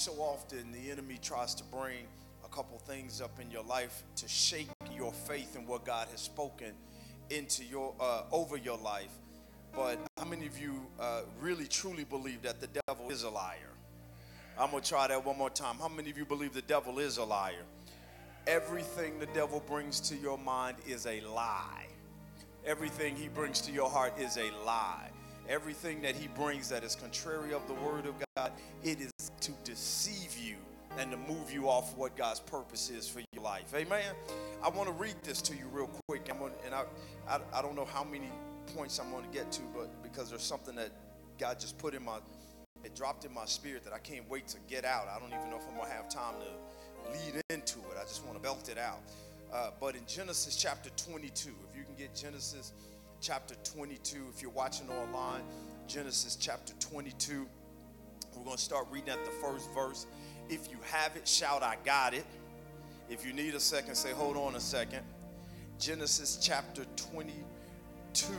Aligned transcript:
so 0.00 0.12
often 0.12 0.72
the 0.72 0.90
enemy 0.90 1.18
tries 1.20 1.54
to 1.54 1.62
bring 1.64 2.06
a 2.42 2.48
couple 2.48 2.78
things 2.78 3.20
up 3.20 3.38
in 3.38 3.50
your 3.50 3.62
life 3.64 4.02
to 4.16 4.26
shake 4.26 4.68
your 4.96 5.12
faith 5.12 5.56
in 5.56 5.66
what 5.66 5.84
God 5.84 6.08
has 6.10 6.20
spoken 6.20 6.72
into 7.28 7.64
your 7.64 7.94
uh, 8.00 8.22
over 8.32 8.56
your 8.56 8.78
life. 8.78 9.12
But 9.74 9.98
how 10.16 10.24
many 10.24 10.46
of 10.46 10.58
you 10.58 10.86
uh, 10.98 11.22
really 11.38 11.66
truly 11.66 12.04
believe 12.04 12.40
that 12.42 12.62
the 12.62 12.68
devil 12.86 13.10
is 13.10 13.24
a 13.24 13.28
liar? 13.28 13.74
I'm 14.58 14.70
gonna 14.70 14.82
try 14.82 15.06
that 15.06 15.22
one 15.22 15.36
more 15.36 15.50
time. 15.50 15.76
How 15.78 15.88
many 15.88 16.08
of 16.08 16.16
you 16.16 16.24
believe 16.24 16.54
the 16.54 16.62
devil 16.62 16.98
is 16.98 17.18
a 17.18 17.24
liar? 17.24 17.64
Everything 18.46 19.18
the 19.18 19.26
devil 19.26 19.62
brings 19.68 20.00
to 20.00 20.16
your 20.16 20.38
mind 20.38 20.78
is 20.88 21.06
a 21.06 21.20
lie. 21.20 21.88
Everything 22.64 23.16
he 23.16 23.28
brings 23.28 23.60
to 23.60 23.70
your 23.70 23.90
heart 23.90 24.14
is 24.18 24.38
a 24.38 24.50
lie. 24.64 25.10
Everything 25.46 26.00
that 26.00 26.16
he 26.16 26.28
brings 26.28 26.70
that 26.70 26.84
is 26.84 26.94
contrary 26.94 27.52
of 27.52 27.66
the 27.66 27.74
word 27.74 28.06
of 28.06 28.14
God, 28.34 28.52
it 28.82 28.98
is 28.98 29.09
to 29.40 29.52
deceive 29.64 30.36
you 30.38 30.56
and 30.98 31.10
to 31.10 31.16
move 31.16 31.52
you 31.52 31.68
off 31.68 31.96
what 31.96 32.16
God's 32.16 32.40
purpose 32.40 32.90
is 32.90 33.08
for 33.08 33.20
your 33.32 33.42
life. 33.42 33.72
Amen. 33.74 34.14
I 34.62 34.68
want 34.68 34.88
to 34.88 34.94
read 34.94 35.14
this 35.22 35.40
to 35.42 35.54
you 35.54 35.66
real 35.72 35.90
quick. 36.08 36.28
I'm 36.30 36.38
gonna, 36.38 36.52
and 36.64 36.74
I, 36.74 36.84
I, 37.28 37.40
I 37.52 37.62
don't 37.62 37.76
know 37.76 37.84
how 37.84 38.04
many 38.04 38.30
points 38.74 38.98
I'm 38.98 39.10
going 39.10 39.24
to 39.24 39.30
get 39.30 39.50
to, 39.52 39.62
but 39.74 40.02
because 40.02 40.30
there's 40.30 40.42
something 40.42 40.74
that 40.76 40.90
God 41.38 41.58
just 41.58 41.78
put 41.78 41.94
in 41.94 42.04
my, 42.04 42.18
it 42.84 42.94
dropped 42.94 43.24
in 43.24 43.32
my 43.32 43.44
spirit 43.46 43.84
that 43.84 43.92
I 43.92 43.98
can't 43.98 44.28
wait 44.28 44.48
to 44.48 44.58
get 44.68 44.84
out. 44.84 45.06
I 45.08 45.18
don't 45.18 45.28
even 45.28 45.50
know 45.50 45.56
if 45.56 45.66
I'm 45.68 45.76
going 45.76 45.88
to 45.88 45.94
have 45.94 46.08
time 46.08 46.34
to 46.40 47.12
lead 47.12 47.42
into 47.50 47.78
it. 47.78 47.96
I 47.98 48.02
just 48.02 48.24
want 48.24 48.36
to 48.36 48.42
belt 48.42 48.68
it 48.68 48.78
out. 48.78 49.00
Uh, 49.52 49.70
but 49.80 49.96
in 49.96 50.02
Genesis 50.06 50.56
chapter 50.56 50.90
22, 50.90 51.50
if 51.68 51.76
you 51.76 51.84
can 51.84 51.94
get 51.96 52.14
Genesis 52.14 52.72
chapter 53.20 53.54
22, 53.64 54.18
if 54.34 54.42
you're 54.42 54.50
watching 54.52 54.88
online, 54.90 55.42
Genesis 55.88 56.36
chapter 56.36 56.72
22, 56.78 57.46
we're 58.40 58.46
going 58.46 58.56
to 58.56 58.62
start 58.62 58.86
reading 58.90 59.10
at 59.10 59.22
the 59.26 59.30
first 59.30 59.70
verse. 59.74 60.06
If 60.48 60.70
you 60.70 60.78
have 60.84 61.14
it, 61.14 61.28
shout, 61.28 61.62
I 61.62 61.76
got 61.84 62.14
it. 62.14 62.24
If 63.10 63.26
you 63.26 63.34
need 63.34 63.54
a 63.54 63.60
second, 63.60 63.94
say, 63.94 64.12
hold 64.12 64.38
on 64.38 64.54
a 64.54 64.60
second. 64.60 65.02
Genesis 65.78 66.38
chapter 66.40 66.86
22. 66.96 68.32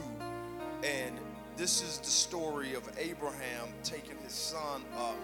And 0.83 1.19
this 1.55 1.83
is 1.83 1.99
the 1.99 2.09
story 2.09 2.73
of 2.73 2.89
Abraham 2.97 3.67
taking 3.83 4.17
his 4.23 4.33
son 4.33 4.81
up 4.97 5.17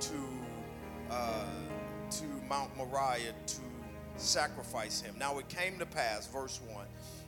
to, 0.00 0.14
uh, 1.10 1.44
to 2.12 2.24
Mount 2.48 2.74
Moriah 2.78 3.34
to 3.46 3.60
sacrifice 4.16 5.02
him. 5.02 5.14
Now 5.18 5.38
it 5.40 5.48
came 5.50 5.78
to 5.78 5.84
pass, 5.84 6.26
verse 6.26 6.58
1, 6.72 6.86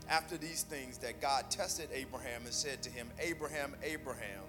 after 0.09 0.39
these 0.39 0.63
things 0.63 0.97
that 0.99 1.21
God 1.21 1.51
tested 1.51 1.91
Abraham 1.93 2.43
and 2.47 2.55
said 2.55 2.83
to 2.83 2.91
him, 2.91 3.09
Abraham, 3.21 3.75
Abraham. 3.83 4.41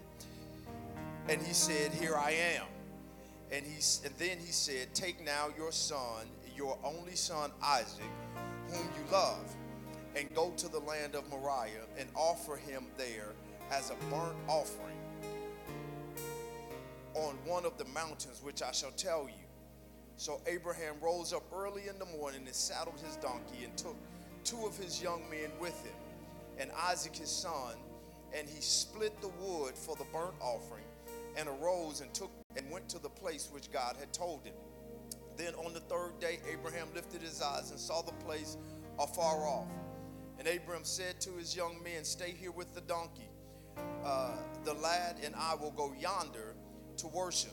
And 1.28 1.42
he 1.42 1.54
said, 1.54 1.92
Here 1.92 2.16
I 2.16 2.32
am. 2.58 2.66
And, 3.52 3.66
he, 3.66 3.82
and 4.06 4.14
then 4.18 4.38
he 4.38 4.52
said, 4.52 4.94
Take 4.94 5.24
now 5.24 5.48
your 5.58 5.72
son, 5.72 6.28
your 6.56 6.78
only 6.84 7.16
son 7.16 7.52
Isaac, 7.62 8.04
whom 8.68 8.88
you 8.98 9.12
love, 9.12 9.56
and 10.16 10.34
go 10.34 10.52
to 10.58 10.68
the 10.68 10.80
land 10.80 11.16
of 11.16 11.30
Moriah 11.30 11.86
and 11.98 12.08
offer 12.16 12.56
him 12.56 12.86
there 12.98 13.34
as 13.72 13.90
a 13.90 13.96
burnt 14.10 14.36
offering 14.48 14.96
on 17.16 17.36
one 17.46 17.66
of 17.66 17.78
the 17.78 17.86
mountains 17.86 18.42
which 18.44 18.62
I 18.62 18.72
shall 18.72 18.92
tell 18.92 19.24
you. 19.24 19.46
So 20.18 20.42
Abraham 20.48 20.96
rose 21.02 21.34
up 21.34 21.44
early 21.54 21.88
in 21.88 21.98
the 22.00 22.06
morning 22.18 22.42
and 22.46 22.56
saddled 22.56 23.00
his 23.06 23.16
donkey 23.18 23.64
and 23.64 23.76
took 23.78 23.96
two 24.44 24.66
of 24.66 24.78
his 24.78 25.02
young 25.02 25.22
men 25.30 25.50
with 25.60 25.82
him, 25.84 25.96
and 26.58 26.72
Isaac 26.72 27.16
his 27.16 27.30
son, 27.30 27.76
and 28.34 28.48
he 28.48 28.62
split 28.62 29.20
the 29.22 29.30
wood 29.40 29.76
for 29.76 29.96
the 29.96 30.06
burnt 30.06 30.36
offering, 30.40 30.85
and 31.38 31.50
arose 31.50 32.02
and 32.02 32.14
took 32.14 32.32
and 32.56 32.70
went 32.72 32.88
to 32.90 33.00
the 33.00 33.10
place 33.10 33.50
which 33.52 33.72
God 33.72 33.96
had 34.00 34.14
told 34.14 34.46
him. 34.46 34.54
Then 35.38 35.54
on 35.56 35.74
the 35.74 35.82
third 35.82 36.20
day, 36.20 36.40
Abraham 36.52 36.88
lifted 36.96 37.22
his 37.22 37.42
eyes 37.42 37.72
and 37.72 37.80
saw 37.80 38.02
the 38.02 38.14
place 38.14 38.58
afar 39.00 39.46
off. 39.46 39.68
And 40.40 40.48
Abraham 40.48 40.84
said 40.84 41.20
to 41.22 41.32
his 41.32 41.56
young 41.56 41.82
men, 41.84 42.04
Stay 42.04 42.32
here 42.32 42.52
with 42.52 42.74
the 42.74 42.82
donkey. 42.82 43.30
Uh, 44.04 44.32
the 44.64 44.74
lad 44.74 45.18
and 45.24 45.36
I 45.36 45.56
will 45.56 45.72
go 45.72 45.94
yonder 46.00 46.56
to 46.98 47.08
worship, 47.08 47.52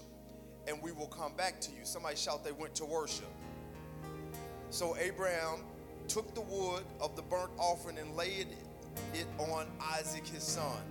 and 0.69 0.81
we 0.83 0.93
will 0.93 1.09
come 1.09 1.35
back 1.35 1.61
to 1.62 1.71
you. 1.73 1.79
Somebody 1.85 2.17
shout, 2.17 2.45
They 2.45 2.53
went 2.53 2.75
to 2.77 2.85
worship. 2.85 3.33
So 4.71 4.97
Abraham 4.97 5.65
took 6.09 6.35
the 6.35 6.41
wood 6.41 6.85
of 7.01 7.17
the 7.17 7.23
burnt 7.23 7.51
offering 7.59 7.99
and 7.99 8.17
laid 8.17 8.49
it 9.15 9.27
on 9.39 9.67
Isaac 9.81 10.27
his 10.27 10.43
son. 10.43 10.83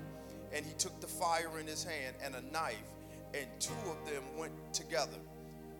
And 0.53 0.65
he 0.65 0.73
took 0.73 0.99
the 0.99 1.07
fire 1.07 1.59
in 1.59 1.67
his 1.67 1.83
hand 1.83 2.15
and 2.23 2.35
a 2.35 2.41
knife, 2.51 2.75
and 3.33 3.45
two 3.59 3.73
of 3.89 4.11
them 4.11 4.23
went 4.37 4.53
together. 4.73 5.17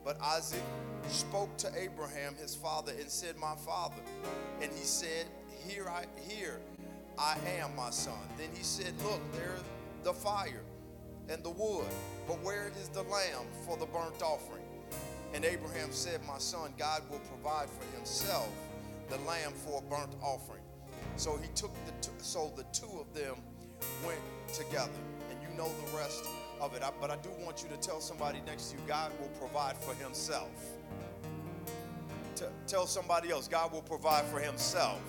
But 0.04 0.20
Isaac 0.22 0.64
spoke 1.08 1.56
to 1.58 1.72
Abraham 1.78 2.36
his 2.36 2.56
father 2.56 2.94
and 3.00 3.10
said, 3.10 3.38
My 3.38 3.56
father. 3.56 4.02
And 4.62 4.72
he 4.72 4.84
said, 4.84 5.28
Here 5.68 5.88
I 5.88 6.06
here 6.28 6.60
I 7.18 7.38
am, 7.60 7.76
my 7.76 7.90
son. 7.92 8.20
Then 8.38 8.50
he 8.56 8.64
said, 8.64 8.94
Look, 9.04 9.22
there's 9.34 9.62
the 10.04 10.14
fire 10.14 10.64
and 11.30 11.44
the 11.44 11.52
wood, 11.52 11.86
but 12.28 12.42
where 12.42 12.72
is 12.80 12.90
the 12.90 13.04
lamb 13.04 13.46
for 13.66 13.78
the 13.78 13.86
burnt 13.86 14.22
offering? 14.24 14.64
And 15.34 15.46
Abraham 15.46 15.92
said, 15.92 16.20
My 16.28 16.40
son, 16.40 16.74
God 16.78 17.04
will 17.10 17.20
provide 17.20 17.70
for 17.70 17.96
himself 17.96 18.50
the 19.10 19.18
lamb 19.20 19.54
for 19.54 19.80
a 19.80 19.90
burnt 19.90 20.16
offering. 20.22 20.64
So 21.16 21.38
he 21.38 21.48
took 21.56 21.74
the 21.86 22.24
so 22.24 22.52
the 22.56 22.64
two 22.72 23.00
of 23.00 23.14
them 23.14 23.36
went 24.06 24.20
together, 24.54 24.92
and 25.30 25.40
you 25.42 25.58
know 25.58 25.70
the 25.86 25.98
rest 25.98 26.26
of 26.60 26.76
it. 26.76 26.84
I, 26.84 26.92
but 27.00 27.10
I 27.10 27.18
do 27.18 27.30
want 27.44 27.64
you 27.64 27.70
to 27.70 27.78
tell 27.78 28.00
somebody 28.00 28.40
next 28.46 28.72
to 28.72 28.78
you, 28.78 28.84
God 28.88 29.12
will 29.20 29.30
provide 29.40 29.78
for 29.78 29.94
himself. 29.96 30.52
T- 32.36 32.46
tell 32.68 32.88
somebody 32.88 33.32
else, 33.32 33.48
God 33.48 33.72
will 33.72 33.82
provide 33.82 34.26
for 34.26 34.40
himself. 34.40 35.02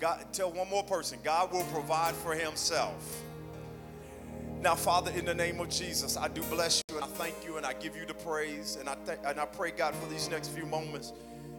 God, 0.00 0.24
tell 0.32 0.50
one 0.50 0.68
more 0.68 0.84
person, 0.84 1.18
God 1.22 1.52
will 1.52 1.64
provide 1.64 2.14
for 2.14 2.34
himself. 2.34 3.22
Now, 4.60 4.74
Father, 4.74 5.10
in 5.10 5.24
the 5.24 5.34
name 5.34 5.60
of 5.60 5.68
Jesus, 5.68 6.16
I 6.16 6.28
do 6.28 6.42
bless 6.44 6.82
you 6.88 6.96
and 6.96 7.04
I 7.04 7.08
thank 7.08 7.34
you 7.44 7.58
and 7.58 7.66
I 7.66 7.74
give 7.74 7.96
you 7.96 8.06
the 8.06 8.14
praise 8.14 8.76
and 8.76 8.88
I 8.88 8.94
th- 9.06 9.18
and 9.24 9.38
I 9.38 9.44
pray, 9.44 9.70
God, 9.70 9.94
for 9.94 10.08
these 10.08 10.28
next 10.30 10.48
few 10.48 10.64
moments, 10.64 11.12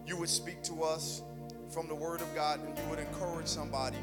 you 0.07 0.17
would 0.17 0.29
speak 0.29 0.63
to 0.63 0.83
us 0.83 1.21
from 1.69 1.87
the 1.87 1.95
Word 1.95 2.21
of 2.21 2.33
God 2.33 2.59
and 2.65 2.77
you 2.77 2.83
would 2.89 2.99
encourage 2.99 3.47
somebody. 3.47 3.97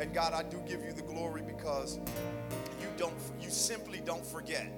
And 0.00 0.14
God, 0.14 0.32
I 0.32 0.42
do 0.42 0.56
give 0.66 0.82
you 0.82 0.92
the 0.94 1.02
glory 1.02 1.42
because 1.42 1.98
you 2.80 2.88
don't, 2.96 3.12
you 3.38 3.50
simply 3.50 4.00
don't 4.02 4.24
forget. 4.24 4.72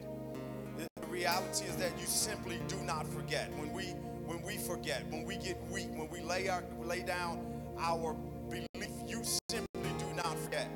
The 0.77 1.07
reality 1.07 1.65
is 1.67 1.77
that 1.77 1.93
you 1.97 2.07
simply 2.07 2.59
do 2.67 2.77
not 2.79 3.07
forget. 3.07 3.49
When 3.57 3.73
we, 3.73 3.85
when 4.27 4.43
we 4.43 4.57
forget, 4.57 5.05
when 5.11 5.25
we 5.25 5.37
get 5.37 5.63
weak, 5.71 5.91
when 5.95 6.11
we 6.11 6.23
lay 6.23 6.49
our, 6.49 6.65
lay 6.83 7.03
down 7.03 7.39
our 7.79 8.15
belief, 8.51 8.91
you 9.07 9.23
simply 9.49 9.91
do 9.97 10.13
not 10.17 10.37
forget. 10.41 10.69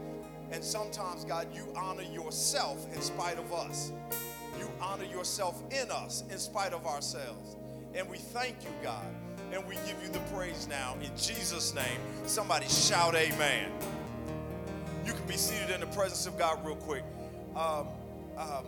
And 0.53 0.63
sometimes, 0.63 1.25
God, 1.25 1.49
you 1.53 1.67
honor 1.75 2.05
yourself 2.05 2.87
in 2.95 3.03
spite 3.03 3.39
of 3.39 3.53
us. 3.53 3.91
You 4.61 4.71
honor 4.81 5.07
yourself 5.07 5.61
in 5.73 5.91
us 5.91 6.23
in 6.31 6.39
spite 6.39 6.73
of 6.73 6.87
ourselves. 6.87 7.57
And 7.95 8.09
we 8.09 8.19
thank 8.19 8.63
you, 8.63 8.71
God. 8.81 9.05
And 9.53 9.67
we 9.67 9.75
give 9.87 10.01
you 10.01 10.09
the 10.09 10.21
praise 10.33 10.69
now 10.69 10.95
in 11.03 11.11
Jesus' 11.17 11.75
name. 11.75 11.99
Somebody 12.27 12.69
shout, 12.69 13.17
Amen. 13.17 13.73
You 15.07 15.13
can 15.13 15.27
be 15.29 15.37
seated 15.37 15.71
in 15.71 15.79
the 15.79 15.87
presence 15.87 16.27
of 16.27 16.37
God 16.37 16.67
real 16.67 16.75
quick. 16.75 17.05
Um, 17.55 17.87
um, 18.37 18.67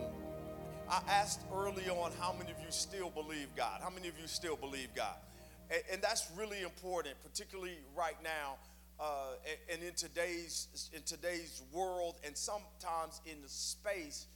I 0.89 1.01
asked 1.09 1.41
early 1.53 1.89
on 1.89 2.13
how 2.17 2.31
many 2.31 2.49
of 2.49 2.57
you 2.59 2.69
still 2.69 3.09
believe 3.09 3.49
God? 3.57 3.81
How 3.83 3.89
many 3.89 4.07
of 4.07 4.17
you 4.17 4.25
still 4.25 4.55
believe 4.55 4.87
God? 4.95 5.17
And, 5.69 5.81
and 5.91 6.01
that's 6.01 6.31
really 6.37 6.61
important, 6.61 7.15
particularly 7.21 7.79
right 7.93 8.15
now 8.23 8.55
uh, 9.01 9.33
and, 9.69 9.83
in 9.83 9.93
today's 9.95 10.89
in 10.93 11.01
today's 11.01 11.61
world, 11.73 12.15
and 12.25 12.37
sometimes 12.37 13.19
in 13.25 13.41
the 13.41 13.49
space 13.49 14.27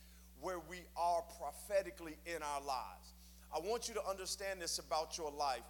where 0.42 0.60
we 0.60 0.80
are 0.98 1.24
prophetically 1.40 2.18
in 2.26 2.44
our 2.44 2.62
lives. 2.68 3.14
I 3.56 3.60
want 3.60 3.88
you 3.88 3.94
to 3.94 4.06
understand 4.06 4.62
this 4.62 4.78
about 4.78 5.18
your 5.18 5.32
life: 5.32 5.64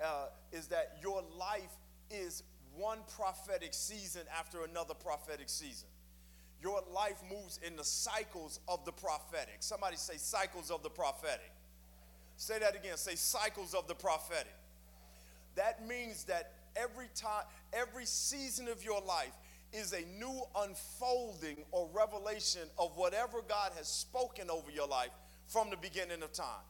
uh, 0.00 0.26
is 0.52 0.68
that 0.68 0.98
your 1.02 1.24
life 1.36 1.74
is 2.12 2.44
one 2.80 2.98
prophetic 3.16 3.74
season 3.74 4.22
after 4.36 4.64
another 4.64 4.94
prophetic 4.94 5.48
season. 5.48 5.88
Your 6.62 6.82
life 6.92 7.22
moves 7.30 7.60
in 7.66 7.76
the 7.76 7.84
cycles 7.84 8.60
of 8.68 8.84
the 8.84 8.92
prophetic. 8.92 9.56
Somebody 9.60 9.96
say 9.96 10.16
cycles 10.16 10.70
of 10.70 10.82
the 10.82 10.90
prophetic. 10.90 11.52
Say 12.36 12.58
that 12.58 12.74
again. 12.74 12.96
Say 12.96 13.14
cycles 13.14 13.74
of 13.74 13.86
the 13.86 13.94
prophetic. 13.94 14.54
That 15.56 15.86
means 15.86 16.24
that 16.24 16.52
every 16.76 17.08
time, 17.14 17.44
every 17.72 18.06
season 18.06 18.68
of 18.68 18.84
your 18.84 19.00
life 19.02 19.32
is 19.72 19.92
a 19.92 20.02
new 20.18 20.42
unfolding 20.58 21.58
or 21.70 21.88
revelation 21.92 22.62
of 22.78 22.96
whatever 22.96 23.38
God 23.48 23.72
has 23.76 23.86
spoken 23.86 24.50
over 24.50 24.70
your 24.70 24.88
life 24.88 25.10
from 25.48 25.70
the 25.70 25.76
beginning 25.76 26.22
of 26.22 26.32
time. 26.32 26.64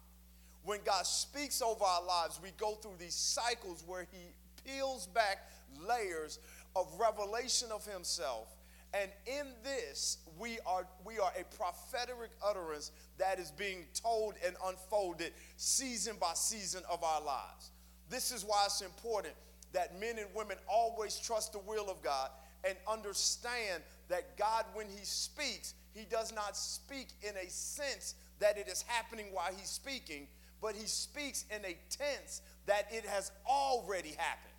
When 0.64 0.80
God 0.84 1.06
speaks 1.06 1.62
over 1.62 1.84
our 1.84 2.04
lives, 2.04 2.38
we 2.42 2.50
go 2.58 2.74
through 2.74 2.96
these 2.98 3.14
cycles 3.14 3.82
where 3.86 4.06
He 4.12 4.18
peels 4.64 5.06
back 5.06 5.50
layers 5.88 6.38
of 6.74 6.86
revelation 6.98 7.68
of 7.72 7.84
Himself 7.86 8.48
And 8.92 9.10
in 9.26 9.46
this, 9.62 10.18
we 10.38 10.58
are, 10.66 10.86
we 11.04 11.18
are 11.18 11.32
a 11.38 11.44
prophetic 11.56 12.30
utterance 12.44 12.90
that 13.18 13.38
is 13.38 13.50
being 13.52 13.86
told 13.94 14.34
and 14.44 14.56
unfolded 14.66 15.32
season 15.56 16.16
by 16.20 16.32
season 16.34 16.82
of 16.90 17.02
our 17.04 17.22
lives. 17.22 17.70
This 18.08 18.32
is 18.32 18.44
why 18.44 18.64
it's 18.64 18.80
important 18.80 19.34
that 19.72 20.00
men 20.00 20.18
and 20.18 20.26
women 20.34 20.56
always 20.68 21.18
trust 21.18 21.52
the 21.52 21.60
will 21.60 21.88
of 21.88 22.02
God 22.02 22.30
and 22.68 22.76
understand 22.88 23.82
that 24.08 24.36
God, 24.36 24.64
when 24.74 24.86
He 24.88 25.04
speaks, 25.04 25.74
He 25.94 26.04
does 26.04 26.34
not 26.34 26.56
speak 26.56 27.08
in 27.22 27.36
a 27.36 27.48
sense 27.48 28.14
that 28.40 28.58
it 28.58 28.66
is 28.66 28.82
happening 28.88 29.26
while 29.32 29.52
He's 29.56 29.68
speaking, 29.68 30.26
but 30.60 30.74
He 30.74 30.86
speaks 30.86 31.44
in 31.54 31.64
a 31.64 31.76
tense 31.90 32.42
that 32.66 32.88
it 32.90 33.04
has 33.04 33.30
already 33.48 34.14
happened. 34.16 34.49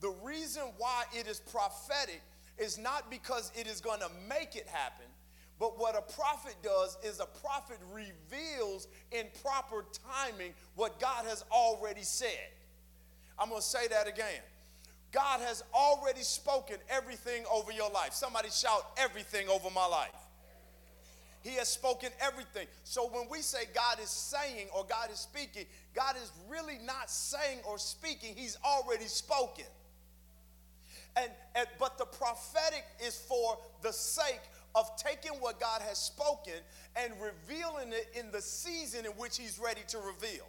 The 0.00 0.14
reason 0.22 0.64
why 0.78 1.04
it 1.12 1.26
is 1.26 1.40
prophetic 1.40 2.22
is 2.58 2.78
not 2.78 3.10
because 3.10 3.50
it 3.58 3.66
is 3.66 3.80
going 3.80 4.00
to 4.00 4.10
make 4.28 4.56
it 4.56 4.66
happen, 4.66 5.06
but 5.58 5.78
what 5.78 5.96
a 5.96 6.02
prophet 6.14 6.56
does 6.62 6.98
is 7.02 7.20
a 7.20 7.26
prophet 7.26 7.78
reveals 7.92 8.88
in 9.12 9.26
proper 9.42 9.84
timing 10.12 10.52
what 10.74 11.00
God 11.00 11.24
has 11.26 11.44
already 11.50 12.02
said. 12.02 12.50
I'm 13.38 13.48
going 13.48 13.60
to 13.60 13.66
say 13.66 13.88
that 13.88 14.08
again. 14.08 14.42
God 15.12 15.40
has 15.40 15.62
already 15.72 16.22
spoken 16.22 16.76
everything 16.90 17.44
over 17.52 17.70
your 17.70 17.90
life. 17.90 18.12
Somebody 18.12 18.50
shout 18.50 18.84
everything 18.96 19.48
over 19.48 19.70
my 19.70 19.86
life. 19.86 20.10
He 21.42 21.50
has 21.56 21.68
spoken 21.68 22.08
everything. 22.20 22.66
So 22.84 23.08
when 23.08 23.28
we 23.30 23.40
say 23.40 23.64
God 23.74 24.00
is 24.02 24.08
saying 24.08 24.68
or 24.74 24.84
God 24.88 25.10
is 25.12 25.18
speaking, 25.18 25.66
God 25.94 26.16
is 26.16 26.32
really 26.48 26.78
not 26.82 27.10
saying 27.10 27.58
or 27.68 27.78
speaking, 27.78 28.34
He's 28.34 28.56
already 28.64 29.04
spoken. 29.04 29.66
And, 31.16 31.30
and, 31.54 31.66
but 31.78 31.98
the 31.98 32.06
prophetic 32.06 32.84
is 33.04 33.16
for 33.16 33.58
the 33.82 33.92
sake 33.92 34.40
of 34.74 34.90
taking 34.96 35.32
what 35.40 35.60
God 35.60 35.80
has 35.82 35.98
spoken 35.98 36.54
and 36.96 37.12
revealing 37.20 37.92
it 37.92 38.08
in 38.18 38.30
the 38.32 38.42
season 38.42 39.04
in 39.04 39.12
which 39.12 39.38
He's 39.38 39.58
ready 39.58 39.82
to 39.88 39.98
reveal. 39.98 40.46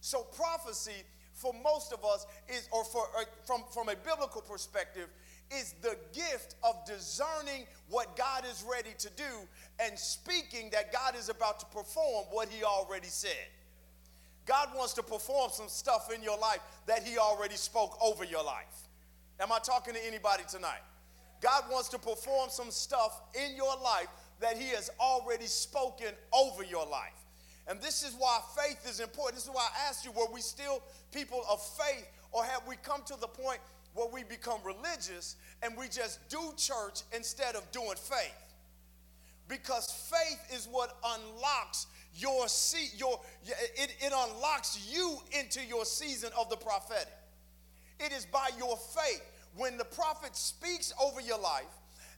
So 0.00 0.22
prophecy 0.22 1.04
for 1.34 1.52
most 1.62 1.92
of 1.92 2.04
us 2.04 2.26
is, 2.48 2.68
or 2.72 2.84
for 2.84 3.02
or 3.14 3.24
from, 3.44 3.64
from 3.72 3.88
a 3.88 3.96
biblical 3.96 4.40
perspective, 4.40 5.08
is 5.50 5.74
the 5.82 5.96
gift 6.12 6.54
of 6.62 6.84
discerning 6.86 7.66
what 7.88 8.16
God 8.16 8.44
is 8.50 8.64
ready 8.70 8.94
to 8.98 9.10
do 9.10 9.48
and 9.80 9.98
speaking 9.98 10.70
that 10.70 10.92
God 10.92 11.16
is 11.16 11.28
about 11.28 11.60
to 11.60 11.66
perform 11.66 12.26
what 12.30 12.48
He 12.48 12.64
already 12.64 13.08
said. 13.08 13.48
God 14.46 14.68
wants 14.74 14.94
to 14.94 15.02
perform 15.02 15.50
some 15.52 15.68
stuff 15.68 16.12
in 16.14 16.22
your 16.22 16.38
life 16.38 16.60
that 16.86 17.02
He 17.02 17.18
already 17.18 17.56
spoke 17.56 17.98
over 18.02 18.24
your 18.24 18.44
life. 18.44 18.83
Am 19.40 19.52
I 19.52 19.58
talking 19.58 19.94
to 19.94 20.06
anybody 20.06 20.44
tonight? 20.48 20.82
God 21.40 21.64
wants 21.70 21.88
to 21.90 21.98
perform 21.98 22.48
some 22.50 22.70
stuff 22.70 23.20
in 23.34 23.56
your 23.56 23.76
life 23.82 24.08
that 24.40 24.56
He 24.56 24.68
has 24.70 24.90
already 25.00 25.46
spoken 25.46 26.08
over 26.32 26.62
your 26.62 26.86
life. 26.86 27.12
And 27.66 27.80
this 27.80 28.02
is 28.02 28.14
why 28.18 28.40
faith 28.56 28.88
is 28.88 29.00
important. 29.00 29.36
This 29.36 29.44
is 29.44 29.50
why 29.50 29.66
I 29.74 29.88
asked 29.88 30.04
you 30.04 30.12
were 30.12 30.32
we 30.32 30.40
still 30.40 30.82
people 31.12 31.42
of 31.50 31.62
faith, 31.62 32.06
or 32.32 32.44
have 32.44 32.62
we 32.68 32.76
come 32.76 33.02
to 33.06 33.16
the 33.20 33.26
point 33.26 33.58
where 33.94 34.08
we 34.08 34.22
become 34.24 34.60
religious 34.64 35.36
and 35.62 35.76
we 35.76 35.88
just 35.88 36.26
do 36.28 36.52
church 36.56 37.02
instead 37.14 37.56
of 37.56 37.70
doing 37.72 37.96
faith? 37.96 38.34
Because 39.48 39.90
faith 40.10 40.56
is 40.56 40.68
what 40.70 40.96
unlocks 41.04 41.86
your 42.16 42.48
seat, 42.48 42.92
your 42.96 43.20
it, 43.44 43.96
it 44.00 44.12
unlocks 44.14 44.88
you 44.90 45.18
into 45.38 45.60
your 45.64 45.84
season 45.84 46.30
of 46.38 46.48
the 46.48 46.56
prophetic. 46.56 47.12
It 48.00 48.12
is 48.12 48.26
by 48.26 48.50
your 48.58 48.76
faith. 48.76 49.22
When 49.56 49.76
the 49.76 49.84
prophet 49.84 50.36
speaks 50.36 50.92
over 51.00 51.20
your 51.20 51.38
life, 51.38 51.64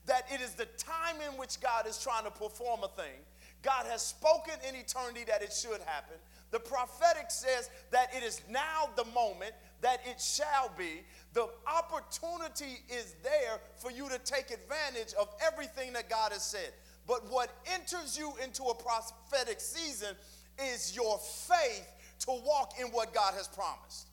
that 0.07 0.27
it 0.33 0.41
is 0.41 0.55
the 0.55 0.67
time 0.79 1.17
in 1.29 1.37
which 1.39 1.61
God 1.61 1.87
is 1.87 1.99
trying 1.99 2.25
to 2.25 2.31
perform 2.31 2.81
a 2.85 2.89
thing. 2.89 3.19
God 3.63 3.87
has 3.87 4.03
spoken 4.03 4.55
in 4.69 4.75
eternity 4.77 5.25
that 5.27 5.43
it 5.43 5.53
should 5.53 5.81
happen. 5.85 6.17
The 6.53 6.61
prophetic 6.61 7.31
says 7.31 7.69
that 7.91 8.15
it 8.17 8.23
is 8.23 8.41
now 8.49 8.89
the 8.97 9.05
moment 9.07 9.53
that 9.81 10.01
it 10.07 10.21
shall 10.21 10.71
be. 10.79 11.03
The 11.33 11.49
opportunity 11.67 12.81
is 12.89 13.17
there 13.23 13.61
for 13.77 13.91
you 13.91 14.09
to 14.09 14.19
take 14.19 14.51
advantage 14.51 15.13
of 15.19 15.29
everything 15.45 15.93
that 15.95 16.09
God 16.09 16.33
has 16.33 16.43
said. 16.43 16.73
But 17.07 17.31
what 17.31 17.51
enters 17.73 18.17
you 18.17 18.33
into 18.43 18.65
a 18.65 18.75
prophetic 18.75 19.61
season 19.61 20.15
is 20.59 20.95
your 20.95 21.19
faith 21.19 21.87
to 22.21 22.31
walk 22.45 22.75
in 22.81 22.87
what 22.89 23.13
God 23.13 23.35
has 23.35 23.49
promised. 23.49 24.07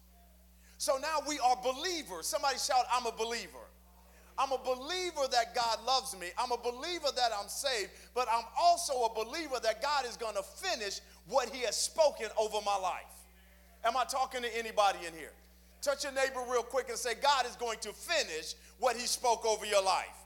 So 0.83 0.97
now 0.97 1.19
we 1.25 1.39
are 1.39 1.55
believers. 1.63 2.27
Somebody 2.27 2.57
shout, 2.57 2.83
I'm 2.91 3.05
a 3.05 3.13
believer. 3.13 3.65
I'm 4.37 4.51
a 4.51 4.57
believer 4.57 5.29
that 5.31 5.55
God 5.55 5.77
loves 5.87 6.13
me. 6.19 6.27
I'm 6.37 6.51
a 6.51 6.57
believer 6.57 7.07
that 7.15 7.31
I'm 7.39 7.47
saved, 7.47 7.91
but 8.13 8.27
I'm 8.29 8.43
also 8.59 9.05
a 9.05 9.13
believer 9.23 9.61
that 9.63 9.81
God 9.81 10.05
is 10.05 10.17
going 10.17 10.35
to 10.35 10.43
finish 10.43 10.99
what 11.29 11.47
He 11.47 11.61
has 11.61 11.77
spoken 11.77 12.27
over 12.37 12.57
my 12.65 12.75
life. 12.75 13.15
Am 13.85 13.95
I 13.95 14.03
talking 14.03 14.41
to 14.41 14.59
anybody 14.59 14.99
in 15.07 15.13
here? 15.13 15.31
Touch 15.81 16.03
your 16.03 16.11
neighbor 16.11 16.43
real 16.51 16.63
quick 16.63 16.89
and 16.89 16.97
say, 16.97 17.13
God 17.15 17.45
is 17.45 17.55
going 17.55 17.79
to 17.79 17.93
finish 17.93 18.53
what 18.77 18.97
He 18.97 19.07
spoke 19.07 19.45
over 19.45 19.65
your 19.65 19.81
life. 19.81 20.17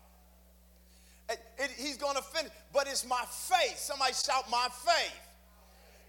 It, 1.30 1.40
it, 1.60 1.72
he's 1.78 1.98
going 1.98 2.16
to 2.16 2.24
finish, 2.24 2.52
but 2.74 2.88
it's 2.88 3.08
my 3.08 3.24
faith. 3.30 3.78
Somebody 3.78 4.14
shout, 4.14 4.50
My 4.50 4.70
faith. 4.72 5.22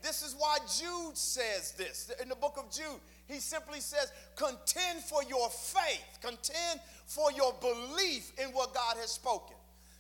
This 0.01 0.23
is 0.23 0.35
why 0.39 0.59
Jude 0.79 1.19
says 1.19 1.73
this 1.73 2.11
in 2.23 2.31
the 2.31 2.37
book 2.37 2.55
of 2.57 2.71
Jude. 2.71 3.01
He 3.29 3.41
simply 3.41 3.81
says, 3.81 4.11
contend 4.37 5.01
for 5.05 5.23
your 5.29 5.51
faith, 5.51 6.19
contend 6.23 6.81
for 7.05 7.31
your 7.33 7.55
belief 7.61 8.33
in 8.43 8.49
what 8.49 8.75
God 8.75 8.97
has 8.97 9.11
spoken. 9.11 9.55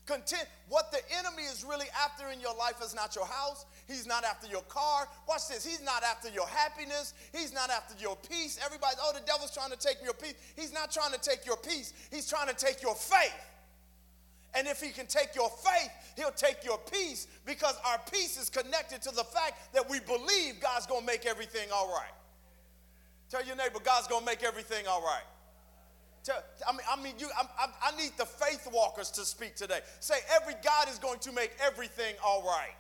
Contend, 0.06 0.48
what 0.70 0.90
the 0.90 1.00
enemy 1.18 1.42
is 1.42 1.62
really 1.68 1.84
after 2.02 2.28
in 2.30 2.40
your 2.40 2.56
life 2.56 2.82
is 2.82 2.94
not 2.94 3.14
your 3.14 3.26
house. 3.26 3.66
He's 3.86 4.06
not 4.06 4.24
after 4.24 4.48
your 4.48 4.62
car. 4.62 5.06
Watch 5.28 5.48
this. 5.48 5.66
He's 5.66 5.82
not 5.82 6.02
after 6.02 6.30
your 6.30 6.46
happiness. 6.46 7.12
He's 7.30 7.52
not 7.52 7.68
after 7.68 7.94
your 8.02 8.16
peace. 8.16 8.58
Everybody, 8.64 8.96
oh, 9.02 9.12
the 9.12 9.20
devil's 9.26 9.52
trying 9.52 9.70
to 9.70 9.76
take 9.76 9.98
your 10.02 10.14
peace. 10.14 10.34
He's 10.56 10.72
not 10.72 10.90
trying 10.90 11.12
to 11.12 11.20
take 11.20 11.44
your 11.44 11.58
peace. 11.58 11.92
He's 12.10 12.26
trying 12.26 12.48
to 12.48 12.54
take 12.54 12.80
your 12.80 12.94
faith. 12.94 13.36
And 14.54 14.66
if 14.66 14.80
he 14.80 14.90
can 14.90 15.06
take 15.06 15.34
your 15.34 15.50
faith, 15.50 15.90
he'll 16.16 16.30
take 16.30 16.64
your 16.64 16.78
peace 16.90 17.26
because 17.44 17.74
our 17.86 18.00
peace 18.10 18.40
is 18.40 18.48
connected 18.48 19.02
to 19.02 19.14
the 19.14 19.24
fact 19.24 19.74
that 19.74 19.88
we 19.90 20.00
believe 20.00 20.58
God's 20.60 20.86
going 20.86 21.02
to 21.02 21.06
make 21.06 21.26
everything 21.26 21.68
all 21.70 21.88
right. 21.88 22.12
Tell 23.30 23.44
your 23.44 23.56
neighbor, 23.56 23.78
God's 23.82 24.08
going 24.08 24.20
to 24.20 24.26
make 24.26 24.42
everything 24.42 24.86
all 24.88 25.02
right. 25.02 25.24
Tell, 26.24 26.42
I 26.66 26.72
mean, 26.72 26.80
I 26.90 27.02
mean, 27.02 27.14
you. 27.18 27.28
I, 27.36 27.68
I, 27.82 27.96
need 27.96 28.12
the 28.16 28.26
faith 28.26 28.68
walkers 28.72 29.10
to 29.12 29.24
speak 29.24 29.54
today. 29.54 29.80
Say, 30.00 30.16
every 30.34 30.54
God 30.64 30.88
is 30.88 30.98
going 30.98 31.20
to 31.20 31.32
make 31.32 31.52
everything 31.64 32.14
all 32.24 32.42
right. 32.42 32.74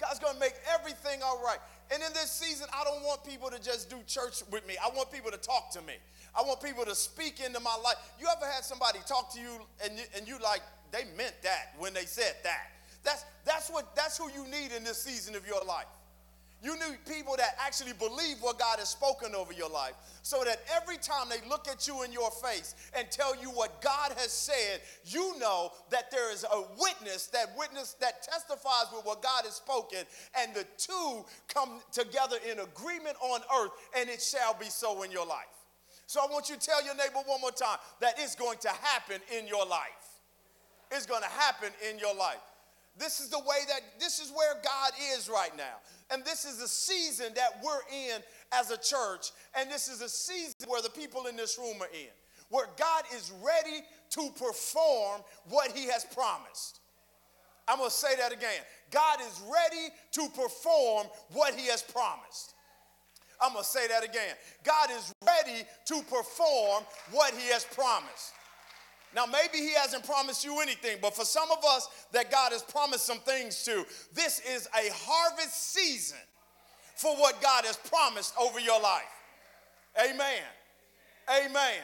God's 0.00 0.18
going 0.18 0.34
to 0.34 0.40
make 0.40 0.54
everything 0.72 1.20
all 1.22 1.42
right. 1.44 1.58
And 1.92 2.02
in 2.02 2.12
this 2.12 2.30
season, 2.30 2.66
I 2.72 2.84
don't 2.84 3.02
want 3.02 3.24
people 3.24 3.50
to 3.50 3.60
just 3.60 3.90
do 3.90 3.96
church 4.06 4.42
with 4.50 4.66
me. 4.66 4.74
I 4.82 4.94
want 4.94 5.12
people 5.12 5.30
to 5.30 5.36
talk 5.36 5.70
to 5.72 5.82
me. 5.82 5.94
I 6.34 6.42
want 6.42 6.62
people 6.62 6.84
to 6.84 6.94
speak 6.94 7.40
into 7.44 7.60
my 7.60 7.76
life. 7.84 7.96
You 8.18 8.28
ever 8.34 8.50
had 8.50 8.64
somebody 8.64 9.00
talk 9.06 9.32
to 9.34 9.40
you 9.40 9.60
and 9.84 9.98
you, 9.98 10.04
and 10.16 10.28
you 10.28 10.38
like, 10.42 10.62
they 10.92 11.04
meant 11.16 11.34
that 11.42 11.74
when 11.78 11.92
they 11.92 12.04
said 12.04 12.34
that? 12.44 12.70
That's, 13.02 13.24
that's, 13.44 13.68
what, 13.70 13.94
that's 13.96 14.18
who 14.18 14.30
you 14.30 14.46
need 14.48 14.72
in 14.76 14.84
this 14.84 15.02
season 15.02 15.34
of 15.34 15.46
your 15.46 15.62
life. 15.66 15.86
You 16.62 16.74
need 16.74 16.98
people 17.08 17.36
that 17.38 17.56
actually 17.58 17.94
believe 17.94 18.36
what 18.40 18.58
God 18.58 18.78
has 18.78 18.90
spoken 18.90 19.34
over 19.34 19.52
your 19.52 19.70
life 19.70 19.94
so 20.22 20.44
that 20.44 20.60
every 20.76 20.98
time 20.98 21.28
they 21.30 21.48
look 21.48 21.66
at 21.68 21.88
you 21.88 22.02
in 22.02 22.12
your 22.12 22.30
face 22.30 22.74
and 22.94 23.10
tell 23.10 23.34
you 23.34 23.48
what 23.48 23.80
God 23.80 24.12
has 24.18 24.30
said, 24.30 24.80
you 25.06 25.38
know 25.38 25.72
that 25.90 26.10
there 26.10 26.30
is 26.30 26.44
a 26.44 26.62
witness, 26.78 27.28
that 27.28 27.56
witness 27.56 27.94
that 28.00 28.22
testifies 28.22 28.86
with 28.94 29.06
what 29.06 29.22
God 29.22 29.44
has 29.44 29.54
spoken, 29.54 30.00
and 30.38 30.54
the 30.54 30.66
two 30.76 31.24
come 31.48 31.80
together 31.92 32.36
in 32.50 32.60
agreement 32.60 33.16
on 33.22 33.40
earth, 33.62 33.72
and 33.96 34.10
it 34.10 34.20
shall 34.20 34.52
be 34.52 34.66
so 34.66 35.02
in 35.02 35.10
your 35.10 35.26
life. 35.26 35.46
So 36.06 36.20
I 36.20 36.30
want 36.30 36.50
you 36.50 36.56
to 36.56 36.60
tell 36.60 36.84
your 36.84 36.94
neighbor 36.94 37.20
one 37.24 37.40
more 37.40 37.52
time 37.52 37.78
that 38.00 38.14
it's 38.18 38.34
going 38.34 38.58
to 38.58 38.68
happen 38.68 39.20
in 39.38 39.46
your 39.46 39.64
life. 39.64 40.20
It's 40.90 41.06
going 41.06 41.22
to 41.22 41.28
happen 41.28 41.70
in 41.88 41.98
your 41.98 42.14
life. 42.14 42.42
This 42.98 43.20
is 43.20 43.30
the 43.30 43.38
way 43.38 43.64
that, 43.68 43.80
this 43.98 44.18
is 44.18 44.30
where 44.30 44.54
God 44.62 44.92
is 45.14 45.28
right 45.28 45.56
now. 45.56 45.78
And 46.12 46.24
this 46.24 46.44
is 46.44 46.58
the 46.58 46.68
season 46.68 47.32
that 47.34 47.62
we're 47.64 47.80
in 47.92 48.20
as 48.52 48.70
a 48.70 48.76
church. 48.76 49.30
And 49.56 49.70
this 49.70 49.88
is 49.88 50.02
a 50.02 50.08
season 50.08 50.68
where 50.68 50.82
the 50.82 50.90
people 50.90 51.26
in 51.26 51.36
this 51.36 51.58
room 51.58 51.76
are 51.80 51.88
in, 51.92 52.10
where 52.48 52.66
God 52.76 53.04
is 53.14 53.32
ready 53.42 53.84
to 54.10 54.30
perform 54.36 55.22
what 55.48 55.70
he 55.72 55.86
has 55.86 56.04
promised. 56.04 56.80
I'm 57.68 57.78
going 57.78 57.90
to 57.90 57.94
say 57.94 58.16
that 58.16 58.32
again. 58.32 58.62
God 58.90 59.20
is 59.20 59.40
ready 59.42 59.94
to 60.12 60.28
perform 60.34 61.06
what 61.32 61.54
he 61.54 61.68
has 61.68 61.82
promised. 61.82 62.54
I'm 63.40 63.52
going 63.52 63.64
to 63.64 63.70
say 63.70 63.86
that 63.86 64.04
again. 64.04 64.34
God 64.64 64.90
is 64.90 65.14
ready 65.24 65.62
to 65.86 66.02
perform 66.10 66.84
what 67.12 67.32
he 67.32 67.48
has 67.52 67.64
promised. 67.64 68.32
Now, 69.14 69.26
maybe 69.26 69.58
he 69.58 69.74
hasn't 69.74 70.04
promised 70.04 70.44
you 70.44 70.60
anything, 70.60 70.98
but 71.02 71.16
for 71.16 71.24
some 71.24 71.50
of 71.50 71.64
us 71.64 71.88
that 72.12 72.30
God 72.30 72.52
has 72.52 72.62
promised 72.62 73.04
some 73.04 73.18
things 73.18 73.64
to, 73.64 73.84
this 74.14 74.40
is 74.40 74.68
a 74.68 74.90
harvest 74.92 75.72
season 75.72 76.18
for 76.94 77.16
what 77.16 77.40
God 77.42 77.64
has 77.64 77.76
promised 77.76 78.34
over 78.40 78.60
your 78.60 78.80
life. 78.80 79.02
Amen. 79.98 80.42
Amen. 81.28 81.82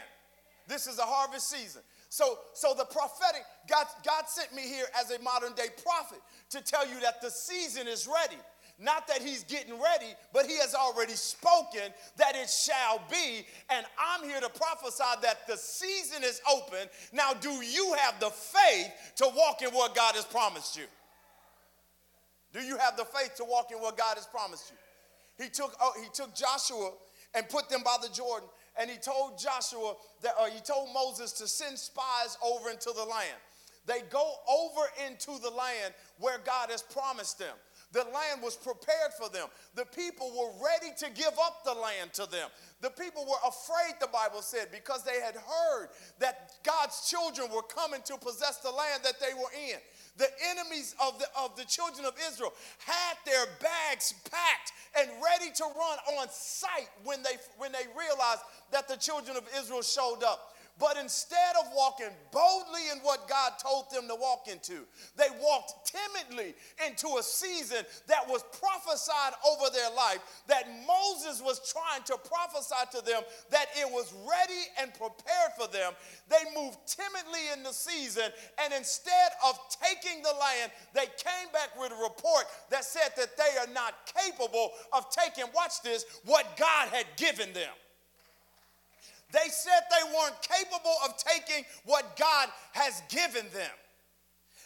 This 0.68 0.86
is 0.86 0.98
a 0.98 1.02
harvest 1.02 1.50
season. 1.50 1.82
So, 2.08 2.38
so 2.52 2.74
the 2.76 2.84
prophetic, 2.84 3.42
God, 3.68 3.86
God 4.04 4.28
sent 4.28 4.54
me 4.54 4.62
here 4.62 4.86
as 4.98 5.10
a 5.10 5.20
modern 5.20 5.52
day 5.54 5.68
prophet 5.82 6.18
to 6.50 6.62
tell 6.62 6.86
you 6.86 7.00
that 7.00 7.20
the 7.20 7.30
season 7.30 7.88
is 7.88 8.06
ready. 8.06 8.40
Not 8.78 9.08
that 9.08 9.22
he's 9.22 9.42
getting 9.44 9.72
ready, 9.72 10.12
but 10.34 10.44
he 10.44 10.58
has 10.58 10.74
already 10.74 11.14
spoken 11.14 11.92
that 12.18 12.36
it 12.36 12.50
shall 12.50 13.00
be. 13.10 13.46
And 13.70 13.86
I'm 13.98 14.28
here 14.28 14.40
to 14.40 14.50
prophesy 14.50 15.04
that 15.22 15.46
the 15.46 15.56
season 15.56 16.22
is 16.22 16.42
open. 16.50 16.88
Now, 17.12 17.32
do 17.32 17.50
you 17.50 17.94
have 17.98 18.20
the 18.20 18.28
faith 18.28 18.92
to 19.16 19.30
walk 19.34 19.62
in 19.62 19.70
what 19.70 19.94
God 19.94 20.14
has 20.14 20.26
promised 20.26 20.76
you? 20.76 20.84
Do 22.52 22.60
you 22.60 22.76
have 22.76 22.96
the 22.98 23.06
faith 23.06 23.34
to 23.36 23.44
walk 23.44 23.72
in 23.72 23.78
what 23.78 23.96
God 23.96 24.16
has 24.16 24.26
promised 24.26 24.70
you? 24.70 25.44
He 25.44 25.50
took, 25.50 25.74
oh, 25.80 25.92
he 26.02 26.08
took 26.12 26.34
Joshua 26.34 26.90
and 27.34 27.48
put 27.48 27.68
them 27.68 27.82
by 27.82 27.96
the 28.02 28.08
Jordan, 28.08 28.48
and 28.78 28.90
he 28.90 28.96
told 28.96 29.38
Joshua 29.38 29.94
that 30.22 30.34
uh, 30.38 30.46
he 30.46 30.60
told 30.60 30.88
Moses 30.92 31.32
to 31.32 31.48
send 31.48 31.78
spies 31.78 32.36
over 32.44 32.70
into 32.70 32.92
the 32.94 33.04
land. 33.04 33.36
They 33.86 34.00
go 34.10 34.34
over 34.48 34.82
into 35.06 35.40
the 35.40 35.50
land 35.50 35.94
where 36.18 36.38
God 36.44 36.70
has 36.70 36.82
promised 36.82 37.38
them. 37.38 37.54
The 37.92 38.00
land 38.00 38.42
was 38.42 38.56
prepared 38.56 39.12
for 39.18 39.28
them. 39.28 39.48
The 39.74 39.86
people 39.86 40.30
were 40.36 40.52
ready 40.64 40.92
to 40.98 41.10
give 41.10 41.32
up 41.42 41.64
the 41.64 41.72
land 41.72 42.12
to 42.14 42.26
them. 42.26 42.50
The 42.80 42.90
people 42.90 43.24
were 43.24 43.40
afraid, 43.46 43.94
the 44.00 44.08
Bible 44.08 44.42
said, 44.42 44.68
because 44.72 45.02
they 45.04 45.20
had 45.20 45.36
heard 45.36 45.88
that 46.18 46.52
God's 46.64 47.08
children 47.08 47.48
were 47.54 47.62
coming 47.62 48.00
to 48.06 48.18
possess 48.18 48.58
the 48.58 48.70
land 48.70 49.02
that 49.04 49.20
they 49.20 49.34
were 49.34 49.50
in. 49.70 49.78
The 50.18 50.28
enemies 50.50 50.94
of 51.00 51.18
the, 51.18 51.26
of 51.38 51.56
the 51.56 51.64
children 51.64 52.06
of 52.06 52.14
Israel 52.28 52.52
had 52.78 53.16
their 53.24 53.46
bags 53.60 54.14
packed 54.30 54.72
and 54.98 55.08
ready 55.22 55.52
to 55.52 55.64
run 55.64 56.18
on 56.18 56.26
sight 56.30 56.88
when 57.04 57.22
they, 57.22 57.36
when 57.56 57.70
they 57.70 57.86
realized 57.96 58.40
that 58.72 58.88
the 58.88 58.96
children 58.96 59.36
of 59.36 59.44
Israel 59.58 59.82
showed 59.82 60.24
up. 60.24 60.55
But 60.78 60.98
instead 60.98 61.56
of 61.58 61.72
walking 61.74 62.10
boldly 62.32 62.90
in 62.92 62.98
what 62.98 63.28
God 63.28 63.52
told 63.62 63.90
them 63.90 64.08
to 64.08 64.14
walk 64.14 64.46
into, 64.46 64.84
they 65.16 65.28
walked 65.40 65.90
timidly 65.90 66.54
into 66.86 67.16
a 67.18 67.22
season 67.22 67.82
that 68.08 68.28
was 68.28 68.44
prophesied 68.60 69.32
over 69.48 69.70
their 69.72 69.90
life, 69.96 70.18
that 70.48 70.68
Moses 70.86 71.40
was 71.40 71.72
trying 71.72 72.02
to 72.04 72.18
prophesy 72.28 72.98
to 72.98 73.04
them 73.04 73.22
that 73.50 73.66
it 73.74 73.90
was 73.90 74.12
ready 74.28 74.64
and 74.78 74.92
prepared 74.92 75.52
for 75.58 75.66
them. 75.66 75.92
They 76.28 76.44
moved 76.54 76.76
timidly 76.86 77.56
in 77.56 77.62
the 77.62 77.72
season, 77.72 78.30
and 78.62 78.74
instead 78.74 79.32
of 79.46 79.58
taking 79.82 80.22
the 80.22 80.34
land, 80.38 80.72
they 80.92 81.06
came 81.16 81.48
back 81.54 81.78
with 81.80 81.92
a 81.92 82.02
report 82.02 82.44
that 82.68 82.84
said 82.84 83.12
that 83.16 83.38
they 83.38 83.58
are 83.58 83.72
not 83.72 83.94
capable 84.12 84.72
of 84.92 85.08
taking, 85.08 85.46
watch 85.54 85.80
this, 85.82 86.04
what 86.26 86.56
God 86.58 86.88
had 86.88 87.06
given 87.16 87.54
them. 87.54 87.72
They 89.32 89.48
said 89.50 89.80
they 89.90 90.16
weren't 90.16 90.40
capable 90.42 90.94
of 91.04 91.16
taking 91.16 91.64
what 91.84 92.16
God 92.16 92.48
has 92.72 93.02
given 93.08 93.46
them. 93.52 93.70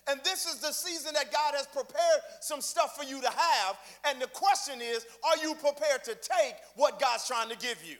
And 0.08 0.20
this 0.24 0.46
is 0.46 0.60
the 0.60 0.72
season 0.72 1.14
that 1.14 1.32
God 1.32 1.54
has 1.54 1.66
prepared 1.66 2.20
some 2.40 2.60
stuff 2.60 2.96
for 2.96 3.04
you 3.04 3.20
to 3.20 3.30
have. 3.30 3.78
And 4.06 4.20
the 4.20 4.26
question 4.28 4.80
is, 4.80 5.06
are 5.24 5.42
you 5.42 5.54
prepared 5.54 6.04
to 6.04 6.14
take 6.14 6.54
what 6.74 7.00
God's 7.00 7.26
trying 7.26 7.48
to 7.50 7.56
give 7.56 7.82
you? 7.84 7.96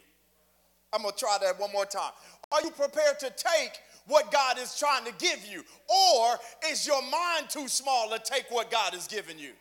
I'm 0.93 1.03
going 1.03 1.15
to 1.15 1.19
try 1.19 1.39
that 1.43 1.61
one 1.61 1.73
more 1.73 1.85
time. 1.85 2.11
Are 2.53 2.61
you 2.63 2.71
prepared 2.71 3.21
to 3.21 3.31
take 3.31 3.79
what 4.07 4.33
God 4.33 4.59
is 4.59 4.77
trying 4.79 5.05
to 5.05 5.13
give 5.19 5.47
you? 5.47 5.63
Or 5.89 6.37
is 6.69 6.87
your 6.87 7.01
mind 7.03 7.49
too 7.49 7.69
small 7.69 8.11
to 8.11 8.19
take 8.19 8.51
what 8.51 8.71
God 8.71 8.93
has 8.95 9.07
given 9.07 9.39
you? 9.39 9.53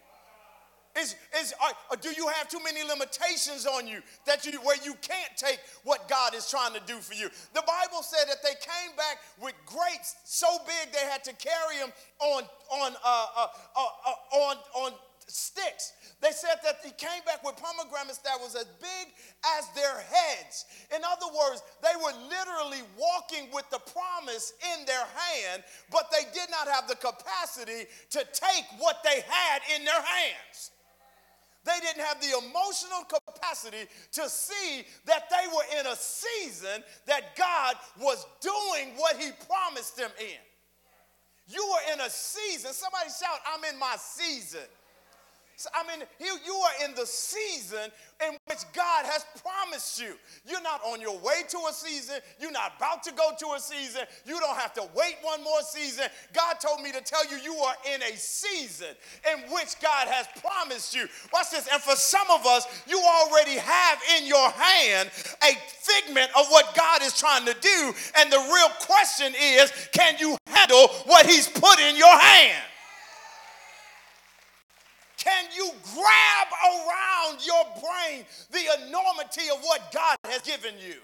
Is, 0.97 1.15
is, 1.39 1.53
uh, 1.63 1.95
do 2.01 2.09
you 2.09 2.27
have 2.29 2.49
too 2.49 2.59
many 2.63 2.83
limitations 2.83 3.65
on 3.65 3.87
you 3.87 4.01
that 4.25 4.45
you 4.45 4.59
where 4.61 4.77
you 4.83 4.95
can't 5.01 5.37
take 5.37 5.59
what 5.83 6.09
God 6.09 6.33
is 6.33 6.49
trying 6.49 6.73
to 6.73 6.81
do 6.87 6.97
for 6.97 7.13
you? 7.13 7.29
The 7.53 7.63
Bible 7.65 8.01
said 8.01 8.25
that 8.27 8.41
they 8.43 8.55
came 8.59 8.95
back 8.97 9.19
with 9.41 9.53
grapes 9.65 10.15
so 10.25 10.47
big 10.65 10.91
they 10.91 11.07
had 11.09 11.23
to 11.25 11.33
carry 11.33 11.77
them 11.79 11.91
on 12.19 12.43
on 12.71 12.93
uh, 13.05 13.25
uh, 13.37 13.47
uh, 13.75 13.81
uh 14.07 14.37
on 14.37 14.57
on 14.75 14.91
sticks. 15.27 15.93
They 16.21 16.31
said 16.31 16.57
that 16.63 16.83
they 16.83 16.89
came 16.91 17.21
back 17.25 17.45
with 17.45 17.55
pomegranates 17.55 18.17
that 18.19 18.39
was 18.41 18.55
as 18.55 18.65
big 18.81 19.13
as 19.57 19.69
their 19.75 20.01
heads. 20.01 20.65
In 20.93 21.01
other 21.05 21.31
words, 21.31 21.61
they 21.81 21.95
were 21.95 22.17
literally 22.27 22.83
walking 22.97 23.47
with 23.53 23.69
the 23.69 23.79
promise 23.79 24.53
in 24.75 24.85
their 24.85 25.05
hand, 25.15 25.63
but 25.91 26.11
they 26.11 26.25
did 26.33 26.49
not 26.49 26.67
have 26.67 26.89
the 26.89 26.95
capacity 26.95 27.87
to 28.09 28.19
take 28.33 28.65
what 28.79 28.97
they 29.03 29.23
had 29.29 29.61
in 29.77 29.85
their 29.85 30.01
hands. 30.01 30.71
They 31.69 31.85
didn't 31.85 32.01
have 32.01 32.19
the 32.19 32.29
emotional 32.29 33.05
capacity 33.07 33.85
to 34.13 34.29
see 34.29 34.85
that 35.05 35.29
they 35.29 35.47
were 35.53 35.79
in 35.79 35.87
a 35.87 35.95
season 35.95 36.83
that 37.05 37.35
God 37.35 37.75
was 37.99 38.25
doing 38.41 38.95
what 38.97 39.17
He 39.17 39.29
promised 39.47 39.95
them 39.95 40.09
in. 40.19 40.39
You 41.47 41.63
were 41.67 41.93
in 41.93 42.01
a 42.01 42.09
season. 42.09 42.73
Somebody 42.73 43.09
shout, 43.09 43.39
I'm 43.53 43.63
in 43.71 43.79
my 43.79 43.95
season. 43.99 44.65
I 45.73 45.83
mean, 45.87 46.05
you, 46.19 46.37
you 46.45 46.53
are 46.53 46.85
in 46.85 46.95
the 46.95 47.05
season 47.05 47.91
in 48.25 48.37
which 48.45 48.59
God 48.73 49.05
has 49.05 49.25
promised 49.41 49.99
you. 50.01 50.13
You're 50.45 50.61
not 50.61 50.81
on 50.85 51.01
your 51.01 51.17
way 51.19 51.43
to 51.49 51.57
a 51.69 51.73
season. 51.73 52.15
You're 52.39 52.51
not 52.51 52.73
about 52.77 53.03
to 53.03 53.11
go 53.11 53.31
to 53.37 53.45
a 53.55 53.59
season. 53.59 54.01
You 54.25 54.39
don't 54.39 54.57
have 54.57 54.73
to 54.73 54.87
wait 54.95 55.17
one 55.21 55.43
more 55.43 55.61
season. 55.61 56.05
God 56.33 56.55
told 56.59 56.81
me 56.81 56.91
to 56.91 57.01
tell 57.01 57.25
you 57.29 57.37
you 57.37 57.55
are 57.55 57.75
in 57.93 58.01
a 58.03 58.15
season 58.15 58.95
in 59.31 59.39
which 59.51 59.79
God 59.81 60.07
has 60.07 60.27
promised 60.41 60.95
you. 60.95 61.07
Watch 61.33 61.51
this. 61.51 61.67
And 61.71 61.81
for 61.81 61.95
some 61.95 62.29
of 62.31 62.45
us, 62.45 62.65
you 62.87 62.99
already 62.99 63.57
have 63.57 63.99
in 64.17 64.27
your 64.27 64.49
hand 64.51 65.09
a 65.43 65.53
figment 65.81 66.29
of 66.37 66.47
what 66.49 66.75
God 66.75 67.01
is 67.01 67.17
trying 67.17 67.45
to 67.45 67.55
do. 67.59 67.93
And 68.17 68.31
the 68.31 68.39
real 68.39 68.69
question 68.81 69.33
is 69.37 69.71
can 69.91 70.15
you 70.19 70.37
handle 70.47 70.87
what 71.05 71.25
He's 71.25 71.47
put 71.47 71.79
in 71.79 71.95
your 71.95 72.17
hand? 72.17 72.63
Can 75.19 75.45
you 75.55 75.69
grab 75.93 76.47
around 76.63 77.45
your 77.45 77.65
brain 77.75 78.25
the 78.51 78.87
enormity 78.87 79.49
of 79.53 79.61
what 79.61 79.91
God 79.91 80.15
has 80.25 80.41
given 80.41 80.73
you? 80.79 80.95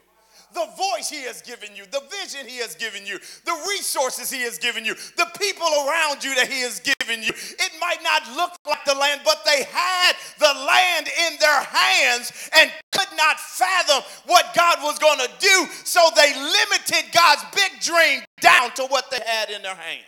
the 0.54 0.66
voice 0.78 1.10
he 1.10 1.24
has 1.24 1.42
given 1.42 1.76
you, 1.76 1.84
the 1.92 2.02
vision 2.24 2.48
he 2.48 2.58
has 2.60 2.76
given 2.76 3.06
you, 3.06 3.20
the 3.44 3.66
resources 3.68 4.32
he 4.32 4.42
has 4.44 4.58
given 4.58 4.86
you, 4.86 4.96
the 5.18 5.28
people 5.38 5.68
around 5.68 6.24
you 6.24 6.34
that 6.36 6.48
he 6.48 6.62
has 6.62 6.80
given 6.80 7.22
you. 7.22 7.30
It 7.30 7.72
might 7.82 8.02
not 8.02 8.24
look 8.36 8.56
like 8.66 8.84
the 8.86 8.96
land, 8.96 9.22
but 9.26 9.44
they 9.46 9.64
had 9.64 10.14
the 10.40 10.54
land 10.66 11.08
in 11.28 11.38
their 11.40 11.62
hands 11.62 12.50
and 12.58 12.72
could 12.92 13.12
not 13.18 13.40
fathom 13.40 14.02
what 14.26 14.56
God 14.56 14.80
was 14.82 14.98
going 14.98 15.20
to 15.20 15.30
do, 15.40 15.68
so 15.84 16.00
they 16.16 16.34
limited 16.34 17.12
God's 17.12 17.44
big 17.54 17.82
dream 17.82 18.22
down 18.40 18.72
to 18.76 18.84
what 18.88 19.12
they 19.12 19.20
had 19.26 19.50
in 19.50 19.62
their 19.62 19.76
hand. 19.76 20.06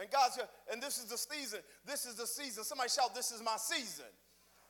And 0.00 0.10
God's 0.10 0.38
and 0.70 0.82
this 0.82 0.98
is 0.98 1.06
the 1.06 1.18
season. 1.18 1.60
This 1.86 2.06
is 2.06 2.14
the 2.14 2.26
season. 2.26 2.64
Somebody 2.64 2.90
shout, 2.90 3.14
This 3.14 3.32
is 3.32 3.42
my 3.42 3.56
season. 3.56 4.06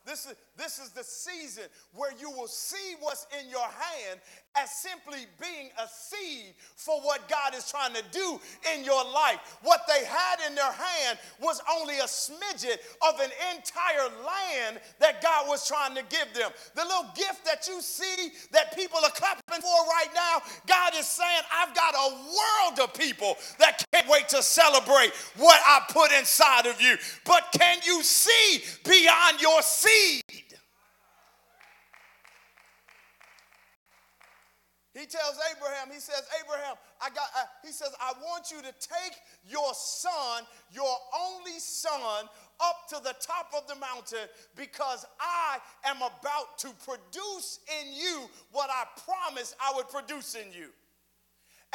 This 0.09 0.25
is, 0.25 0.35
this 0.57 0.79
is 0.79 0.88
the 0.88 1.05
season 1.05 1.65
where 1.93 2.12
you 2.19 2.31
will 2.31 2.49
see 2.49 2.97
what's 2.99 3.27
in 3.38 3.50
your 3.50 3.61
hand 3.61 4.21
as 4.57 4.71
simply 4.71 5.27
being 5.38 5.69
a 5.77 5.87
seed 5.87 6.55
for 6.77 6.99
what 7.03 7.29
God 7.29 7.55
is 7.55 7.71
trying 7.71 7.93
to 7.93 8.03
do 8.11 8.41
in 8.75 8.85
your 8.85 9.05
life. 9.05 9.59
What 9.62 9.83
they 9.87 10.07
had 10.07 10.37
in 10.49 10.55
their 10.55 10.73
hand 10.73 11.19
was 11.41 11.61
only 11.79 11.99
a 11.99 12.09
smidget 12.09 12.79
of 13.07 13.21
an 13.21 13.31
entire 13.55 14.09
land 14.25 14.81
that 14.99 15.23
God 15.23 15.47
was 15.47 15.69
trying 15.69 15.95
to 15.95 16.03
give 16.09 16.33
them. 16.33 16.50
The 16.75 16.85
little 16.85 17.12
gift 17.15 17.45
that 17.45 17.69
you 17.69 17.83
see 17.83 18.31
that 18.53 18.75
people 18.75 19.00
are 19.05 19.11
clapping 19.11 19.61
for 19.61 19.79
right 19.93 20.11
now, 20.15 20.41
God 20.67 20.95
is 20.97 21.07
saying, 21.07 21.43
I've 21.55 21.75
got 21.75 21.95
a 21.95 22.15
world 22.15 22.88
of 22.88 22.95
people 22.95 23.37
that 23.59 23.85
can't 23.93 24.09
wait 24.09 24.31
to 24.31 24.43
celebrate 24.43 25.12
what 25.37 25.61
I 25.67 25.83
put 25.91 26.12
inside 26.12 26.65
of 26.65 26.81
you. 26.81 26.97
But 27.27 27.45
can 27.53 27.79
you 27.87 28.03
see 28.03 28.65
beyond 28.85 29.43
your 29.43 29.61
seed? 29.61 29.98
He 34.99 35.07
tells 35.07 35.38
Abraham, 35.55 35.88
he 35.93 36.00
says, 36.00 36.23
Abraham, 36.43 36.75
I 37.00 37.11
got, 37.11 37.28
uh, 37.38 37.45
he 37.64 37.71
says, 37.71 37.90
I 38.00 38.14
want 38.21 38.50
you 38.50 38.59
to 38.59 38.73
take 38.81 39.14
your 39.47 39.73
son, 39.73 40.43
your 40.73 40.93
only 41.14 41.61
son, 41.61 42.25
up 42.59 42.88
to 42.88 42.97
the 43.05 43.14
top 43.21 43.52
of 43.57 43.69
the 43.69 43.76
mountain 43.76 44.26
because 44.57 45.07
I 45.21 45.59
am 45.85 45.99
about 45.99 46.59
to 46.59 46.71
produce 46.85 47.61
in 47.81 47.93
you 47.93 48.28
what 48.50 48.71
I 48.71 48.85
promised 49.05 49.55
I 49.62 49.73
would 49.76 49.88
produce 49.88 50.35
in 50.35 50.52
you. 50.52 50.71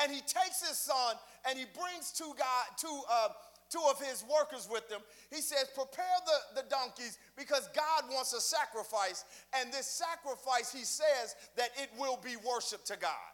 And 0.02 0.12
he 0.12 0.20
takes 0.20 0.68
his 0.68 0.78
son 0.78 1.16
and 1.48 1.58
he 1.58 1.64
brings 1.64 2.12
two, 2.12 2.34
God, 2.38 2.66
two, 2.78 3.02
uh, 3.10 3.30
two 3.74 3.82
of 3.90 4.00
his 4.00 4.24
workers 4.30 4.70
with 4.72 4.90
him. 4.92 5.02
He 5.32 5.42
says, 5.42 5.66
Prepare 5.74 6.20
the, 6.26 6.62
the 6.62 6.70
donkeys 6.70 7.18
because 7.36 7.68
God 7.74 8.14
wants 8.14 8.34
a 8.34 8.42
sacrifice. 8.42 9.26
And 9.60 9.74
this 9.74 9.88
sacrifice, 9.88 10.72
he 10.72 10.86
says, 10.86 11.36
that 11.58 11.70
it 11.82 11.90
will 11.98 12.20
be 12.24 12.36
worship 12.38 12.86
to 12.86 12.98
God. 12.98 13.34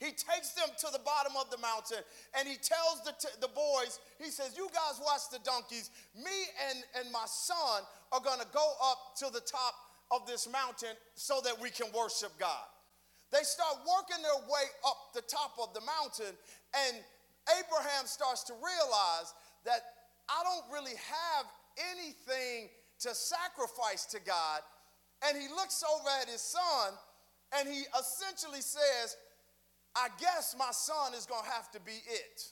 He 0.00 0.06
takes 0.06 0.54
them 0.54 0.68
to 0.78 0.88
the 0.92 1.00
bottom 1.04 1.32
of 1.38 1.50
the 1.50 1.58
mountain 1.58 1.98
and 2.38 2.46
he 2.46 2.54
tells 2.54 3.02
the, 3.04 3.12
t- 3.18 3.34
the 3.40 3.48
boys, 3.48 3.98
he 4.18 4.30
says, 4.30 4.54
You 4.56 4.68
guys 4.72 5.00
watch 5.04 5.28
the 5.30 5.40
donkeys. 5.44 5.90
Me 6.16 6.38
and, 6.70 6.78
and 6.98 7.12
my 7.12 7.26
son 7.26 7.82
are 8.12 8.20
going 8.20 8.40
to 8.40 8.46
go 8.54 8.72
up 8.82 9.16
to 9.18 9.26
the 9.32 9.40
top 9.40 9.74
of 10.10 10.26
this 10.26 10.48
mountain 10.48 10.96
so 11.14 11.40
that 11.44 11.60
we 11.60 11.68
can 11.68 11.86
worship 11.92 12.32
God. 12.38 12.64
They 13.30 13.42
start 13.42 13.76
working 13.84 14.22
their 14.22 14.40
way 14.48 14.64
up 14.86 15.12
the 15.12 15.20
top 15.20 15.52
of 15.60 15.74
the 15.74 15.82
mountain, 15.84 16.32
and 16.86 16.96
Abraham 17.56 18.04
starts 18.06 18.44
to 18.44 18.52
realize 18.52 19.32
that 19.64 19.80
I 20.28 20.42
don't 20.44 20.72
really 20.72 20.96
have 20.96 21.46
anything 21.94 22.68
to 23.00 23.14
sacrifice 23.14 24.04
to 24.06 24.20
God. 24.20 24.60
And 25.26 25.36
he 25.40 25.48
looks 25.48 25.82
over 25.82 26.08
at 26.20 26.28
his 26.28 26.42
son 26.42 26.92
and 27.58 27.68
he 27.68 27.84
essentially 27.98 28.60
says, 28.60 29.16
I 29.96 30.08
guess 30.20 30.54
my 30.58 30.70
son 30.70 31.14
is 31.14 31.26
going 31.26 31.44
to 31.44 31.50
have 31.50 31.70
to 31.72 31.80
be 31.80 31.96
it. 32.06 32.42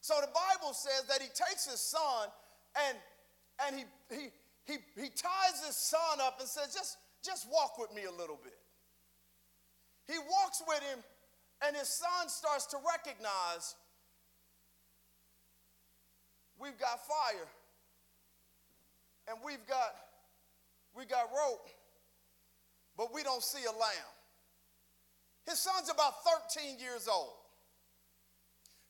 So 0.00 0.14
the 0.20 0.28
Bible 0.28 0.72
says 0.72 1.04
that 1.08 1.20
he 1.20 1.28
takes 1.28 1.66
his 1.68 1.80
son 1.80 2.28
and, 2.88 2.96
and 3.66 3.76
he, 3.76 3.84
he, 4.14 4.28
he, 4.64 4.78
he 4.94 5.08
ties 5.08 5.66
his 5.66 5.76
son 5.76 6.20
up 6.22 6.40
and 6.40 6.48
says, 6.48 6.72
just, 6.72 6.96
just 7.24 7.46
walk 7.52 7.78
with 7.78 7.92
me 7.94 8.04
a 8.04 8.12
little 8.12 8.38
bit. 8.42 8.56
He 10.06 10.18
walks 10.18 10.62
with 10.66 10.80
him, 10.80 10.98
and 11.66 11.76
his 11.76 11.88
son 11.88 12.28
starts 12.28 12.66
to 12.66 12.78
recognize 12.86 13.74
we've 16.58 16.78
got 16.78 17.06
fire 17.06 17.48
and 19.28 19.38
we've 19.44 19.66
got 19.66 19.94
we 20.96 21.04
got 21.04 21.30
rope, 21.30 21.68
but 22.96 23.14
we 23.14 23.22
don't 23.22 23.42
see 23.42 23.64
a 23.64 23.72
lamb. 23.72 24.12
His 25.46 25.58
son's 25.58 25.88
about 25.88 26.14
13 26.52 26.78
years 26.78 27.08
old. 27.08 27.32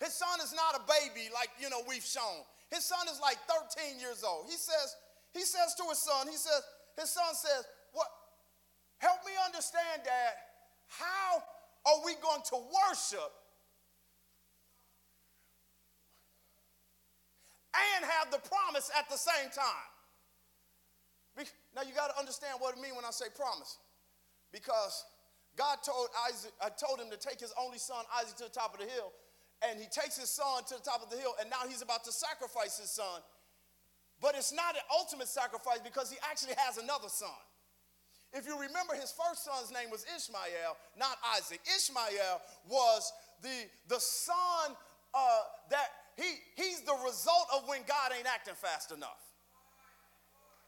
His 0.01 0.15
son 0.15 0.41
is 0.43 0.55
not 0.55 0.81
a 0.81 0.83
baby 0.89 1.29
like 1.33 1.51
you 1.61 1.69
know 1.69 1.83
we've 1.87 2.05
shown. 2.05 2.45
His 2.71 2.85
son 2.85 3.07
is 3.11 3.21
like 3.21 3.37
13 3.77 3.99
years 3.99 4.23
old. 4.23 4.47
He 4.47 4.57
says, 4.57 4.97
he 5.35 5.43
says 5.43 5.75
to 5.75 5.83
his 5.91 5.99
son, 5.99 6.29
he 6.29 6.37
says, 6.37 6.63
his 6.97 7.11
son 7.11 7.35
says, 7.35 7.65
What 7.93 8.07
help 8.99 9.19
me 9.27 9.33
understand, 9.45 10.03
Dad, 10.05 10.35
how 10.87 11.43
are 11.87 12.05
we 12.05 12.15
going 12.23 12.43
to 12.51 12.57
worship 12.57 13.33
and 17.75 18.05
have 18.05 18.31
the 18.31 18.39
promise 18.49 18.91
at 18.99 19.09
the 19.09 19.17
same 19.17 19.51
time? 19.51 19.89
Now 21.75 21.83
you 21.83 21.95
got 21.95 22.13
to 22.13 22.19
understand 22.19 22.59
what 22.59 22.77
I 22.77 22.81
mean 22.81 22.97
when 22.97 23.05
I 23.05 23.11
say 23.11 23.27
promise. 23.35 23.79
Because 24.53 25.05
God 25.57 25.79
told 25.85 26.09
Isaac, 26.29 26.53
I 26.61 26.69
told 26.69 27.01
him 27.01 27.11
to 27.11 27.17
take 27.17 27.41
his 27.41 27.55
only 27.59 27.79
son 27.79 28.05
Isaac 28.19 28.37
to 28.39 28.45
the 28.45 28.51
top 28.51 28.75
of 28.75 28.81
the 28.81 28.87
hill, 28.87 29.13
and 29.63 29.79
he 29.79 29.87
takes 29.87 30.19
his 30.19 30.31
son 30.31 30.65
to 30.69 30.75
the 30.75 30.85
top 30.85 31.03
of 31.03 31.11
the 31.11 31.17
hill, 31.17 31.35
and 31.41 31.49
now 31.49 31.69
he's 31.69 31.83
about 31.83 32.05
to 32.05 32.13
sacrifice 32.13 32.79
his 32.79 32.91
son. 32.91 33.23
But 34.21 34.35
it's 34.35 34.53
not 34.53 34.75
an 34.75 34.83
ultimate 34.93 35.29
sacrifice 35.29 35.79
because 35.83 36.11
he 36.11 36.19
actually 36.31 36.55
has 36.59 36.77
another 36.77 37.09
son. 37.09 37.41
If 38.33 38.47
you 38.47 38.55
remember, 38.55 38.95
his 38.95 39.13
first 39.13 39.45
son's 39.45 39.73
name 39.73 39.91
was 39.91 40.05
Ishmael, 40.17 40.77
not 40.97 41.19
Isaac. 41.37 41.61
Ishmael 41.77 42.41
was 42.69 43.13
the, 43.43 43.67
the 43.89 43.99
son 43.99 44.77
uh, 45.15 45.41
that 45.71 45.89
he, 46.17 46.39
he's 46.55 46.83
the 46.83 46.97
result 47.05 47.47
of 47.55 47.69
when 47.69 47.81
God 47.89 48.13
ain't 48.17 48.27
acting 48.27 48.55
fast 48.55 48.93
enough. 48.93 49.19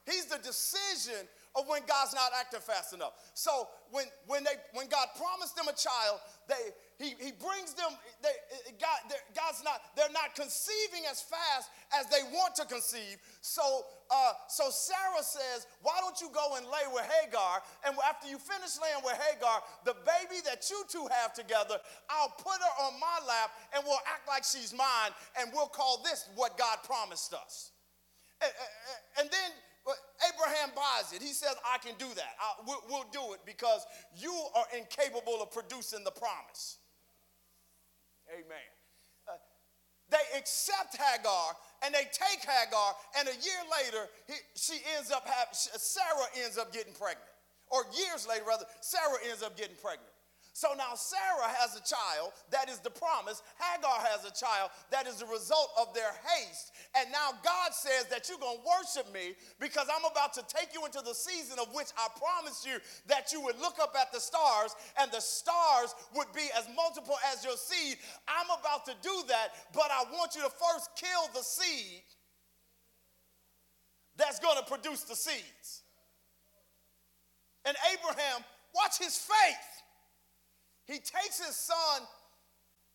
He's 0.07 0.26
the 0.26 0.38
decision 0.38 1.28
of 1.54 1.68
when 1.68 1.82
God's 1.87 2.14
not 2.14 2.32
acting 2.38 2.61
fast 2.61 2.94
enough. 2.94 3.12
So 3.35 3.68
when, 3.90 4.06
when, 4.26 4.44
they, 4.44 4.56
when 4.73 4.88
God 4.88 5.09
promised 5.16 5.54
them 5.54 5.68
a 5.68 5.76
child, 5.76 6.21
they, 6.49 6.73
he, 6.97 7.12
he 7.21 7.32
brings 7.37 7.75
them, 7.76 7.92
they, 8.23 8.32
God, 8.80 9.12
God's 9.37 9.61
not, 9.64 9.82
they're 9.97 10.12
not 10.12 10.35
conceiving 10.35 11.04
as 11.11 11.21
fast 11.21 11.68
as 11.92 12.09
they 12.09 12.25
want 12.32 12.54
to 12.56 12.64
conceive. 12.64 13.21
So, 13.42 13.85
uh, 14.09 14.32
so 14.49 14.73
Sarah 14.73 15.21
says, 15.21 15.66
why 15.82 16.00
don't 16.00 16.16
you 16.21 16.32
go 16.32 16.56
and 16.56 16.64
lay 16.64 16.88
with 16.88 17.04
Hagar? 17.21 17.61
And 17.85 17.97
after 18.09 18.28
you 18.28 18.38
finish 18.38 18.80
laying 18.80 19.04
with 19.04 19.21
Hagar, 19.21 19.61
the 19.85 19.97
baby 20.09 20.40
that 20.49 20.64
you 20.71 20.85
two 20.88 21.04
have 21.21 21.35
together, 21.35 21.76
I'll 22.09 22.32
put 22.32 22.56
her 22.56 22.75
on 22.88 22.97
my 22.97 23.18
lap 23.28 23.52
and 23.76 23.85
we'll 23.85 24.00
act 24.09 24.25
like 24.26 24.44
she's 24.44 24.73
mine 24.73 25.12
and 25.37 25.50
we'll 25.52 25.68
call 25.68 26.00
this 26.02 26.28
what 26.35 26.56
God 26.56 26.78
promised 26.85 27.35
us. 27.35 27.73
And, 28.40 28.52
and 29.21 29.30
then 29.30 29.50
but 29.85 29.97
Abraham 30.29 30.71
buys 30.77 31.12
it. 31.12 31.23
He 31.23 31.33
says, 31.33 31.55
I 31.67 31.79
can 31.79 31.95
do 31.99 32.07
that. 32.15 32.35
We'll, 32.67 32.83
we'll 32.89 33.11
do 33.12 33.35
it 33.35 33.41
because 33.45 33.85
you 34.17 34.33
are 34.55 34.65
incapable 34.77 35.42
of 35.42 35.51
producing 35.51 36.05
the 36.05 36.12
promise. 36.12 36.79
Amen. 38.31 38.71
Uh, 39.27 39.33
they 40.11 40.38
accept 40.38 40.97
Hagar 40.97 41.57
and 41.85 41.92
they 41.92 42.07
take 42.12 42.40
Hagar, 42.47 42.95
and 43.18 43.29
a 43.29 43.35
year 43.35 43.62
later, 43.83 44.09
he, 44.29 44.35
she 44.55 44.79
ends 44.97 45.11
up 45.11 45.27
having, 45.27 45.53
Sarah 45.53 46.31
ends 46.45 46.59
up 46.59 46.73
getting 46.73 46.92
pregnant. 46.92 47.27
Or 47.71 47.83
years 47.97 48.29
later, 48.29 48.45
rather, 48.47 48.66
Sarah 48.81 49.18
ends 49.29 49.42
up 49.42 49.57
getting 49.57 49.77
pregnant. 49.83 50.12
So 50.53 50.69
now 50.77 50.93
Sarah 50.95 51.49
has 51.49 51.73
a 51.77 51.81
child 51.81 52.37
that 52.51 52.69
is 52.69 52.79
the 52.79 52.93
promise. 52.93 53.43
Hagar 53.57 54.05
has 54.12 54.29
a 54.29 54.35
child 54.37 54.69
that 54.93 55.07
is 55.07 55.17
the 55.17 55.27
result 55.27 55.73
of 55.81 55.95
their 55.95 56.12
haste. 56.29 56.73
And 56.95 57.11
now 57.11 57.33
God 57.43 57.73
says 57.73 58.05
that 58.12 58.29
you're 58.29 58.38
going 58.38 58.61
to 58.61 58.69
worship 58.69 59.09
me 59.15 59.33
because 59.59 59.88
I'm 59.88 60.05
about 60.05 60.37
to 60.37 60.45
take 60.53 60.77
you 60.77 60.85
into 60.85 61.01
the 61.01 61.17
season 61.17 61.57
of 61.59 61.73
which 61.73 61.88
I 61.97 62.12
promised 62.21 62.69
you 62.69 62.77
that 63.09 63.33
you 63.33 63.41
would 63.41 63.59
look 63.61 63.81
up 63.81 63.97
at 63.99 64.12
the 64.12 64.21
stars 64.21 64.77
and 65.01 65.11
the 65.11 65.25
stars 65.25 65.97
would 66.15 66.29
be 66.37 66.53
as 66.53 66.69
multiple 66.77 67.17
as 67.33 67.43
your 67.43 67.57
seed. 67.57 67.97
I'm 68.29 68.53
about 68.53 68.85
to 68.93 68.95
do 69.01 69.25
that, 69.33 69.57
but 69.73 69.88
I 69.88 70.05
want 70.12 70.37
you 70.37 70.43
to 70.43 70.53
first 70.53 70.93
kill 71.01 71.33
the 71.33 71.43
seed 71.43 72.05
that's 74.21 74.38
going 74.38 74.61
to 74.61 74.69
produce 74.69 75.05
the 75.05 75.17
seeds. 75.17 75.81
And 77.65 77.75
Abraham, 77.88 78.45
watch 78.75 78.99
his 78.99 79.17
faith. 79.17 79.71
He 80.87 80.95
takes 80.95 81.45
his 81.45 81.57
son 81.57 82.03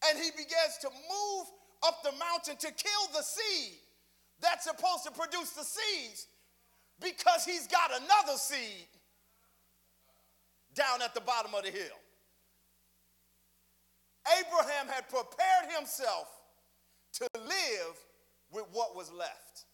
and 0.09 0.17
he 0.17 0.31
begins 0.31 0.77
to 0.81 0.89
move 0.89 1.47
up 1.83 2.03
the 2.03 2.11
mountain 2.17 2.57
to 2.57 2.67
kill 2.67 3.07
the 3.13 3.21
seed 3.21 3.79
that's 4.41 4.65
supposed 4.65 5.03
to 5.05 5.11
produce 5.11 5.51
the 5.51 5.63
seeds 5.63 6.27
because 7.01 7.45
he's 7.45 7.67
got 7.67 7.91
another 7.91 8.37
seed 8.37 8.87
down 10.73 11.01
at 11.01 11.13
the 11.13 11.21
bottom 11.21 11.53
of 11.55 11.63
the 11.63 11.71
hill. 11.71 11.97
Abraham 14.39 14.87
had 14.87 15.07
prepared 15.09 15.71
himself 15.75 16.27
to 17.13 17.27
live 17.35 17.95
with 18.51 18.65
what 18.71 18.95
was 18.95 19.11
left 19.11 19.65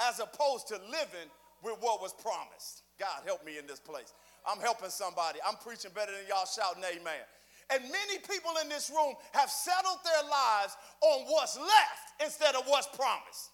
as 0.00 0.18
opposed 0.18 0.68
to 0.68 0.74
living 0.74 1.28
with 1.62 1.76
what 1.80 2.00
was 2.00 2.12
promised. 2.14 2.82
God 2.98 3.22
help 3.24 3.44
me 3.44 3.58
in 3.58 3.66
this 3.66 3.80
place. 3.80 4.14
I'm 4.46 4.60
helping 4.60 4.90
somebody. 4.90 5.38
I'm 5.46 5.56
preaching 5.56 5.90
better 5.94 6.12
than 6.12 6.22
y'all 6.28 6.46
shouting 6.46 6.84
amen. 6.84 7.24
And 7.72 7.82
many 7.84 8.18
people 8.18 8.50
in 8.62 8.68
this 8.68 8.90
room 8.90 9.14
have 9.32 9.48
settled 9.50 9.98
their 10.04 10.28
lives 10.28 10.76
on 11.00 11.26
what's 11.30 11.56
left 11.56 12.06
instead 12.24 12.54
of 12.54 12.64
what's 12.66 12.88
promised. 12.88 13.50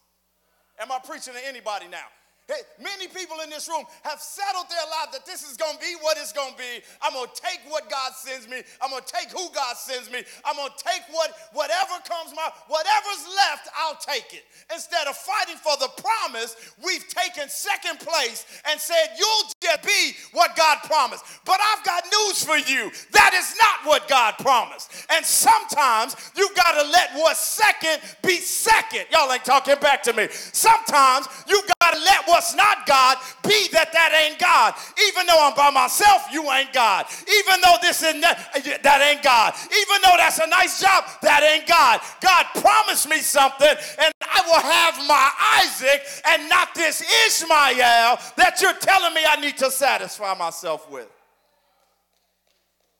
Am 0.79 0.91
I 0.91 0.99
preaching 1.05 1.35
to 1.35 1.47
anybody 1.47 1.87
now? 1.89 2.09
Hey, 2.47 2.63
many 2.79 3.09
people 3.11 3.43
in 3.43 3.51
this 3.51 3.67
room 3.67 3.83
have 4.07 4.21
settled 4.23 4.71
their 4.71 4.87
life 4.87 5.11
that 5.11 5.27
this 5.27 5.43
is 5.43 5.57
going 5.57 5.75
to 5.75 5.83
be 5.83 5.99
what 5.99 6.17
it's 6.17 6.31
going 6.31 6.55
to 6.55 6.59
be. 6.59 6.79
I'm 7.03 7.13
going 7.13 7.27
to 7.27 7.43
take 7.43 7.59
what 7.67 7.91
God 7.91 8.15
sends 8.15 8.47
me. 8.47 8.63
I'm 8.79 8.91
going 8.91 9.03
to 9.03 9.13
take 9.13 9.35
who 9.35 9.51
God 9.51 9.75
sends 9.75 10.07
me. 10.15 10.23
I'm 10.47 10.55
going 10.55 10.71
to 10.71 10.79
take 10.79 11.03
what 11.11 11.35
whatever 11.51 11.99
comes 12.07 12.31
my 12.39 12.47
whatever's 12.71 13.27
left, 13.35 13.67
I'll 13.75 13.99
take 13.99 14.31
it. 14.31 14.47
Instead 14.71 15.11
of 15.11 15.17
fighting 15.19 15.59
for 15.59 15.75
the 15.83 15.91
promise, 15.99 16.55
we've 16.79 17.03
taken 17.11 17.49
second 17.49 17.99
place 17.99 18.47
and 18.71 18.79
said 18.79 19.19
you'll 19.19 19.51
just 19.59 19.83
be 19.83 20.15
what 20.31 20.55
God 20.55 20.79
promised. 20.87 21.27
But 21.45 21.59
I've 21.59 21.85
got 21.85 22.05
news 22.07 22.45
for 22.47 22.63
you. 22.63 22.95
That 23.11 23.35
is 23.35 23.59
not 23.59 23.91
what 23.91 24.07
God 24.07 24.39
promised. 24.39 24.95
And 25.11 25.27
sometimes 25.27 26.15
you've 26.37 26.55
got 26.55 26.79
to 26.79 26.89
let 26.95 27.11
what's 27.15 27.43
second 27.43 27.99
be 28.23 28.39
second. 28.39 29.07
Y'all 29.11 29.33
ain't 29.33 29.45
talking 29.45 29.83
back 29.83 30.05
to 30.05 30.13
me. 30.13 30.29
Sometimes 30.31 31.27
you've 31.49 31.67
got 31.81 31.95
to 31.95 31.99
let 31.99 32.29
what 32.29 32.36
what's 32.37 32.55
not 32.55 32.85
God 32.87 33.17
be 33.43 33.69
that 33.73 33.93
that 33.97 34.13
ain't 34.13 34.39
God. 34.39 34.75
Even 35.09 35.25
though 35.25 35.41
I'm 35.41 35.57
by 35.57 35.71
myself, 35.71 36.29
you 36.31 36.45
ain't 36.53 36.71
God. 36.73 37.07
Even 37.25 37.61
though 37.65 37.81
this 37.81 38.03
is 38.03 38.15
not, 38.21 38.37
that 38.61 39.01
ain't 39.01 39.25
God. 39.25 39.55
Even 39.65 39.97
though 40.05 40.17
that's 40.19 40.39
a 40.39 40.47
nice 40.47 40.79
job, 40.79 41.05
that 41.23 41.41
ain't 41.43 41.67
God. 41.67 42.01
God 42.21 42.45
promised 42.61 43.09
me 43.09 43.21
something, 43.25 43.73
and 43.73 44.13
I 44.21 44.41
will 44.45 44.61
have 44.61 45.01
my 45.09 45.29
Isaac 45.65 46.05
and 46.29 46.49
not 46.51 46.75
this 46.75 47.01
Ishmael 47.01 48.21
that 48.37 48.61
you're 48.61 48.77
telling 48.81 49.15
me 49.15 49.23
I 49.27 49.41
need 49.41 49.57
to 49.59 49.71
satisfy 49.71 50.35
myself 50.35 50.91
with. 50.91 51.09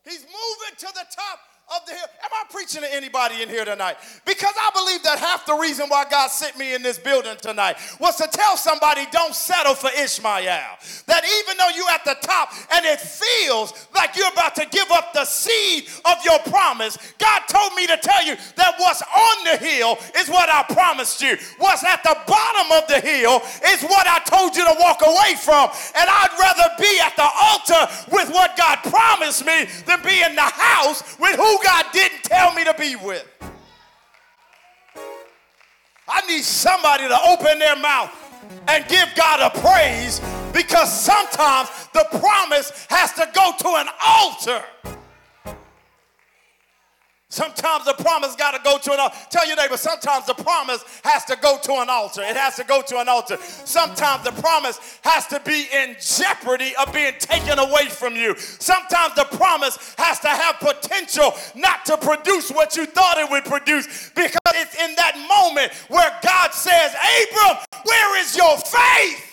He's 0.05 0.25
moving 0.25 0.77
to 0.79 0.87
the 0.87 1.05
top 1.13 1.41
of 1.75 1.85
the 1.85 1.93
hill. 1.93 2.07
Am 2.23 2.31
I 2.31 2.45
preaching 2.51 2.83
to 2.83 2.95
anybody 2.95 3.43
in 3.43 3.49
here 3.49 3.65
tonight? 3.65 3.97
Because 4.25 4.55
I 4.55 4.71
believe 4.73 5.03
that 5.03 5.19
half 5.19 5.47
the 5.47 5.55
reason 5.55 5.89
why 5.89 6.05
God 6.09 6.31
sent 6.31 6.57
me 6.57 6.75
in 6.75 6.83
this 6.83 6.97
building 6.97 7.37
tonight 7.43 7.77
was 7.99 8.17
to 8.17 8.29
tell 8.31 8.57
somebody 8.57 9.03
don't 9.11 9.35
settle 9.35 9.75
for 9.75 9.91
Ishmael. 9.91 10.79
That 11.07 11.25
even 11.27 11.57
though 11.59 11.75
you're 11.75 11.91
at 11.91 12.05
the 12.05 12.17
top 12.23 12.53
and 12.71 12.87
it 12.87 13.01
feels 13.01 13.89
like 13.97 14.17
you're 14.17 14.31
about 14.31 14.55
to 14.57 14.67
give 14.71 14.91
up 14.93 15.13
the 15.13 15.25
seed 15.25 15.89
of 16.05 16.25
your 16.25 16.39
promise. 16.47 16.99
God 17.19 17.43
told 17.49 17.75
me 17.75 17.87
to 17.89 17.97
tell 17.99 18.25
you 18.25 18.37
that 18.55 18.75
what's 18.79 19.03
on 19.03 19.45
the 19.45 19.57
hill 19.59 19.99
is 20.19 20.29
what 20.29 20.49
I 20.49 20.63
promised 20.73 21.21
you. 21.21 21.37
What's 21.59 21.83
at 21.83 22.03
the 22.05 22.17
bottom 22.27 22.79
of 22.79 22.87
the 22.87 23.01
hill 23.01 23.43
is 23.75 23.83
what 23.83 24.07
I 24.07 24.23
told 24.23 24.55
you 24.55 24.65
to 24.65 24.77
walk 24.79 25.03
away 25.03 25.35
from. 25.35 25.71
And 25.99 26.07
I'd 26.07 26.35
rather 26.39 26.71
be 26.79 27.01
at 27.03 27.17
the 27.17 27.27
altar 27.27 27.91
with 28.15 28.31
what 28.31 28.57
God 28.57 28.79
promised 28.87 29.45
me 29.45 29.67
than 29.87 30.03
be 30.03 30.23
in 30.23 30.35
the 30.37 30.43
house 30.47 31.03
with 31.19 31.35
who 31.35 31.56
God 31.65 31.87
didn't 31.93 32.23
tell 32.23 32.53
me 32.55 32.65
to 32.65 32.75
be 32.75 32.97
with. 32.97 33.27
I 36.09 36.25
need 36.27 36.45
somebody 36.45 37.09
to 37.09 37.19
open 37.29 37.59
their 37.59 37.77
mouth 37.77 38.11
and 38.69 38.87
give 38.89 39.09
God 39.17 39.41
a 39.41 39.59
praise 39.61 40.21
because 40.53 40.93
sometimes 40.93 41.69
the 41.93 42.07
promise 42.19 42.87
has 42.89 43.13
to 43.15 43.29
go 43.35 43.53
to 43.59 43.69
an 43.77 43.89
altar. 44.07 44.63
Sometimes 47.29 47.85
the 47.85 47.95
promise 47.95 48.37
got 48.37 48.53
to 48.53 48.61
go 48.63 48.79
to 48.79 48.93
an 48.93 49.01
altar. 49.01 49.17
Tell 49.31 49.47
your 49.49 49.57
neighbor, 49.57 49.77
sometimes 49.77 50.27
the 50.27 50.35
promise 50.35 50.85
has 51.03 51.25
to 51.25 51.37
go 51.43 51.59
to 51.61 51.73
an 51.75 51.91
altar. 51.91 52.23
It 52.23 52.37
has 52.37 52.55
to 52.57 52.65
go 52.65 52.83
to 52.83 53.01
an 53.01 53.09
altar. 53.09 53.37
Sometimes 53.41 54.23
the 54.23 54.31
promise 54.41 55.01
has 55.03 55.27
to 55.29 55.41
be 55.41 55.67
in 55.75 55.97
jeopardy 56.01 56.73
of 56.81 56.93
being 56.93 57.15
taken 57.19 57.59
away 57.59 57.87
from 57.89 58.15
you. 58.15 58.37
Sometimes 58.39 59.15
the 59.17 59.25
promise 59.37 59.95
has 59.99 60.21
to 60.21 60.29
have 60.29 60.57
potential 60.61 61.35
not 61.57 61.85
to 61.87 61.97
produce 61.97 62.53
what 62.53 62.77
you 62.77 62.87
thought 62.87 63.19
it 63.19 63.29
would 63.29 63.45
produce 63.45 64.11
because 64.15 64.39
it's 64.55 64.81
in 64.81 64.95
that 64.95 65.19
moment 65.29 65.73
where 65.89 66.17
God 66.23 66.55
says, 66.55 66.95
Abram, 66.95 67.57
where 67.85 68.21
is 68.21 68.37
your 68.37 68.57
faith? 68.59 69.26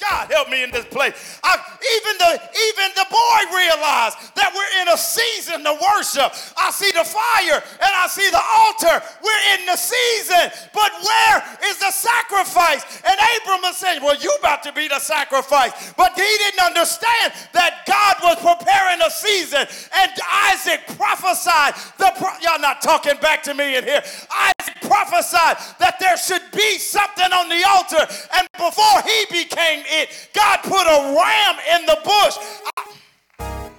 God 0.00 0.32
help 0.32 0.48
me 0.48 0.64
in 0.64 0.70
this 0.70 0.86
place. 0.86 1.12
I, 1.44 1.54
even 1.56 2.14
the 2.18 2.32
even 2.40 2.88
the 2.96 3.06
boy 3.12 3.40
realized 3.52 4.16
that 4.34 4.50
we're 4.56 4.72
in 4.82 4.88
a 4.88 4.98
season 4.98 5.64
to 5.64 5.72
worship. 5.76 6.32
I 6.56 6.70
see 6.72 6.90
the 6.92 7.04
fire 7.04 7.60
and 7.60 7.92
I 7.92 8.08
see 8.08 8.28
the 8.30 8.40
altar. 8.40 8.96
We're 9.22 9.44
in 9.60 9.66
the 9.66 9.76
season, 9.76 10.50
but 10.72 10.90
where 11.04 11.38
is 11.68 11.78
the 11.78 11.92
sacrifice? 11.92 12.82
And 13.04 13.14
Abram 13.14 13.64
is 13.70 13.76
saying, 13.76 14.02
"Well, 14.02 14.16
you 14.16 14.32
about 14.38 14.62
to 14.64 14.72
be 14.72 14.88
the 14.88 15.00
sacrifice," 15.00 15.92
but 15.96 16.14
he 16.14 16.30
didn't 16.38 16.64
understand 16.64 17.32
that 17.52 17.84
God 17.86 18.16
was 18.22 18.36
preparing 18.40 19.00
a 19.02 19.10
season. 19.10 19.66
And 19.92 20.10
Isaac 20.50 20.80
prophesied. 20.96 21.74
The 21.98 22.12
pro- 22.16 22.38
y'all 22.40 22.60
not 22.60 22.82
talking 22.82 23.16
back 23.20 23.42
to 23.44 23.54
me 23.54 23.76
in 23.76 23.84
here. 23.84 24.02
Isaac 24.30 24.79
prophesied 24.90 25.56
that 25.78 26.02
there 26.02 26.16
should 26.18 26.42
be 26.50 26.78
something 26.78 27.30
on 27.30 27.48
the 27.48 27.62
altar, 27.70 28.02
and 28.34 28.48
before 28.58 28.98
he 29.06 29.18
became 29.30 29.86
it. 29.86 30.10
God 30.34 30.58
put 30.66 30.82
a 30.82 31.14
ram 31.14 31.54
in 31.78 31.86
the 31.86 31.98
bush. 32.02 32.34
I, 32.74 33.70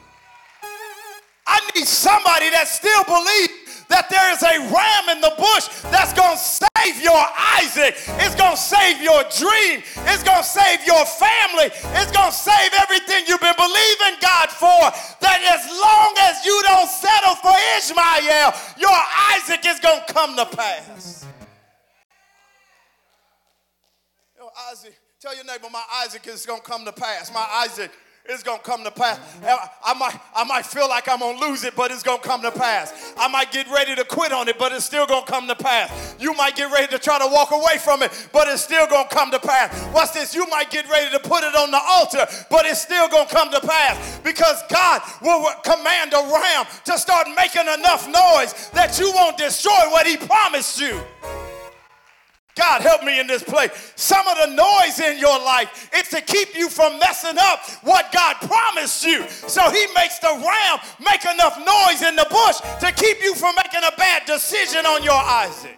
I 1.47 1.60
need 1.76 1.86
somebody 1.86 2.50
that 2.52 2.67
still 2.67 3.04
believes 3.04 3.61
that 3.92 4.10
there 4.10 4.32
is 4.32 4.42
a 4.42 4.56
ram 4.72 5.06
in 5.12 5.20
the 5.20 5.36
bush 5.36 5.68
that's 5.92 6.16
going 6.16 6.34
to 6.34 6.42
save 6.42 6.98
your 7.04 7.20
Isaac. 7.60 8.00
It's 8.24 8.36
going 8.36 8.56
to 8.56 8.64
save 8.64 9.04
your 9.04 9.22
dream. 9.36 9.84
It's 10.08 10.24
going 10.24 10.42
to 10.42 10.48
save 10.48 10.88
your 10.88 11.04
family. 11.06 11.70
It's 12.00 12.12
going 12.16 12.32
to 12.32 12.36
save 12.36 12.72
everything 12.80 13.28
you've 13.28 13.44
been 13.44 13.60
believing 13.60 14.16
God 14.24 14.50
for. 14.50 14.82
That 15.20 15.40
as 15.44 15.68
long 15.68 16.12
as 16.32 16.42
you 16.48 16.56
don't 16.64 16.90
settle 16.90 17.36
for 17.44 17.56
Ishmael, 17.78 18.56
your 18.80 19.00
Isaac 19.36 19.62
is 19.68 19.80
going 19.80 20.02
to 20.08 20.14
come 20.14 20.36
to 20.40 20.46
pass. 20.48 21.28
Your 24.40 24.52
Isaac 24.72 24.96
Tell 25.22 25.36
your 25.36 25.46
neighbor, 25.46 25.68
my 25.72 25.84
Isaac 26.04 26.26
is 26.26 26.48
going 26.48 26.62
to 26.62 26.68
come 26.68 26.84
to 26.84 26.92
pass. 26.92 27.32
My 27.32 27.48
Isaac 27.64 27.92
going 28.44 28.60
to 28.60 28.64
come 28.64 28.84
to 28.84 28.92
pass. 28.92 29.20
I 29.84 29.94
might, 29.94 30.20
I 30.36 30.44
might 30.44 30.66
feel 30.66 30.88
like 30.88 31.08
I'm 31.08 31.20
to 31.20 31.48
lose 31.48 31.64
it, 31.64 31.76
but 31.76 31.92
it's 31.92 32.04
to 32.04 32.18
come 32.22 32.42
to 32.42 32.52
pass. 32.52 33.14
I 33.18 33.28
might 33.28 33.52
get 33.52 33.70
ready 33.70 33.96
to 33.96 34.04
quit 34.04 34.32
on 34.32 34.48
it, 34.48 34.58
but 34.58 34.72
it's 34.72 34.86
still 34.86 35.08
to 35.08 35.22
come 35.28 35.48
to 35.48 35.56
pass. 35.56 36.16
You 36.20 36.34
might 36.34 36.56
get 36.56 36.72
ready 36.72 36.88
to 36.88 37.00
try 37.00 37.20
to 37.20 37.28
walk 37.28 37.52
away 37.52 37.78
from 37.80 38.02
it, 38.04 38.30
but 38.32 38.48
it's 38.48 38.62
still 38.62 38.88
to 38.88 39.06
come 39.12 39.32
to 39.32 39.40
pass. 39.40 39.76
What's 39.94 40.12
this? 40.12 40.36
You 40.36 40.48
might 40.48 40.70
get 40.70 40.90
ready 40.90 41.10
to 41.12 41.20
put 41.20 41.44
it 41.44 41.56
on 41.56 41.72
the 41.72 41.82
altar, 41.82 42.26
but 42.50 42.66
it's 42.66 42.82
still 42.82 43.10
to 43.10 43.26
come 43.30 43.52
to 43.52 43.60
pass 43.62 44.20
because 44.20 44.62
God 44.70 45.02
will 45.22 45.48
command 45.64 46.14
a 46.14 46.32
ram 46.34 46.66
to 46.86 46.98
start 46.98 47.28
making 47.36 47.68
enough 47.68 48.08
noise 48.08 48.70
that 48.74 48.98
you 49.00 49.12
won't 49.14 49.38
destroy 49.38 49.72
what 49.90 50.06
He 50.06 50.18
promised 50.18 50.80
you. 50.80 51.02
God 52.56 52.82
help 52.82 53.04
me 53.04 53.20
in 53.20 53.28
this 53.28 53.44
place. 53.44 53.94
Some 53.96 54.28
of 54.28 54.38
the 54.38 54.48
noise 54.56 55.00
in 55.00 55.20
your 55.20 55.38
life, 55.40 55.90
it's 55.94 56.10
to 56.10 56.22
keep 56.22 56.56
you 56.56 56.70
from 56.70 57.00
messing 57.00 57.38
up 57.40 57.60
what 57.84 58.12
God 58.12 58.36
promised 58.42 59.06
you. 59.06 59.28
So 59.30 59.70
he 59.70 59.86
makes 59.96 60.20
the 60.20 60.28
ram 60.28 60.80
make 61.00 61.24
enough 61.26 61.58
noise 61.58 62.02
in 62.02 62.16
the 62.16 62.28
bush 62.30 62.60
to 62.82 62.92
keep 62.92 63.22
you 63.22 63.36
from 63.36 63.56
making 63.56 63.82
a 63.88 63.96
bad 63.96 64.26
decision 64.26 64.86
on 64.86 65.04
your 65.04 65.14
Isaac. 65.14 65.78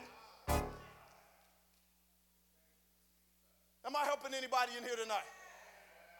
Am 3.86 3.96
I 3.96 4.06
helping 4.06 4.34
anybody 4.34 4.72
in 4.78 4.84
here 4.84 4.96
tonight? 4.96 5.33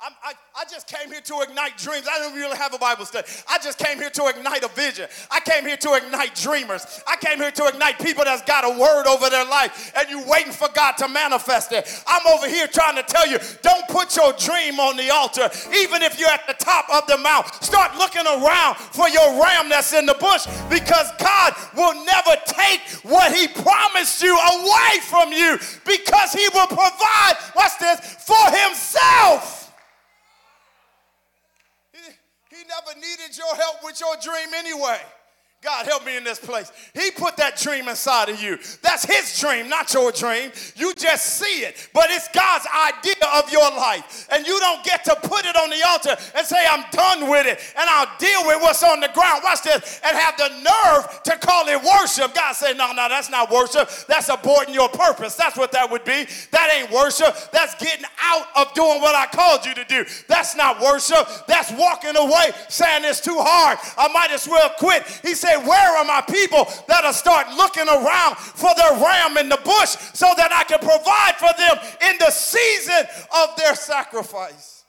I, 0.04 0.34
I 0.60 0.66
just 0.70 0.88
came 0.88 1.10
here 1.10 1.22
to 1.22 1.46
ignite 1.48 1.78
dreams. 1.78 2.06
I 2.12 2.20
don't 2.20 2.36
really 2.36 2.58
have 2.58 2.74
a 2.74 2.78
Bible 2.78 3.06
study. 3.06 3.26
I 3.48 3.58
just 3.60 3.80
came 3.80 4.00
here 4.00 4.10
to 4.10 4.28
ignite 4.28 4.62
a 4.64 4.68
vision. 4.68 5.08
I 5.32 5.40
came 5.40 5.66
here 5.66 5.78
to 5.78 5.94
ignite 5.94 6.36
dreamers. 6.36 7.02
I 7.08 7.16
came 7.16 7.40
here 7.40 7.52
to 7.52 7.68
ignite 7.68 8.00
people 8.00 8.26
that's 8.26 8.42
got 8.42 8.66
a 8.66 8.78
word 8.78 9.08
over 9.08 9.30
their 9.30 9.46
life 9.46 9.94
and 9.96 10.10
you 10.10 10.22
waiting 10.28 10.52
for 10.52 10.68
God 10.76 10.98
to 10.98 11.08
manifest 11.08 11.72
it. 11.72 11.88
I'm 12.06 12.28
over 12.28 12.50
here 12.50 12.68
trying 12.68 12.98
to 12.98 13.04
tell 13.04 13.30
you 13.30 13.38
don't 13.62 13.88
put 13.88 14.18
your 14.18 14.34
dream 14.34 14.78
on 14.80 14.98
the 14.98 15.10
altar. 15.10 15.50
Even 15.74 16.02
if 16.02 16.20
you're 16.20 16.30
at 16.30 16.48
the 16.48 16.56
top 16.60 16.90
of 16.92 17.08
the 17.08 17.18
mount, 17.18 17.48
start 17.64 17.96
looking 17.96 18.28
around 18.28 18.76
for 18.76 19.08
your 19.08 19.42
ram 19.42 19.70
that's 19.70 19.94
in 19.94 20.06
the 20.06 20.16
bush 20.20 20.46
because 20.70 21.08
God 21.18 21.54
will 21.78 21.96
never 22.04 22.36
take 22.46 22.82
what 23.04 23.34
He 23.34 23.48
promised 23.48 24.22
you 24.22 24.36
away 24.36 25.00
from 25.08 25.32
you 25.32 25.58
because 25.86 26.34
He 26.34 26.50
will 26.54 26.68
provide, 26.68 27.36
what's 27.54 27.78
this, 27.78 28.00
for 28.20 28.52
Himself. 28.52 29.63
Never 32.68 33.00
needed 33.00 33.38
your 33.38 33.56
help 33.56 33.84
with 33.84 34.00
your 34.00 34.16
dream 34.22 34.54
anyway. 34.56 35.00
God 35.64 35.86
help 35.86 36.06
me 36.06 36.18
in 36.18 36.24
this 36.24 36.40
place. 36.40 36.72
He 36.94 37.12
put 37.12 37.38
that 37.38 37.58
dream 37.58 37.88
inside 37.88 38.28
of 38.30 38.42
you. 38.42 38.58
That's 38.82 39.06
his 39.06 39.40
dream, 39.40 39.70
not 39.70 39.94
your 39.94 40.12
dream. 40.12 40.52
You 40.76 40.94
just 40.94 41.38
see 41.38 41.64
it, 41.64 41.90
but 41.94 42.10
it's 42.10 42.28
God's 42.34 42.66
idea 42.68 43.16
of 43.36 43.52
your 43.52 43.70
life. 43.72 44.28
And 44.32 44.46
you 44.46 44.60
don't 44.60 44.84
get 44.84 45.06
to 45.06 45.16
put 45.24 45.46
it 45.46 45.56
on 45.56 45.70
the 45.70 45.82
altar 45.88 46.18
and 46.36 46.46
say, 46.46 46.58
I'm 46.70 46.84
done 46.92 47.30
with 47.30 47.48
it 47.48 47.60
and 47.78 47.90
I'll 47.90 48.12
deal 48.20 48.46
with 48.46 48.62
what's 48.62 48.84
on 48.84 49.00
the 49.00 49.10
ground. 49.14 49.42
Watch 49.44 49.64
this. 49.64 50.02
And 50.04 50.18
have 50.18 50.38
the 50.38 50.50
nerve 50.50 51.24
to 51.24 51.38
call 51.38 51.68
it 51.68 51.82
worship. 51.82 52.36
God 52.36 52.54
said, 52.54 52.78
No, 52.78 52.92
no, 52.92 53.08
that's 53.08 53.30
not 53.30 53.50
worship. 53.50 53.90
That's 54.08 54.30
aborting 54.30 54.74
your 54.74 54.90
purpose. 54.90 55.36
That's 55.36 55.58
what 55.58 55.72
that 55.72 55.90
would 55.90 56.04
be. 56.04 56.28
That 56.52 56.72
ain't 56.74 56.92
worship. 56.92 57.36
That's 57.52 57.76
getting 57.76 58.06
out 58.22 58.48
of 58.56 58.74
doing 58.74 59.02
what 59.02 59.16
I 59.16 59.28
called 59.28 59.66
you 59.66 59.74
to 59.76 59.86
do. 59.86 60.06
That's 60.28 60.56
not 60.56 60.82
worship. 60.82 61.28
That's 61.48 61.72
walking 61.72 62.16
away 62.18 62.52
saying 62.68 63.04
it's 63.06 63.22
too 63.22 63.38
hard. 63.40 63.80
I 63.98 64.12
might 64.12 64.32
as 64.32 64.48
well 64.48 64.70
quit. 64.78 65.04
He 65.22 65.36
said, 65.36 65.53
Where 65.58 65.98
are 65.98 66.06
my 66.06 66.22
people 66.22 66.68
that'll 66.88 67.14
start 67.14 67.48
looking 67.56 67.88
around 67.88 68.38
for 68.38 68.70
their 68.76 68.94
ram 68.94 69.38
in 69.38 69.50
the 69.50 69.60
bush 69.64 69.96
so 70.14 70.32
that 70.38 70.52
I 70.52 70.64
can 70.64 70.80
provide 70.80 71.36
for 71.38 71.52
them 71.58 72.12
in 72.12 72.18
the 72.20 72.32
season 72.32 73.06
of 73.42 73.56
their 73.58 73.76
sacrifice? 73.76 74.84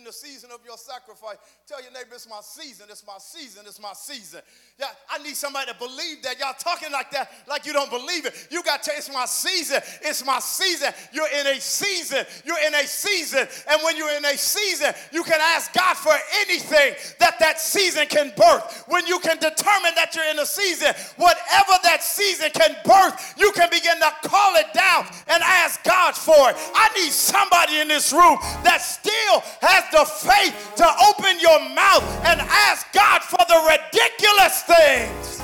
in 0.00 0.04
the 0.04 0.12
season 0.12 0.50
of 0.50 0.60
your 0.64 0.78
sacrifice. 0.78 1.36
Tell 1.70 1.80
your 1.82 1.92
neighbor, 1.92 2.14
it's 2.14 2.28
my 2.28 2.40
season, 2.42 2.86
it's 2.90 3.06
my 3.06 3.18
season, 3.20 3.62
it's 3.64 3.80
my 3.80 3.92
season. 3.92 4.40
Yeah, 4.76 4.86
I 5.08 5.22
need 5.22 5.36
somebody 5.36 5.70
to 5.70 5.78
believe 5.78 6.20
that. 6.24 6.36
Y'all 6.40 6.52
talking 6.58 6.90
like 6.90 7.12
that, 7.12 7.30
like 7.46 7.64
you 7.64 7.72
don't 7.72 7.90
believe 7.90 8.26
it. 8.26 8.48
You 8.50 8.64
got 8.64 8.82
to, 8.82 8.90
it's 8.90 9.08
my 9.12 9.24
season, 9.24 9.80
it's 10.02 10.26
my 10.26 10.40
season. 10.40 10.92
You're 11.12 11.28
in 11.28 11.46
a 11.46 11.60
season, 11.60 12.26
you're 12.44 12.58
in 12.66 12.74
a 12.74 12.84
season. 12.88 13.46
And 13.70 13.80
when 13.84 13.96
you're 13.96 14.10
in 14.16 14.24
a 14.24 14.36
season, 14.36 14.92
you 15.12 15.22
can 15.22 15.38
ask 15.40 15.72
God 15.72 15.96
for 15.96 16.10
anything 16.40 16.94
that 17.20 17.38
that 17.38 17.60
season 17.60 18.08
can 18.08 18.32
birth. 18.36 18.82
When 18.88 19.06
you 19.06 19.20
can 19.20 19.36
determine 19.36 19.94
that 19.94 20.10
you're 20.16 20.28
in 20.28 20.40
a 20.40 20.46
season, 20.46 20.92
whatever 21.18 21.74
that 21.84 22.02
season 22.02 22.50
can 22.52 22.74
birth, 22.84 23.34
you 23.38 23.52
can 23.52 23.70
begin 23.70 23.94
to 24.00 24.10
call 24.28 24.56
it 24.56 24.74
down 24.74 25.06
and 25.28 25.40
ask 25.40 25.84
God 25.84 26.16
for 26.16 26.50
it. 26.50 26.56
I 26.74 26.90
need 26.96 27.12
somebody 27.12 27.78
in 27.78 27.86
this 27.86 28.12
room 28.12 28.38
that 28.66 28.82
still 28.82 29.38
has 29.62 29.84
the 29.94 30.04
faith 30.04 30.74
to 30.82 30.88
open 31.06 31.38
your 31.38 31.59
mouth 31.74 32.04
and 32.24 32.40
ask 32.40 32.90
God 32.92 33.22
for 33.22 33.40
the 33.48 33.60
ridiculous 33.68 34.62
things. 34.64 35.40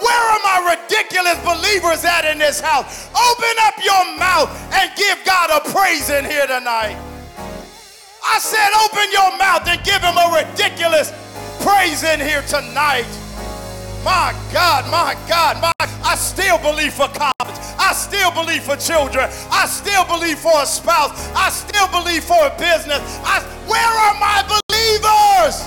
Where 0.00 0.22
are 0.30 0.40
my 0.42 0.76
ridiculous 0.76 1.38
believers 1.44 2.04
at 2.04 2.24
in 2.24 2.38
this 2.38 2.60
house? 2.60 3.08
Open 3.14 3.54
up 3.62 3.74
your 3.84 4.18
mouth 4.18 4.50
and 4.72 4.90
give 4.96 5.18
God 5.24 5.50
a 5.50 5.60
praise 5.70 6.10
in 6.10 6.24
here 6.24 6.46
tonight. 6.46 6.98
I 8.24 8.38
said, 8.38 8.70
open 8.84 9.10
your 9.12 9.36
mouth 9.38 9.66
and 9.68 9.82
give 9.84 10.00
him 10.02 10.16
a 10.16 10.42
ridiculous 10.42 11.12
praise 11.60 12.02
in 12.02 12.20
here 12.20 12.42
tonight. 12.42 13.06
My 14.04 14.34
God, 14.52 14.90
my 14.90 15.16
God, 15.28 15.60
my 15.60 15.72
I 16.04 16.16
still 16.16 16.58
believe 16.58 16.92
for 16.92 17.08
college. 17.08 17.58
I 17.78 17.92
still 17.94 18.30
believe 18.32 18.62
for 18.64 18.76
children. 18.76 19.30
I 19.50 19.66
still 19.66 20.04
believe 20.04 20.38
for 20.38 20.52
a 20.60 20.66
spouse. 20.66 21.10
I 21.34 21.48
still 21.50 21.88
believe 21.88 22.24
for 22.24 22.36
a 22.36 22.50
business. 22.58 23.00
I, 23.24 23.40
where 23.66 23.80
are 23.80 24.14
my 24.20 24.44
believers? 25.02 25.66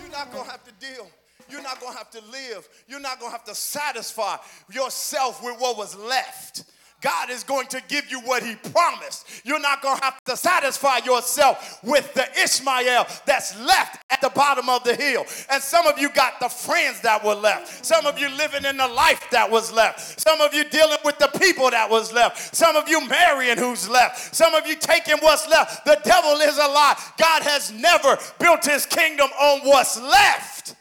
You're 0.00 0.10
not 0.10 0.32
going 0.32 0.44
to 0.44 0.50
have 0.50 0.64
to 0.64 0.72
deal. 0.80 1.10
You're 1.48 1.62
not 1.62 1.80
going 1.80 1.92
to 1.92 1.98
have 1.98 2.10
to 2.10 2.22
live. 2.30 2.68
You're 2.86 3.00
not 3.00 3.18
going 3.18 3.32
to 3.32 3.36
have 3.36 3.46
to 3.46 3.54
satisfy 3.54 4.36
yourself 4.72 5.42
with 5.42 5.60
what 5.60 5.76
was 5.76 5.96
left. 5.96 6.64
God 7.00 7.30
is 7.30 7.44
going 7.44 7.66
to 7.68 7.82
give 7.88 8.10
you 8.10 8.20
what 8.20 8.42
He 8.42 8.54
promised. 8.56 9.26
You're 9.44 9.60
not 9.60 9.80
going 9.82 9.98
to 9.98 10.04
have 10.04 10.22
to 10.24 10.36
satisfy 10.36 10.98
yourself 10.98 11.78
with 11.82 12.12
the 12.14 12.26
Ishmael 12.42 13.06
that's 13.26 13.58
left 13.60 14.04
at 14.10 14.20
the 14.20 14.30
bottom 14.30 14.68
of 14.68 14.84
the 14.84 14.94
hill. 14.94 15.24
And 15.50 15.62
some 15.62 15.86
of 15.86 15.98
you 15.98 16.10
got 16.10 16.40
the 16.40 16.48
friends 16.48 17.00
that 17.00 17.24
were 17.24 17.34
left. 17.34 17.84
Some 17.84 18.06
of 18.06 18.18
you 18.18 18.28
living 18.36 18.64
in 18.64 18.76
the 18.76 18.88
life 18.88 19.24
that 19.30 19.50
was 19.50 19.72
left. 19.72 20.20
Some 20.20 20.40
of 20.40 20.52
you 20.52 20.68
dealing 20.68 20.98
with 21.04 21.18
the 21.18 21.30
people 21.38 21.70
that 21.70 21.88
was 21.88 22.12
left. 22.12 22.54
Some 22.54 22.76
of 22.76 22.88
you 22.88 23.06
marrying 23.08 23.56
who's 23.56 23.88
left. 23.88 24.34
Some 24.34 24.54
of 24.54 24.66
you 24.66 24.76
taking 24.76 25.16
what's 25.20 25.48
left. 25.48 25.84
The 25.86 25.98
devil 26.04 26.32
is 26.32 26.56
a 26.56 26.68
lie. 26.68 27.00
God 27.18 27.42
has 27.42 27.72
never 27.72 28.18
built 28.38 28.64
His 28.64 28.84
kingdom 28.84 29.28
on 29.40 29.60
what's 29.60 30.00
left. 30.00 30.74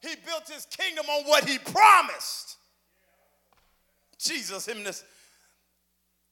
He 0.00 0.14
built 0.26 0.48
His 0.48 0.66
kingdom 0.66 1.06
on 1.08 1.24
what 1.24 1.48
He 1.48 1.58
promised. 1.58 2.51
Jesus, 4.22 4.66
him 4.66 4.84
this 4.84 5.04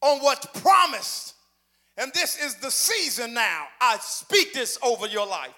on 0.01 0.21
what's 0.21 0.47
promised. 0.61 1.35
And 1.97 2.13
this 2.15 2.43
is 2.43 2.55
the 2.57 2.71
season 2.71 3.35
now. 3.35 3.67
I 3.81 3.99
speak 4.01 4.55
this 4.55 4.79
over 4.83 5.07
your 5.07 5.27
life. 5.27 5.55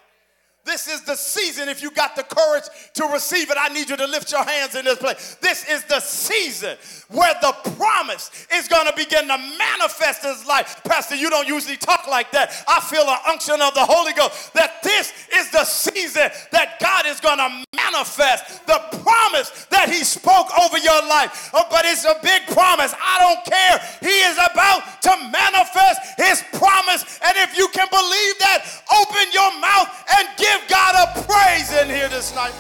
This 0.64 0.86
is 0.86 1.02
the 1.02 1.16
season. 1.16 1.68
If 1.68 1.82
you 1.82 1.90
got 1.90 2.14
the 2.14 2.22
courage 2.22 2.64
to 2.94 3.04
receive 3.06 3.50
it, 3.50 3.56
I 3.58 3.68
need 3.68 3.90
you 3.90 3.96
to 3.96 4.06
lift 4.06 4.30
your 4.30 4.44
hands 4.44 4.74
in 4.76 4.84
this 4.84 4.98
place. 4.98 5.36
This 5.40 5.68
is 5.68 5.84
the 5.84 5.98
season 5.98 6.76
where 7.08 7.34
the 7.42 7.52
promise 7.76 8.46
is 8.54 8.68
going 8.68 8.86
to 8.86 8.94
begin 8.96 9.26
to 9.26 9.38
manifest 9.58 10.24
in 10.24 10.30
his 10.30 10.46
life. 10.46 10.80
Pastor, 10.84 11.16
you 11.16 11.30
don't 11.30 11.48
usually 11.48 11.76
talk 11.76 12.06
like 12.08 12.30
that. 12.32 12.64
I 12.68 12.80
feel 12.80 13.02
an 13.02 13.18
unction 13.28 13.60
of 13.60 13.74
the 13.74 13.84
Holy 13.84 14.12
Ghost 14.12 14.54
that 14.54 14.82
this 14.82 15.12
is 15.34 15.50
the 15.50 15.64
season 15.64 16.30
that 16.52 16.78
God 16.80 17.06
is 17.06 17.18
going 17.18 17.38
to 17.38 17.66
manifest 17.74 18.64
the 18.66 18.78
promise 19.02 19.66
that 19.70 19.90
he 19.90 20.04
spoke 20.04 20.46
over 20.58 20.78
your 20.78 21.00
life. 21.08 21.50
Oh, 21.54 21.66
but 21.70 21.84
it's 21.84 22.04
a 22.04 22.14
big 22.22 22.46
promise. 22.54 22.94
I 22.94 23.18
don't 23.18 23.42
care. 23.44 23.76
He 24.00 24.16
is 24.30 24.38
about 24.38 25.02
to 25.02 25.12
manifest 25.30 26.00
his 26.16 26.42
promise. 26.54 27.18
And 27.24 27.34
if 27.42 27.58
you 27.58 27.68
can 27.74 27.88
believe 27.90 28.34
that, 28.38 28.62
open 28.94 29.26
your 29.34 29.50
mouth 29.58 29.90
and 30.18 30.28
give 30.38 30.51
give 30.52 30.68
God 30.68 30.94
a 30.94 31.22
praise 31.22 31.72
in 31.72 31.88
here 31.88 32.08
this 32.08 32.34
night. 32.34 32.54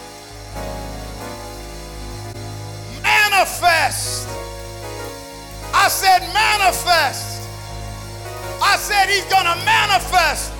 Manifest. 3.02 4.28
I 5.74 5.88
said 5.88 6.20
manifest. 6.32 7.48
I 8.62 8.76
said 8.76 9.08
he's 9.08 9.24
going 9.24 9.44
to 9.44 9.58
manifest. 9.64 10.52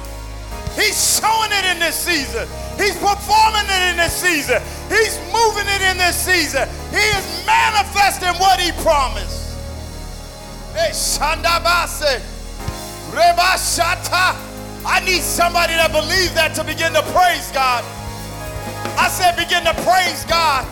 He's 0.75 1.21
showing 1.21 1.53
it 1.53 1.65
in 1.73 1.79
this 1.79 1.97
season. 1.97 2.49
He's 2.77 2.97
performing 2.97 3.69
it 3.69 3.91
in 3.93 3.97
this 3.97 4.13
season. 4.13 4.61
He's 4.89 5.19
moving 5.33 5.69
it 5.69 5.83
in 5.83 5.99
this 5.99 6.17
season. 6.17 6.69
He 6.91 6.97
is 6.97 7.47
manifesting 7.47 8.35
what 8.41 8.59
he 8.59 8.73
promised. 8.83 9.57
Hey, 10.75 10.91
Shandabase. 10.91 12.21
Reba 13.13 13.57
Shata. 13.61 14.52
I 14.85 15.01
need 15.05 15.23
somebody 15.23 15.75
that 15.75 15.93
believes 15.93 16.35
that 16.35 16.55
to 16.59 16.65
begin 16.65 16.93
to 16.95 17.03
praise 17.15 17.51
God. 17.55 17.85
I 18.99 19.09
said, 19.09 19.39
begin 19.39 19.63
to 19.65 19.75
praise 19.87 20.25
God. 20.27 20.67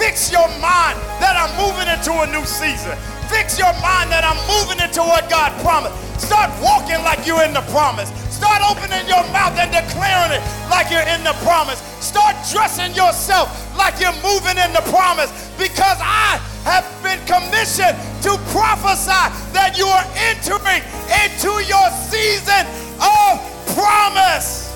Fix 0.00 0.32
your 0.32 0.48
mind 0.58 0.96
that 1.20 1.36
I'm 1.36 1.52
moving 1.60 1.88
into 1.88 2.12
a 2.16 2.26
new 2.26 2.44
season. 2.44 2.96
Fix 3.28 3.58
your 3.58 3.72
mind 3.82 4.10
that 4.14 4.22
I'm 4.22 4.38
moving 4.46 4.78
into 4.78 5.00
what 5.00 5.28
God 5.28 5.50
promised. 5.62 5.94
Start 6.20 6.50
walking 6.62 7.02
like 7.02 7.26
you're 7.26 7.42
in 7.42 7.52
the 7.52 7.64
promise. 7.74 8.08
Start 8.30 8.62
opening 8.64 9.06
your 9.08 9.24
mouth 9.32 9.56
and 9.58 9.72
declaring 9.72 10.32
it 10.36 10.42
like 10.70 10.90
you're 10.90 11.06
in 11.08 11.24
the 11.24 11.34
promise. 11.42 11.80
Start 12.04 12.36
dressing 12.52 12.94
yourself 12.94 13.50
like 13.76 13.98
you're 14.00 14.16
moving 14.22 14.56
in 14.56 14.72
the 14.72 14.84
promise 14.92 15.32
because 15.58 15.98
I 16.00 16.38
have 16.64 16.86
been 17.02 17.20
commissioned 17.26 17.96
to 18.22 18.36
prophesy 18.52 19.24
that 19.56 19.76
you 19.76 19.86
are 19.86 20.06
entering 20.30 20.82
into 21.24 21.52
your 21.66 21.88
season 22.08 22.64
of 23.00 23.40
promise. 23.74 24.66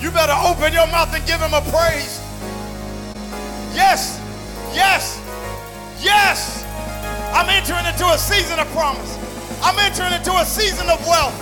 You 0.00 0.10
better 0.10 0.36
open 0.46 0.72
your 0.72 0.86
mouth 0.88 1.14
and 1.14 1.26
give 1.26 1.40
him 1.40 1.54
a 1.54 1.62
praise. 1.70 2.20
Yes, 3.74 4.17
yes, 4.78 5.18
yes. 5.98 6.62
I'm 7.34 7.50
entering 7.50 7.84
into 7.84 8.06
a 8.06 8.18
season 8.18 8.62
of 8.62 8.70
promise. 8.70 9.18
I'm 9.60 9.74
entering 9.82 10.14
into 10.14 10.30
a 10.38 10.46
season 10.46 10.86
of 10.88 11.02
wealth. 11.02 11.34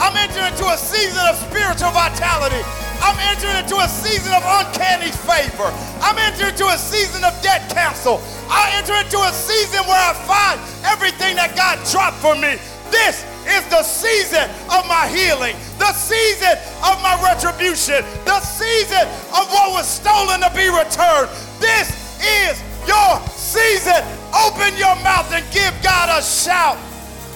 I'm 0.00 0.16
entering 0.16 0.48
into 0.48 0.64
a 0.64 0.78
season 0.80 1.20
of 1.28 1.36
spiritual 1.36 1.92
vitality. 1.92 2.64
I'm 3.04 3.18
entering 3.30 3.60
into 3.60 3.76
a 3.76 3.86
season 3.86 4.32
of 4.32 4.42
uncanny 4.42 5.12
favor. 5.12 5.68
I'm 6.00 6.16
entering 6.18 6.56
into 6.56 6.66
a 6.66 6.78
season 6.78 7.22
of 7.22 7.36
debt 7.44 7.68
cancel. 7.70 8.24
I 8.48 8.72
enter 8.80 8.96
into 8.96 9.20
a 9.20 9.32
season 9.36 9.84
where 9.84 10.00
I 10.00 10.16
find 10.24 10.56
everything 10.88 11.36
that 11.36 11.54
God 11.54 11.78
dropped 11.92 12.18
for 12.24 12.34
me. 12.34 12.56
This 12.90 13.22
is 13.44 13.62
the 13.68 13.84
season 13.84 14.48
of 14.72 14.88
my 14.88 15.06
healing, 15.12 15.54
the 15.78 15.92
season 15.92 16.56
of 16.80 16.96
my 17.04 17.14
retribution, 17.20 18.00
the 18.24 18.40
season 18.40 19.04
of 19.36 19.44
what 19.52 19.76
was 19.76 19.86
stolen 19.86 20.40
to 20.40 20.50
be 20.56 20.66
returned. 20.72 21.28
This 21.60 21.92
is 22.18 22.67
your 22.88 23.20
season. 23.36 24.00
Open 24.32 24.72
your 24.76 24.96
mouth 25.04 25.30
and 25.32 25.44
give 25.52 25.72
God 25.82 26.08
a 26.08 26.22
shout 26.24 26.76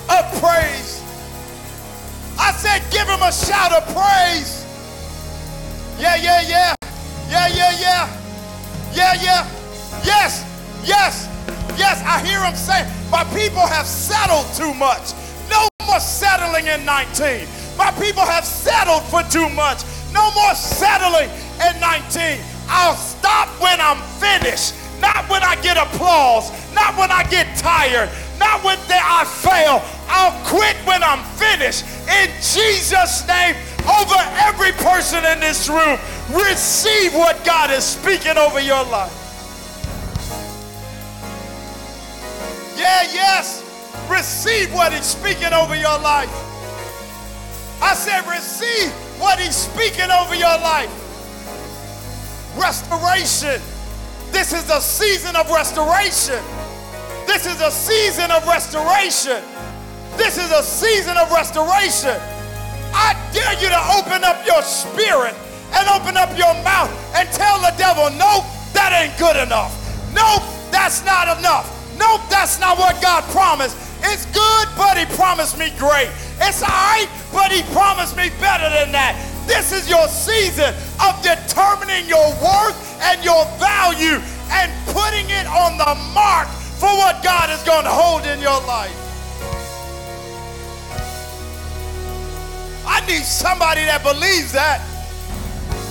of 0.08 0.24
praise. 0.40 1.04
I 2.38 2.52
said, 2.52 2.80
give 2.90 3.06
him 3.06 3.22
a 3.22 3.30
shout 3.30 3.72
of 3.72 3.84
praise. 3.92 4.64
Yeah, 6.00 6.16
yeah, 6.16 6.40
yeah. 6.48 6.74
Yeah, 7.28 7.48
yeah, 7.48 7.72
yeah. 7.78 8.04
Yeah, 8.92 9.14
yeah. 9.22 9.46
Yes, 10.04 10.44
yes, 10.82 11.28
yes. 11.78 12.02
I 12.04 12.24
hear 12.26 12.42
him 12.42 12.56
say, 12.56 12.82
my 13.10 13.24
people 13.36 13.66
have 13.66 13.86
settled 13.86 14.46
too 14.56 14.74
much 14.74 15.12
No 15.52 15.68
more 15.86 16.00
settling 16.00 16.66
in 16.66 16.84
19. 16.84 17.46
My 17.76 17.90
people 18.00 18.24
have 18.24 18.44
settled 18.44 19.02
for 19.04 19.22
too 19.24 19.48
much. 19.50 19.84
No 20.12 20.32
more 20.32 20.54
settling 20.54 21.28
in 21.60 21.80
19. 21.80 22.40
I'll 22.68 22.96
stop 22.96 23.48
when 23.60 23.80
I'm 23.80 24.00
finished, 24.16 24.74
not 25.02 25.28
when 25.28 25.42
I 25.42 25.60
get 25.60 25.76
applause, 25.76 26.50
not 26.72 26.96
when 26.96 27.10
I 27.10 27.24
get 27.24 27.58
tired, 27.58 28.08
not 28.38 28.62
when 28.64 28.78
I 28.88 29.24
fail. 29.26 29.82
I'll 30.06 30.32
quit 30.46 30.76
when 30.86 31.02
I'm 31.02 31.24
finished. 31.34 31.84
In 32.08 32.30
Jesus' 32.38 33.26
name, 33.26 33.56
over 33.82 34.14
every 34.46 34.70
person 34.78 35.24
in 35.26 35.40
this 35.40 35.68
room, 35.68 35.98
receive 36.30 37.12
what 37.14 37.44
God 37.44 37.70
is 37.70 37.82
speaking 37.82 38.38
over 38.38 38.60
your 38.60 38.84
life. 38.84 39.18
Yeah, 42.76 43.02
yes. 43.12 43.58
Receive 44.08 44.72
what 44.72 44.92
he's 44.92 45.04
speaking 45.04 45.52
over 45.52 45.74
your 45.74 45.98
life. 45.98 46.30
I 47.82 47.94
said, 47.94 48.24
receive 48.26 48.90
what 49.18 49.40
he's 49.40 49.56
speaking 49.56 50.10
over 50.10 50.34
your 50.34 50.58
life. 50.58 50.90
Restoration. 52.56 53.60
This 54.32 54.52
is 54.52 54.68
a 54.70 54.80
season 54.80 55.36
of 55.36 55.48
restoration. 55.50 56.42
This 57.26 57.46
is 57.46 57.60
a 57.60 57.70
season 57.70 58.30
of 58.30 58.46
restoration. 58.48 59.44
This 60.16 60.36
is 60.36 60.50
a 60.50 60.62
season 60.62 61.16
of 61.16 61.30
restoration. 61.30 62.16
I 62.92 63.16
dare 63.32 63.54
you 63.60 63.68
to 63.68 63.82
open 63.96 64.24
up 64.24 64.44
your 64.44 64.60
spirit 64.62 65.36
and 65.72 65.88
open 65.88 66.16
up 66.16 66.36
your 66.36 66.52
mouth 66.64 66.90
and 67.14 67.28
tell 67.30 67.60
the 67.60 67.72
devil, 67.78 68.10
nope, 68.16 68.44
that 68.72 68.92
ain't 68.92 69.16
good 69.20 69.36
enough. 69.36 69.72
Nope, 70.12 70.42
that's 70.72 71.04
not 71.04 71.38
enough. 71.38 71.68
Nope, 71.96 72.20
that's 72.28 72.58
not 72.60 72.78
what 72.78 73.00
God 73.00 73.24
promised. 73.32 73.76
It's 74.04 74.26
good, 74.32 74.68
but 74.76 74.98
he 74.98 75.06
promised 75.16 75.56
me 75.58 75.72
great. 75.78 76.10
It's 76.40 76.62
all 76.62 76.68
right, 76.68 77.08
but 77.32 77.52
he 77.52 77.62
promised 77.72 78.16
me 78.16 78.28
better 78.40 78.68
than 78.68 78.92
that. 78.92 79.14
This 79.46 79.72
is 79.72 79.88
your 79.88 80.07
season 80.09 80.74
of 81.02 81.22
determining 81.22 82.07
your 82.09 82.31
worth 82.42 82.78
and 83.02 83.22
your 83.24 83.44
value 83.59 84.20
and 84.50 84.70
putting 84.87 85.28
it 85.31 85.46
on 85.46 85.78
the 85.78 85.94
mark 86.12 86.48
for 86.78 86.90
what 86.98 87.22
God 87.22 87.50
is 87.50 87.62
going 87.62 87.85
to 87.85 87.90
hold 87.90 88.26
in 88.26 88.40
your 88.40 88.61
life. 88.66 88.98
I 92.87 93.05
need 93.07 93.22
somebody 93.22 93.83
that 93.87 94.02
believes 94.02 94.52
that 94.52 94.83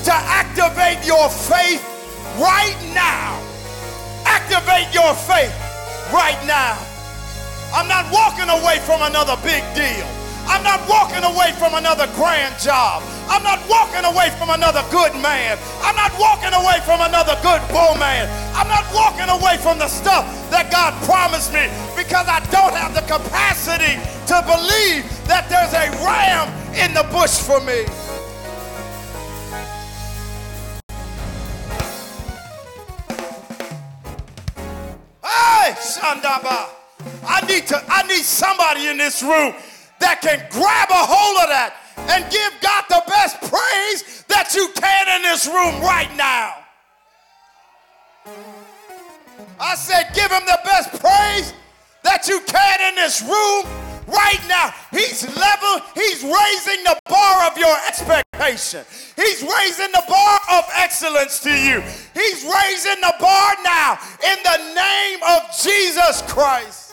to 0.06 0.14
activate 0.14 1.06
your 1.06 1.30
faith 1.30 1.84
right 2.38 2.78
now. 2.94 3.40
Activate 4.26 4.94
your 4.94 5.14
faith 5.16 5.54
right 6.12 6.40
now. 6.46 6.78
I'm 7.74 7.88
not 7.88 8.12
walking 8.12 8.50
away 8.50 8.80
from 8.80 9.02
another 9.02 9.36
big 9.44 9.64
deal. 9.74 10.21
I'm 10.52 10.64
not 10.64 10.84
walking 10.90 11.24
away 11.24 11.54
from 11.54 11.76
another 11.76 12.08
grand 12.14 12.60
job. 12.60 13.04
I'm 13.32 13.42
not 13.42 13.64
walking 13.70 14.04
away 14.04 14.36
from 14.38 14.50
another 14.50 14.84
good 14.92 15.14
man. 15.24 15.58
I'm 15.80 15.96
not 15.96 16.12
walking 16.20 16.52
away 16.52 16.84
from 16.84 17.00
another 17.00 17.40
good 17.42 17.64
woman. 17.72 18.28
I'm 18.52 18.68
not 18.68 18.84
walking 18.94 19.32
away 19.32 19.56
from 19.64 19.80
the 19.80 19.88
stuff 19.88 20.28
that 20.52 20.70
God 20.70 20.92
promised 21.08 21.54
me 21.54 21.72
because 21.96 22.28
I 22.28 22.44
don't 22.52 22.76
have 22.76 22.94
the 22.94 23.00
capacity 23.08 23.96
to 24.28 24.44
believe 24.44 25.08
that 25.32 25.48
there's 25.48 25.72
a 25.72 25.88
ram 26.04 26.52
in 26.76 26.94
the 26.94 27.08
bush 27.16 27.40
for 27.40 27.62
me. 27.64 27.88
Hey, 35.24 35.72
Shandaba. 35.80 36.82
I 37.26 37.46
need 37.48 37.68
to 37.68 37.82
I 37.88 38.04
need 38.04 38.24
somebody 38.24 38.88
in 38.88 38.98
this 38.98 39.24
room 39.24 39.56
that 40.02 40.22
can 40.22 40.44
grab 40.50 40.90
a 40.90 41.04
hold 41.06 41.38
of 41.46 41.50
that 41.50 41.78
and 42.10 42.26
give 42.30 42.52
God 42.62 42.84
the 42.90 43.04
best 43.08 43.40
praise 43.40 44.26
that 44.28 44.54
you 44.54 44.68
can 44.76 45.06
in 45.16 45.22
this 45.24 45.48
room 45.48 45.82
right 45.82 46.10
now. 46.18 46.58
I 49.60 49.76
said, 49.76 50.10
give 50.14 50.32
him 50.32 50.46
the 50.46 50.60
best 50.66 50.90
praise 51.00 51.54
that 52.04 52.28
you 52.28 52.42
can 52.48 52.90
in 52.90 52.96
this 52.96 53.22
room 53.22 53.66
right 54.08 54.42
now. 54.50 54.74
He's 54.90 55.24
level, 55.38 55.86
he's 55.94 56.24
raising 56.24 56.84
the 56.84 57.00
bar 57.06 57.50
of 57.50 57.58
your 57.58 57.76
expectation. 57.88 58.84
He's 59.16 59.46
raising 59.46 59.92
the 59.94 60.04
bar 60.10 60.40
of 60.52 60.66
excellence 60.76 61.40
to 61.42 61.54
you. 61.54 61.82
He's 62.14 62.44
raising 62.44 63.00
the 63.02 63.14
bar 63.20 63.54
now 63.64 64.00
in 64.26 64.38
the 64.44 64.58
name 64.74 65.20
of 65.30 65.42
Jesus 65.62 66.24
Christ. 66.24 66.91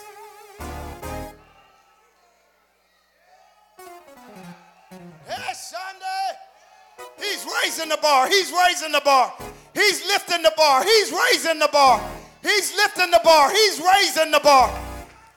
He's 7.17 7.45
raising 7.63 7.89
the 7.89 7.97
bar. 8.01 8.27
He's 8.27 8.51
raising 8.51 8.91
the 8.91 9.01
bar. 9.03 9.33
He's 9.73 10.05
lifting 10.07 10.41
the 10.41 10.53
bar. 10.57 10.83
He's 10.83 11.11
raising 11.11 11.59
the 11.59 11.69
bar. 11.71 12.01
He's 12.41 12.75
lifting 12.75 13.11
the 13.11 13.21
bar. 13.23 13.51
He's 13.51 13.79
raising 13.79 14.31
the 14.31 14.39
bar. 14.39 14.73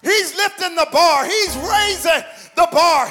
He's 0.03 0.35
lifting 0.37 0.75
the 0.75 0.89
bar. 0.91 1.25
He's 1.25 1.57
raising 1.57 2.25
the 2.57 2.69
bar. 2.73 3.07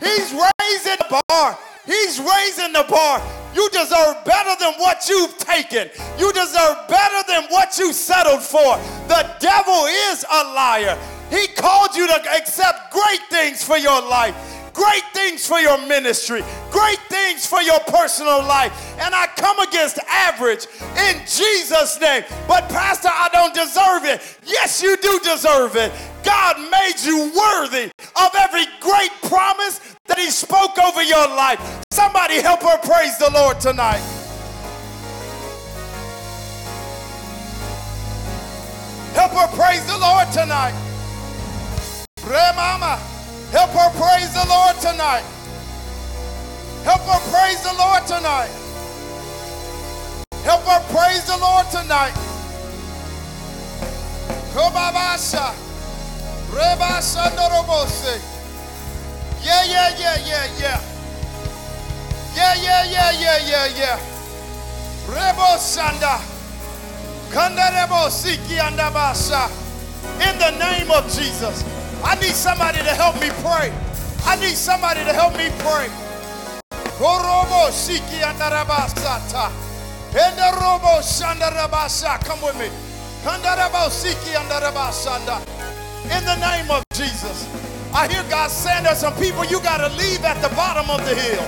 He's 0.00 0.32
raising 0.32 0.98
the 0.98 1.22
bar. 1.28 1.58
He's 1.86 2.20
raising 2.20 2.72
the 2.72 2.86
bar. 2.88 3.22
You 3.54 3.68
deserve 3.70 4.24
better 4.24 4.54
than 4.60 4.74
what 4.74 5.08
you've 5.08 5.36
taken. 5.38 5.90
You 6.18 6.32
deserve 6.32 6.88
better 6.88 7.26
than 7.26 7.44
what 7.50 7.76
you 7.78 7.92
settled 7.92 8.42
for. 8.42 8.76
The 9.08 9.28
devil 9.40 9.86
is 10.10 10.24
a 10.30 10.44
liar. 10.54 10.96
He 11.30 11.46
called 11.48 11.94
you 11.94 12.06
to 12.06 12.32
accept 12.36 12.92
great 12.92 13.20
things 13.30 13.64
for 13.64 13.76
your 13.76 14.00
life 14.02 14.34
great 14.72 15.04
things 15.12 15.46
for 15.46 15.58
your 15.58 15.78
ministry, 15.86 16.42
great 16.70 16.98
things 17.08 17.46
for 17.46 17.62
your 17.62 17.80
personal 17.80 18.38
life. 18.38 18.72
And 18.98 19.14
I 19.14 19.26
come 19.36 19.58
against 19.60 19.98
average 20.08 20.66
in 20.96 21.20
Jesus' 21.26 22.00
name. 22.00 22.24
But, 22.46 22.68
Pastor, 22.68 23.08
I 23.08 23.28
don't 23.32 23.54
deserve 23.54 24.04
it. 24.04 24.38
Yes, 24.44 24.82
you 24.82 24.96
do 24.96 25.20
deserve 25.22 25.76
it. 25.76 25.92
God 26.22 26.56
made 26.58 26.96
you 27.02 27.32
worthy 27.34 27.90
of 28.16 28.30
every 28.38 28.66
great 28.80 29.10
promise 29.22 29.80
that 30.06 30.18
He 30.18 30.30
spoke 30.30 30.78
over 30.78 31.02
your 31.02 31.28
life. 31.28 31.60
Somebody 31.92 32.40
help 32.40 32.62
her 32.62 32.78
praise 32.78 33.16
the 33.18 33.30
Lord 33.30 33.60
tonight. 33.60 34.00
Help 39.14 39.32
her 39.32 39.56
praise 39.56 39.84
the 39.86 39.98
Lord 39.98 40.30
tonight. 40.32 40.74
Remama. 42.20 43.19
Help 43.50 43.70
her 43.70 43.90
praise 43.98 44.32
the 44.32 44.46
Lord 44.48 44.76
tonight. 44.78 45.24
Help 46.84 47.02
her 47.02 47.20
praise 47.34 47.60
the 47.62 47.74
Lord 47.74 48.06
tonight. 48.06 48.50
Help 50.44 50.62
her 50.62 50.80
praise 50.94 51.26
the 51.26 51.36
Lord 51.36 51.66
tonight. 51.70 52.14
Kobabasha. 54.54 55.52
Rebasha 56.50 57.30
Norobose. 57.34 58.22
Yeah, 59.42 59.64
yeah, 59.64 59.98
yeah, 59.98 60.16
yeah, 60.26 60.46
yeah. 60.60 60.80
Yeah, 62.36 62.54
yeah, 62.54 62.84
yeah, 62.84 63.10
yeah, 63.10 63.38
yeah, 63.46 63.66
yeah. 63.76 63.98
Rebo 65.06 65.58
Sanda. 65.58 66.22
Kandarebo 67.30 68.10
Siki 68.10 68.58
Andabasha. 68.58 69.50
In 70.22 70.38
the 70.38 70.50
name 70.58 70.90
of 70.92 71.04
Jesus. 71.06 71.79
I 72.02 72.14
need 72.16 72.34
somebody 72.34 72.78
to 72.78 72.94
help 72.94 73.20
me 73.20 73.28
pray. 73.44 73.72
I 74.24 74.36
need 74.36 74.56
somebody 74.56 75.00
to 75.04 75.12
help 75.12 75.36
me 75.36 75.50
pray. 75.60 75.88
Shandarabasa. 81.02 82.24
Come 82.24 82.42
with 82.42 82.56
me. 82.58 82.68
Siki. 83.90 84.32
In 86.04 86.24
the 86.24 86.36
name 86.36 86.70
of 86.70 86.82
Jesus. 86.94 87.48
I 87.92 88.08
hear 88.08 88.22
God 88.30 88.50
saying 88.50 88.84
there's 88.84 88.98
some 88.98 89.14
people 89.14 89.44
you 89.44 89.60
got 89.60 89.78
to 89.78 89.88
leave 89.96 90.24
at 90.24 90.40
the 90.40 90.54
bottom 90.54 90.90
of 90.90 91.04
the 91.04 91.14
hill. 91.14 91.44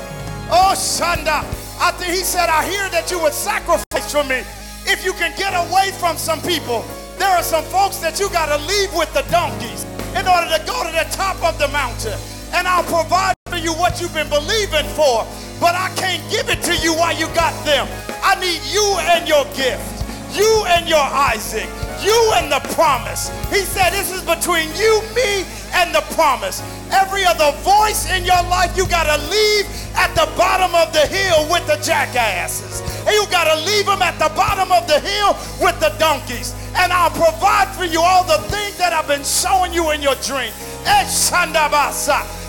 Oh, 0.50 0.74
Shanda. 0.74 1.44
I 1.80 1.92
think 1.92 2.12
he 2.12 2.22
said, 2.24 2.48
I 2.48 2.68
hear 2.68 2.88
that 2.90 3.10
you 3.10 3.18
would 3.20 3.32
sacrifice 3.32 4.12
for 4.12 4.24
me. 4.24 4.42
If 4.84 5.04
you 5.04 5.12
can 5.14 5.36
get 5.38 5.54
away 5.54 5.92
from 5.98 6.16
some 6.16 6.40
people, 6.42 6.84
there 7.18 7.30
are 7.30 7.42
some 7.42 7.64
folks 7.64 7.98
that 7.98 8.20
you 8.20 8.28
got 8.30 8.46
to 8.46 8.58
leave 8.66 8.92
with 8.94 9.12
the 9.14 9.22
donkeys 9.30 9.86
in 10.16 10.28
order 10.28 10.48
to 10.52 10.60
go 10.66 10.84
to 10.84 10.92
the 10.92 11.06
top 11.10 11.42
of 11.42 11.58
the 11.58 11.68
mountain. 11.68 12.18
And 12.52 12.68
I'll 12.68 12.84
provide 12.84 13.34
for 13.46 13.56
you 13.56 13.72
what 13.72 14.00
you've 14.00 14.14
been 14.14 14.28
believing 14.28 14.86
for. 14.92 15.24
But 15.60 15.74
I 15.74 15.92
can't 15.96 16.22
give 16.30 16.48
it 16.48 16.62
to 16.68 16.74
you 16.76 16.92
while 16.94 17.16
you 17.16 17.26
got 17.34 17.52
them. 17.64 17.88
I 18.22 18.34
need 18.40 18.60
you 18.70 18.84
and 19.12 19.28
your 19.28 19.44
gift, 19.56 20.04
you 20.34 20.64
and 20.68 20.88
your 20.88 21.02
Isaac, 21.02 21.68
you 22.02 22.16
and 22.36 22.50
the 22.50 22.60
promise. 22.74 23.30
He 23.50 23.62
said, 23.62 23.90
This 23.90 24.10
is 24.10 24.22
between 24.22 24.68
you, 24.76 25.00
me, 25.14 25.44
and 25.72 25.94
the 25.94 26.02
promise. 26.14 26.62
Every 26.90 27.24
other 27.24 27.52
voice 27.62 28.10
in 28.10 28.24
your 28.24 28.42
life, 28.48 28.76
you 28.76 28.86
got 28.88 29.04
to 29.04 29.18
leave 29.28 29.66
at 29.94 30.14
the 30.14 30.30
bottom 30.36 30.74
of 30.74 30.92
the 30.92 31.06
hill 31.06 31.48
with 31.50 31.66
the 31.66 31.76
jackasses. 31.82 32.80
And 33.06 33.10
you 33.10 33.26
got 33.30 33.44
to 33.52 33.64
leave 33.64 33.86
them 33.86 34.02
at 34.02 34.18
the 34.18 34.32
bottom 34.34 34.70
of 34.70 34.86
the 34.86 35.00
hill 35.00 35.34
with 35.60 35.78
the 35.80 35.94
donkeys 35.98 36.54
and 36.76 36.92
I'll 36.92 37.10
provide 37.10 37.68
for 37.76 37.84
you 37.84 38.00
all 38.00 38.24
the 38.24 38.38
things 38.48 38.76
that 38.78 38.92
I've 38.92 39.06
been 39.06 39.24
showing 39.24 39.72
you 39.72 39.90
in 39.90 40.00
your 40.00 40.14
dream. 40.16 40.52
Eh, 40.84 41.04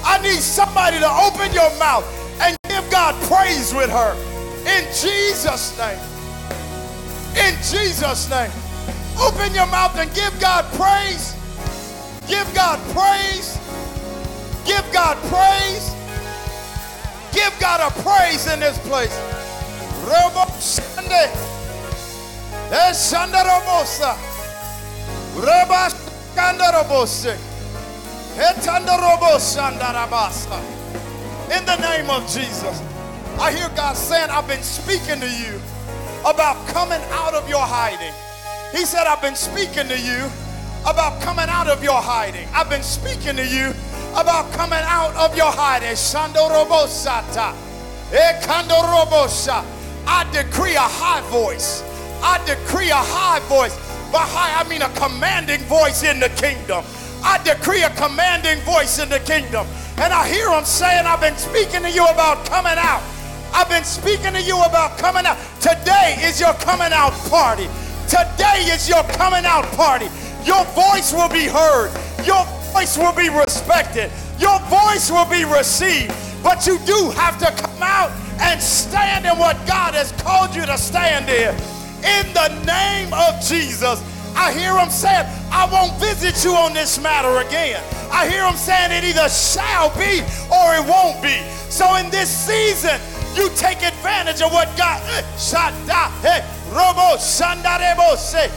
I 0.06 0.20
need 0.22 0.42
somebody 0.42 1.00
to 1.00 1.10
open 1.10 1.54
your 1.54 1.70
mouth 1.78 2.06
and 2.42 2.58
give 2.70 2.90
God 2.90 3.16
praise 3.28 3.74
with 3.74 3.90
her. 3.90 4.16
In 4.66 4.86
Jesus' 4.96 5.78
name. 5.78 6.00
In 7.36 7.56
Jesus' 7.64 8.30
name. 8.30 8.52
Open 9.20 9.54
your 9.54 9.68
mouth 9.68 9.98
and 9.98 10.14
give 10.16 10.34
God 10.40 10.66
praise. 10.74 11.36
Give 12.28 12.54
God 12.54 12.80
praise. 12.96 13.58
Give 14.66 14.84
God 14.94 15.18
praise. 15.30 15.94
Give 17.34 17.54
God 17.60 17.82
a 17.82 17.90
praise 18.02 18.48
in 18.52 18.60
this 18.60 18.78
place. 18.88 19.16
Robo 20.06 20.46
Sunday. 20.60 21.32
Eh, 22.72 22.92
Eshandarobosa. 22.92 24.16
Reba 25.36 25.90
Skandarobose. 25.90 27.38
Etandaroboshandarabasa. 28.38 30.60
Eh, 30.60 31.58
in 31.58 31.66
the 31.66 31.76
name 31.78 32.10
of 32.10 32.24
Jesus. 32.32 32.82
I 33.40 33.52
hear 33.52 33.70
God 33.76 33.98
saying, 33.98 34.30
I've 34.30 34.48
been 34.48 34.62
speaking 34.64 35.20
to 35.20 35.28
you 35.30 35.60
about 36.22 36.56
coming 36.68 37.02
out 37.12 37.34
of 37.34 37.50
your 37.50 37.66
hiding. 37.66 38.14
He 38.72 38.86
said, 38.86 39.08
I've 39.08 39.22
been 39.22 39.36
speaking 39.36 39.88
to 39.88 39.98
you 40.00 40.30
about 40.86 41.22
coming 41.22 41.48
out 41.50 41.68
of 41.68 41.84
your 41.84 42.02
hiding. 42.02 42.48
I've 42.54 42.70
been 42.70 42.84
speaking 42.84 43.36
to 43.38 43.46
you 43.46 43.74
about 44.16 44.52
coming 44.54 44.84
out 44.84 45.16
of 45.16 45.36
your 45.36 45.52
hiding. 45.52 45.96
Shandorobosata. 45.96 47.56
Ekandorobosha. 48.12 49.66
I 50.06 50.30
decree 50.32 50.76
a 50.76 50.80
high 50.80 51.22
voice 51.30 51.84
I 52.24 52.40
decree 52.48 52.90
a 52.90 52.96
high 52.96 53.44
voice. 53.52 53.76
By 54.10 54.24
high, 54.24 54.56
I 54.56 54.64
mean 54.70 54.82
a 54.82 54.90
commanding 54.96 55.60
voice 55.68 56.04
in 56.04 56.22
the 56.22 56.30
kingdom. 56.40 56.86
I 57.22 57.38
decree 57.44 57.84
a 57.84 57.92
commanding 58.00 58.64
voice 58.64 58.98
in 59.00 59.10
the 59.10 59.20
kingdom. 59.20 59.68
And 60.00 60.14
I 60.14 60.28
hear 60.28 60.48
him 60.50 60.64
saying, 60.64 61.06
I've 61.06 61.20
been 61.20 61.36
speaking 61.36 61.84
to 61.84 61.92
you 61.92 62.06
about 62.08 62.46
coming 62.48 62.80
out. 62.80 63.04
I've 63.54 63.68
been 63.68 63.84
speaking 63.84 64.32
to 64.34 64.42
you 64.42 64.56
about 64.64 64.98
coming 64.98 65.26
out. 65.26 65.38
Today 65.60 66.16
is 66.24 66.40
your 66.40 66.54
coming 66.64 66.96
out 66.96 67.12
party. 67.28 67.68
Today 68.08 68.72
is 68.72 68.88
your 68.88 69.04
coming 69.20 69.44
out 69.44 69.68
party. 69.76 70.08
Your 70.46 70.66
voice 70.76 71.14
will 71.14 71.30
be 71.30 71.46
heard. 71.46 71.92
Your 72.26 72.46
voice 72.74 72.98
will 72.98 73.14
be 73.14 73.30
respected. 73.30 74.12
Your 74.40 74.60
voice 74.68 75.10
will 75.10 75.26
be 75.26 75.46
received. 75.46 76.14
But 76.44 76.68
you 76.68 76.78
do 76.86 77.12
have 77.16 77.38
to 77.40 77.52
come 77.64 77.82
out 77.82 78.12
and 78.42 78.62
stand 78.62 79.26
in 79.26 79.38
what 79.38 79.56
God 79.66 79.94
has 79.94 80.12
called 80.24 80.56
you 80.56 80.66
to 80.66 80.78
stand 80.78 81.30
in 81.30 81.56
in 82.04 82.34
the 82.34 82.50
name 82.66 83.14
of 83.14 83.40
Jesus. 83.42 84.04
I 84.36 84.52
hear 84.52 84.76
him 84.78 84.90
saying, 84.90 85.26
I 85.52 85.70
won't 85.72 85.94
visit 86.02 86.44
you 86.44 86.56
on 86.56 86.74
this 86.74 87.00
matter 87.00 87.48
again. 87.48 87.82
I 88.12 88.28
hear 88.28 88.44
him 88.46 88.56
saying 88.56 88.92
it 88.92 89.04
either 89.04 89.30
shall 89.30 89.90
be 89.96 90.20
or 90.52 90.76
it 90.76 90.84
won't 90.84 91.22
be. 91.22 91.38
So 91.70 91.96
in 91.96 92.10
this 92.10 92.30
season, 92.30 93.00
you 93.36 93.50
take 93.56 93.82
advantage 93.84 94.42
of 94.42 94.52
what 94.52 94.76
God. 94.76 95.02
Hey, 96.22 96.44
robo, 96.70 97.18
say. 97.18 98.52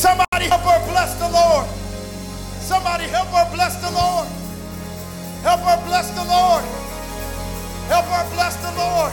Somebody 0.00 0.46
help 0.46 0.62
her 0.62 0.90
bless 0.90 1.14
the 1.16 1.28
Lord. 1.28 1.68
Somebody 2.60 3.04
help 3.04 3.28
her 3.28 3.48
bless 3.54 3.76
the 3.80 3.90
Lord. 3.90 4.26
Help 5.42 5.60
her 5.60 5.76
bless 5.86 6.10
the 6.10 6.24
Lord. 6.24 6.64
Help 7.88 8.06
her 8.06 8.34
bless 8.34 8.56
the 8.56 8.72
Lord. 8.78 9.12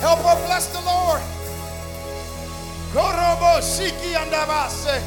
Help 0.00 0.18
her 0.20 0.46
bless 0.46 0.68
the 0.72 0.80
Lord. 0.80 1.20
Gorobo 2.92 3.60
shiki 3.60 4.14
andabase. 4.14 5.02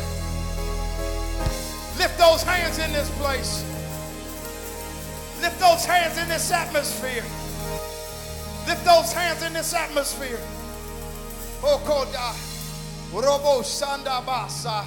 Lift 1.98 2.18
those 2.18 2.44
hands 2.44 2.78
in 2.78 2.94
this 2.94 3.10
place. 3.18 3.64
Lift 5.42 5.60
those 5.60 5.86
hands 5.86 6.18
in 6.18 6.28
this 6.30 6.52
atmosphere. 6.52 7.24
Lift 8.68 8.86
those 8.86 9.12
hands 9.14 9.44
in 9.44 9.54
this 9.54 9.74
atmosphere. 9.74 10.40
Oh, 11.64 11.82
Koda. 11.86 12.55
Robo 13.16 13.61
Sandabasa. 13.61 14.84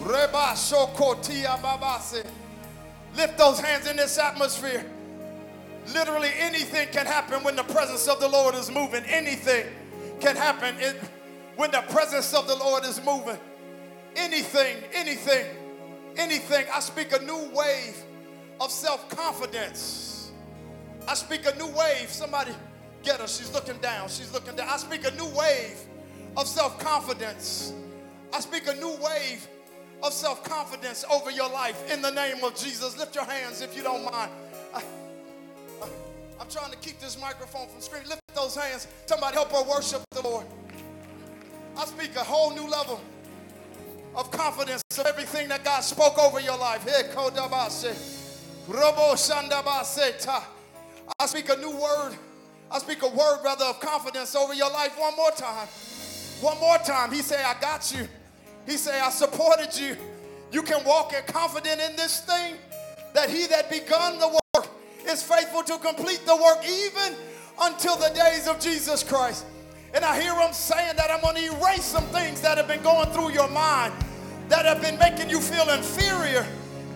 Reba 0.00 0.52
Shokotia 0.54 1.58
Babase. 1.60 2.24
Lift 3.16 3.36
those 3.36 3.58
hands 3.58 3.88
in 3.88 3.96
this 3.96 4.16
atmosphere. 4.16 4.84
Literally 5.92 6.30
anything 6.38 6.86
can 6.92 7.04
happen 7.04 7.42
when 7.42 7.56
the 7.56 7.64
presence 7.64 8.06
of 8.06 8.20
the 8.20 8.28
Lord 8.28 8.54
is 8.54 8.70
moving. 8.70 9.02
Anything 9.06 9.66
can 10.20 10.36
happen 10.36 10.76
when 11.56 11.72
the 11.72 11.80
presence 11.90 12.32
of 12.32 12.46
the 12.46 12.54
Lord 12.54 12.84
is 12.84 13.04
moving. 13.04 13.38
Anything, 14.14 14.76
anything, 14.94 15.46
anything. 16.16 16.66
I 16.72 16.78
speak 16.78 17.12
a 17.12 17.24
new 17.24 17.50
wave 17.52 18.04
of 18.60 18.70
self 18.70 19.08
confidence. 19.08 20.30
I 21.08 21.14
speak 21.14 21.44
a 21.46 21.56
new 21.58 21.68
wave. 21.76 22.08
Somebody 22.08 22.52
get 23.02 23.20
her. 23.20 23.26
She's 23.26 23.52
looking 23.52 23.78
down. 23.78 24.08
She's 24.10 24.32
looking 24.32 24.54
down. 24.54 24.68
I 24.68 24.76
speak 24.76 25.04
a 25.04 25.14
new 25.16 25.28
wave 25.36 25.80
of 26.36 26.46
self 26.46 26.78
confidence. 26.78 27.72
I 28.32 28.40
speak 28.40 28.66
a 28.66 28.74
new 28.74 28.96
wave 29.02 29.46
of 30.02 30.12
self 30.12 30.44
confidence 30.44 31.04
over 31.10 31.30
your 31.30 31.48
life 31.50 31.90
in 31.90 32.02
the 32.02 32.10
name 32.10 32.44
of 32.44 32.54
Jesus. 32.56 32.98
Lift 32.98 33.14
your 33.14 33.24
hands 33.24 33.62
if 33.62 33.76
you 33.76 33.82
don't 33.82 34.04
mind. 34.04 34.30
I, 34.74 34.82
am 36.40 36.48
trying 36.50 36.70
to 36.70 36.76
keep 36.78 37.00
this 37.00 37.20
microphone 37.20 37.68
from 37.68 37.80
screaming. 37.80 38.08
Lift 38.08 38.20
those 38.34 38.56
hands. 38.56 38.86
Somebody 39.06 39.34
help 39.34 39.50
her 39.52 39.62
worship 39.68 40.02
the 40.10 40.22
Lord. 40.22 40.46
I 41.76 41.84
speak 41.86 42.14
a 42.16 42.24
whole 42.24 42.54
new 42.54 42.68
level 42.68 43.00
of 44.14 44.30
confidence 44.30 44.82
of 44.98 45.06
everything 45.06 45.48
that 45.48 45.64
God 45.64 45.80
spoke 45.80 46.18
over 46.18 46.40
your 46.40 46.58
life. 46.58 46.86
I 51.18 51.26
speak 51.26 51.48
a 51.50 51.56
new 51.56 51.70
word. 51.70 52.16
I 52.70 52.78
speak 52.78 53.02
a 53.02 53.08
word, 53.08 53.40
rather, 53.44 53.66
of 53.66 53.80
confidence 53.80 54.34
over 54.34 54.54
your 54.54 54.70
life 54.70 54.98
one 54.98 55.14
more 55.16 55.30
time. 55.32 55.68
One 56.40 56.58
more 56.60 56.78
time. 56.78 57.12
He 57.12 57.22
said, 57.22 57.44
I 57.44 57.58
got 57.60 57.94
you. 57.96 58.06
He 58.66 58.76
said, 58.76 59.00
I 59.00 59.10
supported 59.10 59.78
you. 59.78 59.96
You 60.52 60.62
can 60.62 60.84
walk 60.84 61.12
in 61.12 61.22
confident 61.26 61.80
in 61.80 61.96
this 61.96 62.20
thing 62.20 62.56
that 63.14 63.30
he 63.30 63.46
that 63.46 63.70
begun 63.70 64.18
the 64.18 64.28
work 64.28 64.68
is 65.06 65.22
faithful 65.22 65.62
to 65.62 65.78
complete 65.78 66.22
the 66.26 66.36
work 66.36 66.58
even 66.68 67.16
until 67.62 67.96
the 67.96 68.10
days 68.14 68.46
of 68.46 68.60
Jesus 68.60 69.02
Christ. 69.02 69.46
And 69.94 70.04
I 70.04 70.20
hear 70.20 70.34
him 70.34 70.52
saying 70.52 70.96
that 70.96 71.10
I'm 71.10 71.20
going 71.22 71.36
to 71.36 71.56
erase 71.56 71.84
some 71.84 72.04
things 72.06 72.40
that 72.42 72.58
have 72.58 72.68
been 72.68 72.82
going 72.82 73.08
through 73.10 73.32
your 73.32 73.48
mind 73.48 73.94
that 74.48 74.66
have 74.66 74.82
been 74.82 74.98
making 74.98 75.30
you 75.30 75.40
feel 75.40 75.68
inferior. 75.70 76.46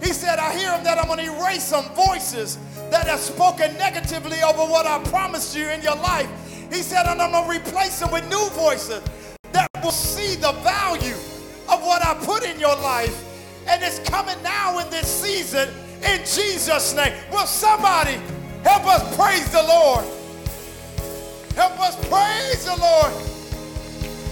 He 0.03 0.13
said, 0.13 0.39
I 0.39 0.57
hear 0.57 0.73
him 0.73 0.85
that 0.85 0.99
I'm 0.99 1.07
going 1.07 1.25
to 1.25 1.43
erase 1.43 1.65
some 1.65 1.87
voices 1.95 2.59
that 2.91 3.07
have 3.07 3.21
spoken 3.21 3.73
negatively 3.75 4.43
over 4.43 4.71
what 4.71 4.87
I 4.87 5.03
promised 5.05 5.57
you 5.57 5.69
in 5.69 5.83
your 5.83 5.97
life. 5.97 6.29
He 6.73 6.83
said, 6.83 7.07
and 7.07 7.21
I'm 7.21 7.33
going 7.33 7.45
to 7.45 7.69
replace 7.69 7.99
them 8.01 8.13
with 8.13 8.29
new 8.29 8.49
voices 8.51 9.03
will 9.83 9.91
see 9.91 10.37
the 10.37 10.53
value 10.63 11.15
of 11.69 11.83
what 11.83 12.05
I 12.05 12.15
put 12.25 12.45
in 12.45 12.59
your 12.59 12.77
life. 12.77 13.27
And 13.67 13.83
it's 13.83 13.99
coming 14.09 14.41
now 14.43 14.79
in 14.79 14.91
this 14.91 15.07
season 15.07 15.69
in 16.03 16.19
Jesus' 16.21 16.95
name. 16.95 17.13
Will 17.31 17.47
somebody 17.47 18.19
help 18.63 18.87
us 18.87 19.17
praise 19.17 19.51
the 19.53 19.63
Lord? 19.63 20.05
Help 21.55 21.79
us 21.81 21.97
praise 22.09 22.65
the 22.65 22.77
Lord. 22.77 23.13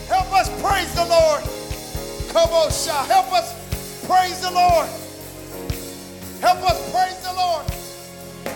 Help 0.09 0.32
us 0.32 0.49
praise 0.62 0.94
the 0.94 1.05
Lord. 1.05 1.42
Come 2.32 2.51
on, 2.51 2.70
shout. 2.70 3.07
Help 3.07 3.32
us 3.32 3.53
praise 4.07 4.40
the 4.40 4.51
Lord. 4.51 4.88
Help 6.40 6.62
us 6.70 6.78
praise 6.92 7.20
the 7.22 7.34
Lord. 7.34 7.66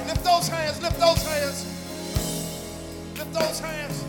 Lift 0.06 0.24
those 0.24 0.48
hands. 0.48 0.80
Lift 0.82 0.98
those 0.98 1.22
hands. 1.22 1.66
Lift 3.18 3.32
those 3.34 3.60
hands. 3.60 4.01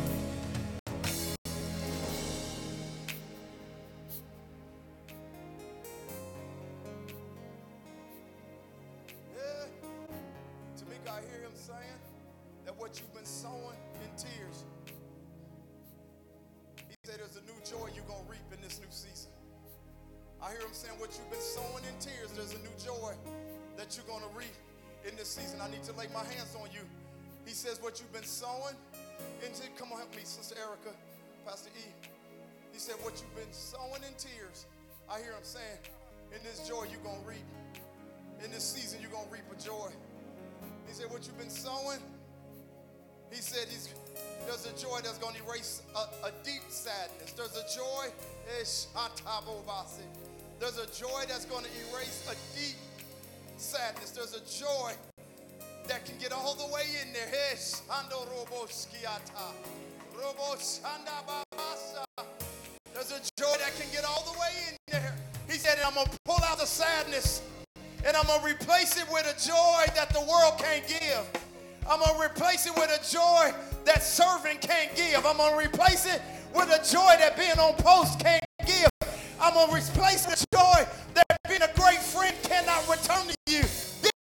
There's 22.36 22.54
a 22.54 22.60
new 22.60 22.76
joy 22.82 23.14
that 23.78 23.96
you're 23.96 24.06
going 24.06 24.26
to 24.26 24.38
reap 24.38 24.58
in 25.08 25.16
this 25.16 25.30
season. 25.30 25.62
I 25.62 25.70
need 25.70 25.84
to 25.84 25.94
lay 25.94 26.08
my 26.14 26.26
hands 26.26 26.58
on 26.60 26.68
you. 26.74 26.82
He 27.46 27.54
says, 27.54 27.82
What 27.82 28.00
you've 28.00 28.12
been 28.12 28.28
sowing 28.28 28.76
into, 29.46 29.64
come 29.78 29.92
on, 29.92 30.00
help 30.00 30.16
me, 30.16 30.24
Sister 30.24 30.56
Erica, 30.60 30.98
Pastor 31.46 31.70
E. 31.78 31.88
He 32.74 32.80
said, 32.80 32.96
What 33.02 33.14
you've 33.22 33.36
been 33.36 33.54
sowing 33.54 34.02
in 34.02 34.14
tears, 34.18 34.66
I 35.10 35.20
hear 35.20 35.32
him 35.32 35.46
saying, 35.46 35.80
In 36.36 36.42
this 36.44 36.68
joy, 36.68 36.90
you're 36.90 37.06
going 37.06 37.22
to 37.22 37.28
reap. 37.30 37.48
In 38.44 38.52
this 38.52 38.64
season, 38.64 39.00
you're 39.00 39.12
going 39.12 39.28
to 39.28 39.34
reap 39.34 39.48
a 39.48 39.60
joy. 39.62 39.94
He 40.88 40.94
said, 40.94 41.12
What 41.12 41.24
you've 41.28 41.38
been 41.38 41.54
sowing, 41.54 42.02
he 43.30 43.40
said, 43.40 43.70
he's, 43.70 43.94
There's 44.50 44.66
a 44.66 44.76
joy 44.76 45.00
that's 45.00 45.20
going 45.20 45.36
to 45.36 45.44
erase 45.48 45.84
a 46.26 46.32
deep 46.44 46.66
sadness. 46.68 47.32
There's 47.38 47.56
a 47.56 47.68
joy 47.78 48.10
eh, 48.60 48.66
that 55.88 56.06
can 56.06 56.18
get 56.20 56.32
all 56.32 56.56
the 56.56 56.74
way 56.74 56.84
in 57.02 57.12
there. 57.14 57.28
There's 62.94 63.12
a 63.12 63.20
joy 63.38 63.56
that 63.60 63.74
can 63.78 63.92
get 63.92 64.06
all 64.06 64.24
the 64.32 64.40
way 64.40 64.52
in 64.70 64.78
there. 64.88 65.14
He 65.50 65.58
said, 65.58 65.80
I'm 65.86 65.96
going 65.96 66.08
to 66.08 66.18
pull 66.24 66.42
out 66.46 66.60
the 66.60 66.66
sadness 66.66 67.42
and 68.06 68.16
I'm 68.16 68.26
going 68.28 68.40
to 68.40 68.46
replace 68.46 68.96
it 68.96 69.06
with 69.12 69.24
a 69.26 69.36
joy 69.46 69.84
that 69.96 70.14
the 70.14 70.22
world 70.22 70.54
can't 70.58 70.88
give. 70.88 71.30
I'm 71.90 72.00
going 72.00 72.16
to 72.16 72.26
replace 72.26 72.68
it 72.68 72.76
with 72.78 72.90
a 72.90 73.04
joy 73.12 73.54
that 73.84 74.02
serving 74.02 74.60
can't 74.60 74.96
give. 74.96 75.26
I'm 75.26 75.36
going 75.36 75.52
to 75.52 75.58
replace 75.58 76.06
it 76.06 76.22
with 76.56 76.70
a 76.70 76.80
joy 76.90 77.16
that 77.20 77.36
being 77.36 77.60
on 77.60 77.74
post 77.76 78.20
can't. 78.22 78.43
I'm 79.44 79.54
going 79.56 79.68
to 79.68 79.76
replace 79.76 80.26
joy 80.54 80.88
that 81.16 81.26
being 81.50 81.62
a 81.62 81.70
great 81.76 82.00
friend 82.00 82.34
cannot 82.44 82.88
return 82.88 83.28
to 83.28 83.36
you. 83.46 83.62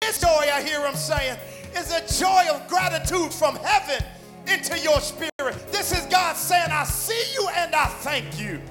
This 0.01 0.19
joy, 0.19 0.49
I 0.51 0.63
hear 0.63 0.81
him 0.87 0.95
saying, 0.95 1.37
is 1.77 1.93
a 1.93 2.01
joy 2.19 2.47
of 2.51 2.67
gratitude 2.69 3.31
from 3.31 3.57
heaven 3.57 4.03
into 4.47 4.79
your 4.79 4.99
spirit. 5.01 5.71
This 5.71 5.93
is 5.93 6.07
God 6.07 6.37
saying, 6.39 6.71
I 6.71 6.85
see 6.85 7.35
you 7.35 7.47
and 7.55 7.75
I 7.75 7.85
thank 7.85 8.41
you. 8.41 8.63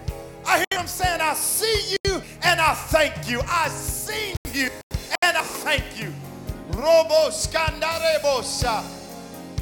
I 0.43 0.66
hear 0.72 0.80
him 0.80 0.88
saying, 0.88 1.22
I 1.22 1.36
see 1.36 1.95
you 2.06 2.20
and 2.41 2.60
I 2.60 2.74
thank 2.74 3.30
you. 3.30 3.41
I 3.45 3.68
see 3.70 4.34
you 4.52 4.72
and 5.22 5.38
I 5.38 5.43
thank 5.43 6.02
you. 6.02 6.12
Robo 6.72 7.30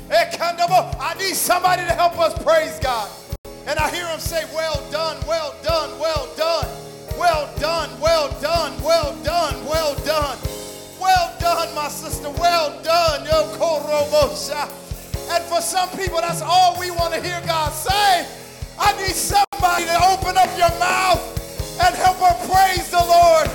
eh, 0.10 0.30
I 0.40 1.16
need 1.20 1.36
somebody 1.36 1.82
to 1.82 1.92
help 1.92 2.18
us 2.18 2.42
praise 2.42 2.80
God. 2.80 3.12
And 3.68 3.78
I 3.80 3.94
hear 3.94 4.08
him 4.08 4.20
say, 4.22 4.46
Well 4.56 4.82
done, 4.92 5.18
well 5.28 5.54
done, 5.62 6.00
well 6.00 6.30
done, 6.37 6.37
my 11.88 11.94
sister, 11.94 12.30
well 12.32 12.84
done. 12.84 13.26
And 15.32 15.44
for 15.46 15.62
some 15.62 15.88
people, 15.92 16.20
that's 16.20 16.42
all 16.42 16.78
we 16.78 16.92
want 16.92 17.14
to 17.14 17.22
hear 17.22 17.40
God 17.46 17.72
say. 17.72 18.28
I 18.78 18.92
need 18.98 19.16
somebody 19.16 19.86
to 19.86 19.96
open 20.12 20.36
up 20.38 20.52
your 20.58 20.74
mouth 20.80 21.24
and 21.80 21.96
help 21.96 22.18
her 22.18 22.36
praise 22.52 22.92
the 22.92 23.00
Lord. 23.00 23.48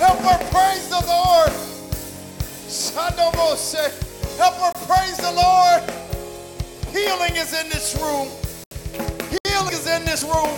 Help 0.00 0.20
her 0.20 0.38
praise 0.48 0.88
the 0.88 1.04
Lord. 1.06 1.52
Help 4.38 4.54
her 4.54 4.72
praise 4.86 5.18
the 5.18 5.32
Lord. 5.32 5.82
Healing 6.96 7.36
is 7.36 7.52
in 7.52 7.68
this 7.68 7.94
room. 8.00 8.28
Healing 9.28 9.74
is 9.74 9.86
in 9.86 10.02
this 10.06 10.24
room. 10.24 10.56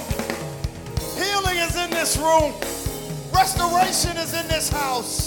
Healing 1.19 1.57
is 1.57 1.75
in 1.77 1.91
this 1.91 2.17
room. 2.17 2.55
Restoration 3.35 4.17
is 4.19 4.35
in 4.35 4.47
this 4.47 4.69
house. 4.69 5.24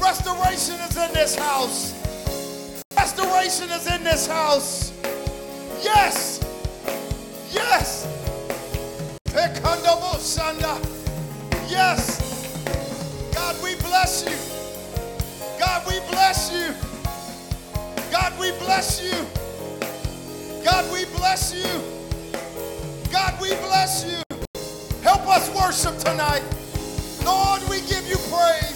Restoration 0.00 0.74
is 0.80 0.96
in 0.96 1.12
this 1.12 1.34
house. 1.34 1.94
Restoration 2.96 3.70
is 3.70 3.86
in 3.86 4.04
this 4.04 4.26
house. 4.26 4.92
Yes. 5.82 6.40
Yes. 7.52 8.06
Yes. 11.68 12.18
God, 13.34 13.56
we 13.62 13.74
bless 13.76 14.24
you. 14.24 14.36
God, 15.58 15.86
we 15.86 16.00
bless 16.10 16.52
you. 16.52 16.74
God, 18.10 18.38
we 18.38 18.50
bless 18.58 19.02
you. 19.02 19.26
God, 20.64 20.92
we 20.92 21.04
bless 21.16 21.54
you. 21.54 21.82
God, 23.12 23.40
we 23.40 23.54
bless 23.56 24.04
you. 24.04 24.22
Help 25.02 25.26
us 25.28 25.48
worship 25.54 25.98
tonight. 25.98 26.42
Lord, 27.24 27.62
we 27.68 27.80
give 27.82 28.06
you 28.08 28.16
praise. 28.30 28.67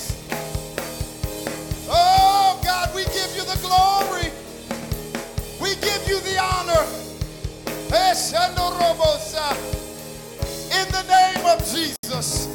Glory. 3.73 4.29
We 5.61 5.75
give 5.81 6.03
you 6.09 6.21
the 6.21 6.37
honor. 6.39 6.85
In 10.73 10.89
the 10.91 11.05
name 11.09 11.47
of 11.47 11.59
Jesus. 11.73 12.47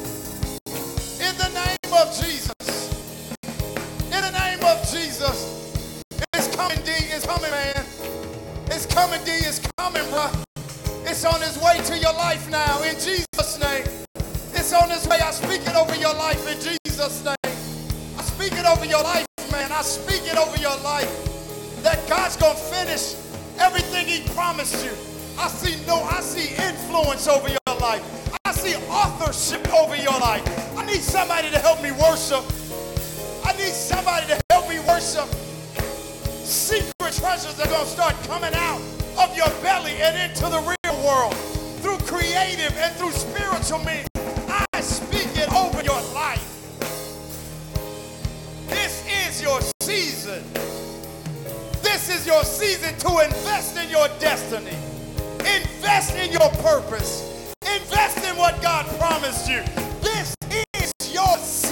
In 1.20 1.34
the 1.38 1.50
name 1.54 1.92
of 1.94 2.08
Jesus. 2.18 2.68
In 4.06 4.20
the 4.26 4.32
name 4.32 4.62
of 4.64 4.78
Jesus. 4.90 5.38
It's 6.34 6.54
coming, 6.56 6.78
D. 6.84 6.90
It's 6.90 7.26
coming, 7.26 7.50
man. 7.50 7.84
It's 8.66 8.86
coming, 8.86 9.22
D. 9.24 9.30
It's 9.32 9.60
coming, 9.78 10.04
bro. 10.10 10.30
It's 11.04 11.24
on 11.24 11.42
its 11.42 11.56
way 11.62 11.80
to 11.84 11.98
your 11.98 12.14
life 12.14 12.48
now. 12.50 12.82
In 12.82 12.94
Jesus' 12.94 13.58
name. 13.60 13.86
It's 14.54 14.72
on 14.72 14.90
its 14.90 15.06
way. 15.06 15.18
I 15.20 15.30
speak 15.30 15.62
it 15.62 15.76
over 15.76 15.94
your 15.96 16.14
life 16.14 16.42
in 16.48 16.58
Jesus' 16.60 17.24
name. 17.24 17.54
I 18.18 18.22
speak 18.22 18.52
it 18.52 18.66
over 18.66 18.84
your 18.84 19.02
life, 19.02 19.26
man. 19.50 19.72
I 19.72 19.82
speak 19.82 20.30
it 20.30 20.36
over 20.36 20.56
your 20.58 20.76
life. 20.80 21.10
That 21.82 21.98
God's 22.08 22.36
gonna 22.36 22.54
finish 22.54 23.14
everything 23.58 24.06
He 24.06 24.28
promised 24.34 24.84
you. 24.84 24.92
I 25.38 25.48
see 25.48 25.84
no, 25.86 26.02
I 26.02 26.20
see 26.20 26.54
influence 26.62 27.28
over 27.28 27.48
your 27.48 27.76
life. 27.80 28.02
I 28.44 28.52
see 28.52 28.74
authorship 28.88 29.72
over 29.72 29.96
your 29.96 30.18
life. 30.18 30.42
I 30.76 30.84
need 30.84 31.00
somebody 31.00 31.50
to 31.50 31.58
help 31.58 31.82
me 31.82 31.92
worship. 31.92 32.44
I 33.44 33.52
need 33.52 33.72
somebody 33.72 34.26
to 34.26 34.40
help 34.50 34.68
me 34.68 34.80
worship. 34.80 35.28
Secret 36.44 37.14
treasures 37.14 37.58
are 37.60 37.68
gonna 37.68 37.86
start 37.86 38.14
coming 38.24 38.54
out 38.54 38.80
of 39.18 39.36
your 39.36 39.48
belly 39.62 39.94
and 40.00 40.30
into 40.30 40.48
the 40.48 40.60
real 40.60 41.06
world 41.06 41.34
through 41.80 41.98
creative 42.06 42.76
and 42.78 42.94
through 42.96 43.12
spiritual 43.12 43.78
means. 43.80 44.17
Season. 50.28 50.44
This 51.82 52.14
is 52.14 52.26
your 52.26 52.44
season 52.44 52.94
to 52.98 53.24
invest 53.24 53.76
in 53.78 53.88
your 53.88 54.08
destiny. 54.18 54.76
Invest 55.40 56.16
in 56.16 56.32
your 56.32 56.50
purpose. 56.62 57.54
Invest 57.62 58.24
in 58.24 58.36
what 58.36 58.60
God 58.60 58.86
promised 58.98 59.48
you. 59.48 59.62
This 60.02 60.34
is 60.74 60.92
your 61.14 61.36
season. 61.38 61.67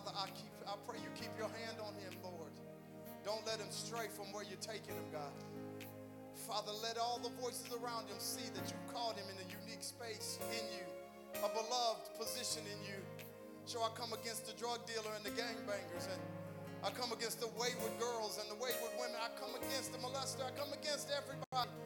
Father, 0.00 0.16
I 0.16 0.32
keep 0.32 0.48
I 0.64 0.80
pray 0.88 0.96
you 1.04 1.12
keep 1.12 1.28
your 1.36 1.52
hand 1.60 1.76
on 1.76 1.92
him, 2.00 2.16
Lord. 2.24 2.56
Don't 3.20 3.44
let 3.44 3.60
him 3.60 3.68
stray 3.68 4.08
from 4.08 4.32
where 4.32 4.40
you're 4.48 4.64
taking 4.64 4.96
him, 4.96 5.04
God. 5.12 5.36
Father, 6.48 6.72
let 6.80 6.96
all 6.96 7.20
the 7.20 7.28
voices 7.36 7.68
around 7.68 8.08
him 8.08 8.16
see 8.16 8.48
that 8.56 8.64
you've 8.64 8.88
called 8.96 9.20
him 9.20 9.28
in 9.28 9.36
a 9.44 9.48
unique 9.60 9.84
space 9.84 10.40
in 10.56 10.64
you, 10.72 10.88
a 11.44 11.52
beloved 11.52 12.16
position 12.16 12.64
in 12.64 12.80
you. 12.80 12.96
So 13.68 13.84
I 13.84 13.92
come 13.92 14.16
against 14.16 14.48
the 14.48 14.56
drug 14.56 14.88
dealer 14.88 15.12
and 15.12 15.20
the 15.20 15.36
gangbangers, 15.36 16.08
and 16.08 16.20
I 16.80 16.88
come 16.96 17.12
against 17.12 17.44
the 17.44 17.52
wayward 17.60 17.92
girls 18.00 18.40
and 18.40 18.48
the 18.48 18.56
wayward 18.56 18.96
women. 18.96 19.20
I 19.20 19.28
come 19.36 19.52
against 19.52 19.92
the 19.92 20.00
molester. 20.00 20.48
I 20.48 20.52
come 20.56 20.72
against 20.72 21.12
everybody 21.12 21.76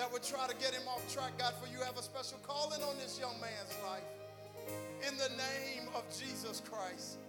that 0.00 0.08
would 0.08 0.24
try 0.24 0.48
to 0.48 0.56
get 0.56 0.72
him 0.72 0.88
off 0.88 1.04
track. 1.12 1.36
God, 1.36 1.52
for 1.60 1.68
you 1.68 1.84
have 1.84 2.00
a 2.00 2.04
special 2.08 2.40
calling 2.40 2.80
on 2.80 2.96
this 2.96 3.20
young 3.20 3.36
man's 3.36 3.76
life. 3.84 4.08
In 5.04 5.12
the 5.20 5.28
name 5.36 5.92
of 5.92 6.08
Jesus 6.08 6.64
Christ, 6.64 7.20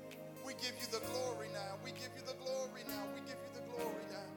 we 0.46 0.54
give 0.56 0.76
you 0.80 0.88
the 0.92 1.04
glory 1.08 1.48
now. 1.54 1.78
We 1.84 1.92
give 1.92 2.12
you 2.16 2.24
the 2.26 2.38
glory 2.44 2.84
now. 2.88 3.04
We 3.16 3.22
give 3.22 3.40
you 3.42 3.52
the 3.54 3.66
glory 3.72 4.06
now. 4.12 4.30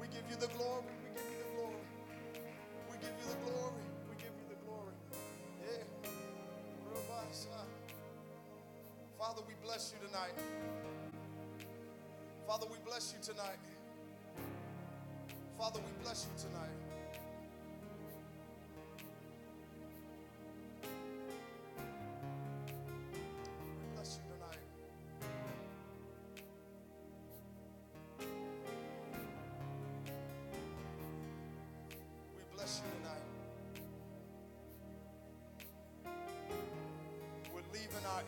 We 0.00 0.06
give 0.08 0.24
you 0.30 0.36
the 0.36 0.48
glory. 0.54 0.94
We 1.02 1.08
give 1.14 1.26
you 1.30 1.38
the 1.42 1.50
glory. 1.56 1.86
We 2.90 2.96
give 2.98 3.14
you 3.18 3.26
the 3.28 3.40
glory. 3.44 3.84
We 4.08 4.14
give 4.16 4.34
you 4.38 4.46
the 4.48 4.58
glory. 4.66 4.96
Yeah. 5.62 5.84
Father, 9.18 9.42
we 9.48 9.54
bless 9.64 9.92
you 9.94 10.06
tonight. 10.06 10.34
Father, 12.46 12.66
we 12.70 12.78
bless 12.84 13.14
you 13.14 13.20
tonight. 13.22 13.58
Father, 15.58 15.80
we 15.80 16.04
bless 16.04 16.26
you 16.26 16.48
tonight. 16.48 16.85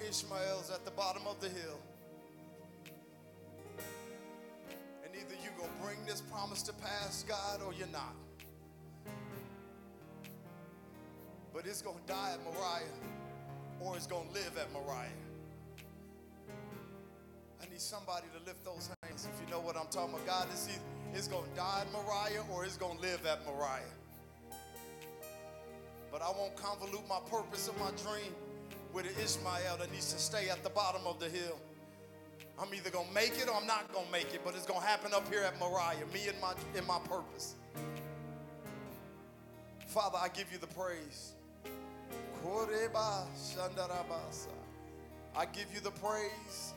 Ishmaels 0.06 0.70
at 0.70 0.84
the 0.84 0.90
bottom 0.90 1.22
of 1.26 1.40
the 1.40 1.48
hill. 1.48 1.80
And 5.04 5.12
either 5.14 5.34
you're 5.42 5.52
going 5.58 5.70
to 5.70 5.84
bring 5.84 5.96
this 6.06 6.20
promise 6.20 6.62
to 6.62 6.72
pass, 6.74 7.24
God, 7.26 7.60
or 7.66 7.72
you're 7.72 7.88
not. 7.88 8.14
But 11.52 11.66
it's 11.66 11.82
going 11.82 11.98
to 11.98 12.12
die 12.12 12.34
at 12.34 12.44
Moriah, 12.44 12.84
or 13.80 13.96
it's 13.96 14.06
going 14.06 14.28
to 14.28 14.34
live 14.34 14.56
at 14.58 14.72
Moriah. 14.72 15.08
I 17.60 17.68
need 17.70 17.80
somebody 17.80 18.26
to 18.38 18.46
lift 18.46 18.64
those 18.64 18.90
hands 19.02 19.26
if 19.32 19.40
you 19.44 19.50
know 19.50 19.60
what 19.60 19.76
I'm 19.76 19.88
talking 19.90 20.14
about. 20.14 20.26
God, 20.26 20.46
it's, 20.52 20.68
either, 20.68 20.80
it's 21.14 21.28
going 21.28 21.48
to 21.50 21.56
die 21.56 21.82
at 21.82 21.92
Moriah, 21.92 22.44
or 22.52 22.64
it's 22.64 22.76
going 22.76 22.96
to 22.96 23.02
live 23.02 23.26
at 23.26 23.44
Moriah. 23.44 23.82
But 26.12 26.22
I 26.22 26.30
won't 26.30 26.56
convolute 26.56 27.06
my 27.08 27.20
purpose 27.30 27.68
of 27.68 27.78
my 27.78 27.90
dream 28.02 28.32
with 28.92 29.06
an 29.06 29.12
Ishmael 29.22 29.76
that 29.78 29.92
needs 29.92 30.12
to 30.12 30.18
stay 30.18 30.48
at 30.48 30.62
the 30.62 30.70
bottom 30.70 31.02
of 31.06 31.18
the 31.18 31.28
hill. 31.28 31.58
I'm 32.60 32.74
either 32.74 32.90
gonna 32.90 33.12
make 33.14 33.38
it 33.38 33.48
or 33.48 33.54
I'm 33.54 33.66
not 33.66 33.92
gonna 33.92 34.10
make 34.10 34.34
it, 34.34 34.40
but 34.44 34.54
it's 34.54 34.66
gonna 34.66 34.84
happen 34.84 35.14
up 35.14 35.28
here 35.32 35.42
at 35.42 35.58
Moriah, 35.58 36.06
me 36.12 36.28
and 36.28 36.40
my 36.40 36.54
in 36.76 36.86
my 36.86 36.98
purpose. 37.08 37.54
Father, 39.86 40.18
I 40.20 40.28
give 40.28 40.52
you 40.52 40.58
the 40.58 40.66
praise. 40.66 41.32
I 45.36 45.44
give 45.46 45.66
you 45.72 45.80
the 45.80 45.90
praise. 45.90 46.74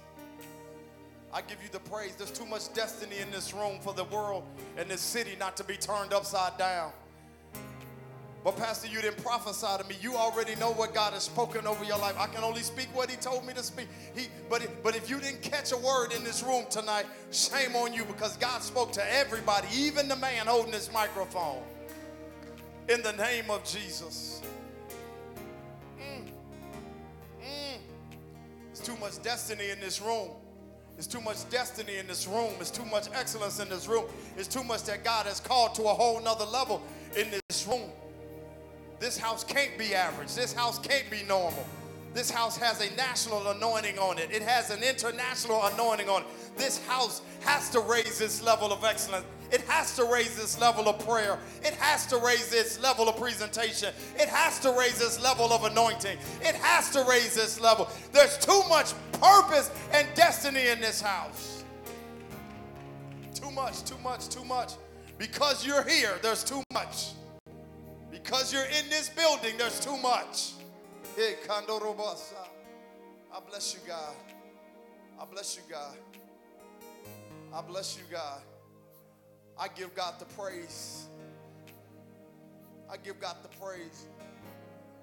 I 1.33 1.41
give 1.41 1.63
you 1.63 1.69
the 1.71 1.79
praise. 1.79 2.15
There's 2.15 2.31
too 2.31 2.45
much 2.45 2.73
destiny 2.73 3.17
in 3.19 3.31
this 3.31 3.53
room 3.53 3.79
for 3.81 3.93
the 3.93 4.03
world 4.05 4.43
and 4.77 4.89
this 4.89 5.01
city 5.01 5.35
not 5.39 5.55
to 5.57 5.63
be 5.63 5.77
turned 5.77 6.13
upside 6.13 6.57
down. 6.57 6.91
But 8.43 8.57
Pastor, 8.57 8.87
you 8.87 9.01
didn't 9.01 9.23
prophesy 9.23 9.67
to 9.77 9.87
me. 9.87 9.95
You 10.01 10.15
already 10.15 10.55
know 10.55 10.71
what 10.71 10.95
God 10.95 11.13
has 11.13 11.23
spoken 11.23 11.67
over 11.67 11.83
your 11.83 11.99
life. 11.99 12.15
I 12.17 12.25
can 12.25 12.43
only 12.43 12.61
speak 12.61 12.87
what 12.95 13.09
He 13.09 13.17
told 13.17 13.45
me 13.45 13.53
to 13.53 13.61
speak. 13.61 13.87
He, 14.15 14.27
but, 14.49 14.67
but 14.83 14.95
if 14.95 15.09
you 15.09 15.19
didn't 15.19 15.43
catch 15.43 15.71
a 15.71 15.77
word 15.77 16.11
in 16.11 16.23
this 16.23 16.41
room 16.41 16.65
tonight, 16.71 17.05
shame 17.31 17.75
on 17.75 17.93
you 17.93 18.03
because 18.03 18.37
God 18.37 18.63
spoke 18.63 18.91
to 18.93 19.13
everybody, 19.15 19.67
even 19.75 20.07
the 20.07 20.15
man 20.15 20.47
holding 20.47 20.71
this 20.71 20.91
microphone. 20.91 21.61
In 22.89 23.03
the 23.03 23.13
name 23.13 23.51
of 23.51 23.63
Jesus. 23.63 24.41
Mm. 25.99 26.23
Mm. 27.43 27.77
There's 28.65 28.79
too 28.79 28.97
much 28.97 29.21
destiny 29.21 29.69
in 29.69 29.79
this 29.79 30.01
room. 30.01 30.29
There's 30.95 31.05
too 31.05 31.21
much 31.21 31.47
destiny 31.49 31.97
in 31.97 32.07
this 32.07 32.27
room. 32.27 32.53
There's 32.57 32.71
too 32.71 32.85
much 32.85 33.05
excellence 33.13 33.59
in 33.59 33.69
this 33.69 33.87
room. 33.87 34.05
There's 34.35 34.47
too 34.47 34.63
much 34.63 34.83
that 34.83 35.03
God 35.03 35.27
has 35.27 35.39
called 35.39 35.75
to 35.75 35.83
a 35.83 35.93
whole 35.93 36.19
nother 36.19 36.45
level 36.45 36.81
in 37.15 37.27
this 37.49 37.67
room. 37.67 37.89
This 39.01 39.17
house 39.17 39.43
can't 39.43 39.75
be 39.79 39.95
average. 39.95 40.35
This 40.35 40.53
house 40.53 40.77
can't 40.77 41.09
be 41.09 41.23
normal. 41.23 41.65
This 42.13 42.29
house 42.29 42.55
has 42.57 42.81
a 42.81 42.95
national 42.95 43.47
anointing 43.47 43.97
on 43.97 44.19
it. 44.19 44.29
It 44.31 44.43
has 44.43 44.69
an 44.69 44.83
international 44.83 45.65
anointing 45.73 46.07
on 46.07 46.21
it. 46.21 46.27
This 46.55 46.85
house 46.85 47.23
has 47.39 47.71
to 47.71 47.79
raise 47.79 48.21
its 48.21 48.43
level 48.43 48.71
of 48.71 48.83
excellence. 48.83 49.25
It 49.51 49.61
has 49.61 49.95
to 49.95 50.05
raise 50.05 50.37
its 50.37 50.61
level 50.61 50.87
of 50.87 51.03
prayer. 51.03 51.39
It 51.63 51.73
has 51.73 52.05
to 52.07 52.17
raise 52.19 52.53
its 52.53 52.79
level 52.79 53.09
of 53.09 53.17
presentation. 53.17 53.91
It 54.17 54.29
has 54.29 54.59
to 54.59 54.71
raise 54.77 55.01
its 55.01 55.19
level 55.19 55.51
of 55.51 55.63
anointing. 55.63 56.19
It 56.41 56.53
has 56.53 56.91
to 56.91 57.03
raise 57.09 57.37
its 57.37 57.59
level. 57.59 57.89
There's 58.13 58.37
too 58.37 58.61
much 58.69 58.93
purpose 59.13 59.71
and 59.93 60.07
destiny 60.13 60.67
in 60.67 60.79
this 60.79 61.01
house. 61.01 61.63
Too 63.33 63.49
much, 63.49 63.83
too 63.83 63.97
much, 64.03 64.29
too 64.29 64.45
much. 64.45 64.73
Because 65.17 65.65
you're 65.65 65.83
here, 65.89 66.19
there's 66.21 66.43
too 66.43 66.61
much. 66.71 67.13
Because 68.11 68.53
you're 68.53 68.65
in 68.65 68.89
this 68.89 69.09
building, 69.09 69.57
there's 69.57 69.79
too 69.79 69.97
much. 69.97 70.51
I 73.33 73.39
bless 73.49 73.73
you, 73.73 73.79
God. 73.87 74.15
I 75.19 75.25
bless 75.25 75.55
you, 75.55 75.63
God. 75.69 75.97
I 77.53 77.61
bless 77.61 77.97
you, 77.97 78.03
God. 78.11 78.41
I 79.57 79.67
give 79.69 79.95
God 79.95 80.15
the 80.19 80.25
praise. 80.25 81.07
I 82.89 82.97
give 82.97 83.19
God 83.19 83.37
the 83.43 83.49
praise. 83.57 84.07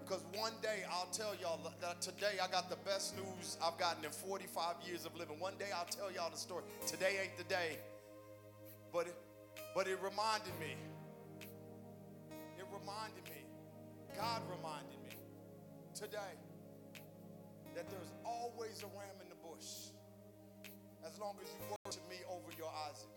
Because 0.04 0.22
one 0.34 0.52
day 0.62 0.84
I'll 0.90 1.08
tell 1.12 1.34
y'all 1.40 1.60
that 1.80 2.00
today 2.00 2.38
I 2.42 2.48
got 2.50 2.70
the 2.70 2.76
best 2.76 3.14
news 3.16 3.58
I've 3.62 3.78
gotten 3.78 4.04
in 4.04 4.10
45 4.10 4.76
years 4.86 5.04
of 5.04 5.14
living. 5.16 5.38
One 5.38 5.54
day 5.58 5.68
I'll 5.74 5.84
tell 5.84 6.10
y'all 6.10 6.30
the 6.30 6.36
story. 6.36 6.64
Today 6.86 7.18
ain't 7.22 7.36
the 7.36 7.44
day. 7.44 7.78
But 8.92 9.06
it, 9.08 9.16
but 9.74 9.86
it 9.86 9.98
reminded 10.02 10.58
me. 10.58 10.76
Reminded 12.80 13.24
me. 13.24 13.42
God 14.16 14.42
reminded 14.50 14.98
me 15.02 15.14
today 15.94 16.38
that 17.74 17.90
there's 17.90 18.12
always 18.24 18.82
a 18.82 18.90
ram 18.94 19.18
in 19.22 19.28
the 19.28 19.38
bush 19.42 19.94
as 21.06 21.18
long 21.18 21.34
as 21.42 21.48
you 21.50 21.60
worship 21.84 22.02
me 22.08 22.22
over 22.30 22.50
your 22.56 22.70
Isaac. 22.90 23.10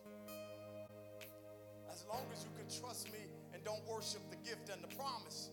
As 1.89 2.05
long 2.09 2.25
as 2.33 2.43
you 2.43 2.51
can 2.57 2.65
trust 2.69 3.11
me 3.13 3.25
and 3.53 3.63
don't 3.63 3.85
worship 3.85 4.21
the 4.29 4.37
gift 4.41 4.69
and 4.69 4.81
the 4.81 4.91
promise. 4.95 5.49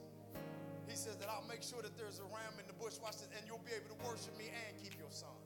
He 0.88 0.96
says 0.96 1.16
that 1.20 1.28
I'll 1.28 1.46
make 1.48 1.62
sure 1.62 1.82
that 1.82 1.96
there's 1.96 2.18
a 2.18 2.28
ram 2.32 2.56
in 2.56 2.66
the 2.66 2.76
bush. 2.76 2.96
Watch 3.02 3.20
this, 3.20 3.28
and 3.36 3.44
you'll 3.44 3.64
be 3.64 3.76
able 3.76 3.92
to 3.92 3.98
worship 4.08 4.32
me 4.40 4.48
and 4.48 4.72
keep 4.80 4.96
your 4.96 5.12
son. 5.12 5.36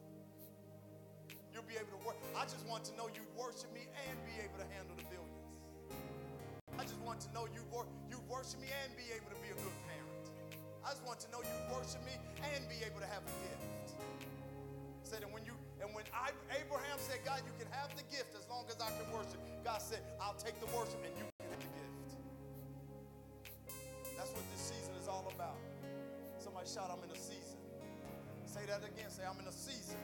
You'll 1.50 1.66
be 1.66 1.74
able 1.74 1.98
to 1.98 2.02
work. 2.06 2.16
I 2.38 2.46
just 2.46 2.62
want 2.66 2.86
to 2.90 2.96
know 2.96 3.10
you'd 3.10 3.28
worship 3.34 3.74
me 3.74 3.90
and 4.06 4.14
be 4.22 4.38
able 4.38 4.58
to 4.62 4.68
handle 4.70 4.94
the 4.94 5.06
billions. 5.10 5.42
I 6.78 6.82
just 6.82 6.98
want 7.06 7.20
to 7.22 7.30
know 7.30 7.46
you 7.54 7.62
wor- 7.70 7.86
you 7.86 8.01
worship 8.32 8.64
me 8.64 8.72
and 8.72 8.88
be 8.96 9.04
able 9.12 9.28
to 9.28 9.36
be 9.44 9.52
a 9.52 9.58
good 9.60 9.76
parent. 9.84 10.24
I 10.80 10.96
just 10.96 11.04
want 11.04 11.20
to 11.20 11.28
know 11.28 11.44
you 11.44 11.52
worship 11.68 12.00
me 12.08 12.16
and 12.40 12.64
be 12.64 12.80
able 12.80 13.04
to 13.04 13.10
have 13.12 13.20
a 13.20 13.34
gift. 13.44 13.92
Said, 15.04 15.20
and 15.20 15.28
when 15.36 15.44
you 15.44 15.52
and 15.84 15.92
when 15.92 16.08
I, 16.16 16.32
Abraham 16.56 16.96
said, 16.96 17.20
God, 17.28 17.44
you 17.44 17.52
can 17.60 17.68
have 17.76 17.92
the 17.92 18.06
gift 18.08 18.32
as 18.32 18.48
long 18.48 18.64
as 18.72 18.80
I 18.80 18.88
can 18.96 19.04
worship. 19.12 19.36
God 19.60 19.84
said, 19.84 20.00
I'll 20.16 20.38
take 20.40 20.56
the 20.64 20.70
worship 20.72 20.96
and 21.04 21.12
you 21.12 21.28
can 21.28 21.52
have 21.52 21.60
the 21.60 21.72
gift. 21.76 22.10
That's 24.16 24.32
what 24.32 24.46
this 24.48 24.72
season 24.72 24.96
is 24.96 25.12
all 25.12 25.28
about. 25.28 25.60
Somebody 26.40 26.70
shout, 26.72 26.88
I'm 26.88 27.04
in 27.04 27.12
a 27.12 27.18
season. 27.18 27.60
Say 28.48 28.64
that 28.64 28.80
again. 28.80 29.12
Say, 29.12 29.28
I'm 29.28 29.36
in 29.42 29.46
a 29.50 29.52
season. 29.52 30.00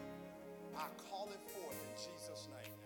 I 0.76 0.90
call 1.08 1.32
it 1.32 1.40
forth 1.48 1.78
in 1.80 1.94
Jesus' 1.96 2.50
name. 2.52 2.77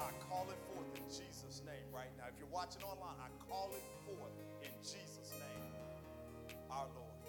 I 0.00 0.12
call 0.28 0.48
it 0.48 0.56
forth 0.72 0.88
in 0.96 1.04
Jesus' 1.08 1.62
name 1.66 1.84
right 1.92 2.08
now. 2.16 2.24
If 2.32 2.38
you're 2.40 2.48
watching 2.48 2.82
online, 2.82 3.20
I 3.20 3.28
call 3.48 3.70
it 3.76 3.84
forth 4.08 4.32
in 4.64 4.72
Jesus' 4.80 5.32
name, 5.36 6.56
our 6.70 6.86
Lord. 6.96 7.20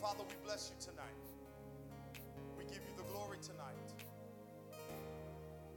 Father, 0.00 0.22
we 0.28 0.34
bless 0.44 0.70
you 0.70 0.76
tonight. 0.78 1.24
We 2.58 2.64
give 2.64 2.84
you 2.84 2.94
the 2.96 3.08
glory 3.10 3.38
tonight. 3.40 3.88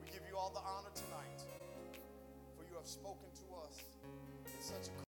We 0.03 0.11
give 0.11 0.27
you 0.29 0.35
all 0.37 0.51
the 0.51 0.59
honor 0.59 0.91
tonight. 0.93 1.39
For 2.57 2.63
you 2.67 2.75
have 2.75 2.87
spoken 2.87 3.31
to 3.31 3.55
us 3.63 3.79
in 4.45 4.61
such 4.61 4.91
a 4.91 5.08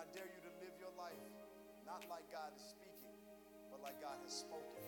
I 0.00 0.08
dare 0.16 0.24
you 0.24 0.40
to 0.48 0.52
live 0.64 0.72
your 0.80 0.96
life 0.96 1.20
not 1.84 2.00
like 2.08 2.24
God 2.32 2.56
is 2.56 2.64
speaking, 2.72 3.20
but 3.68 3.84
like 3.84 4.00
God 4.00 4.16
has 4.24 4.32
spoken. 4.32 4.79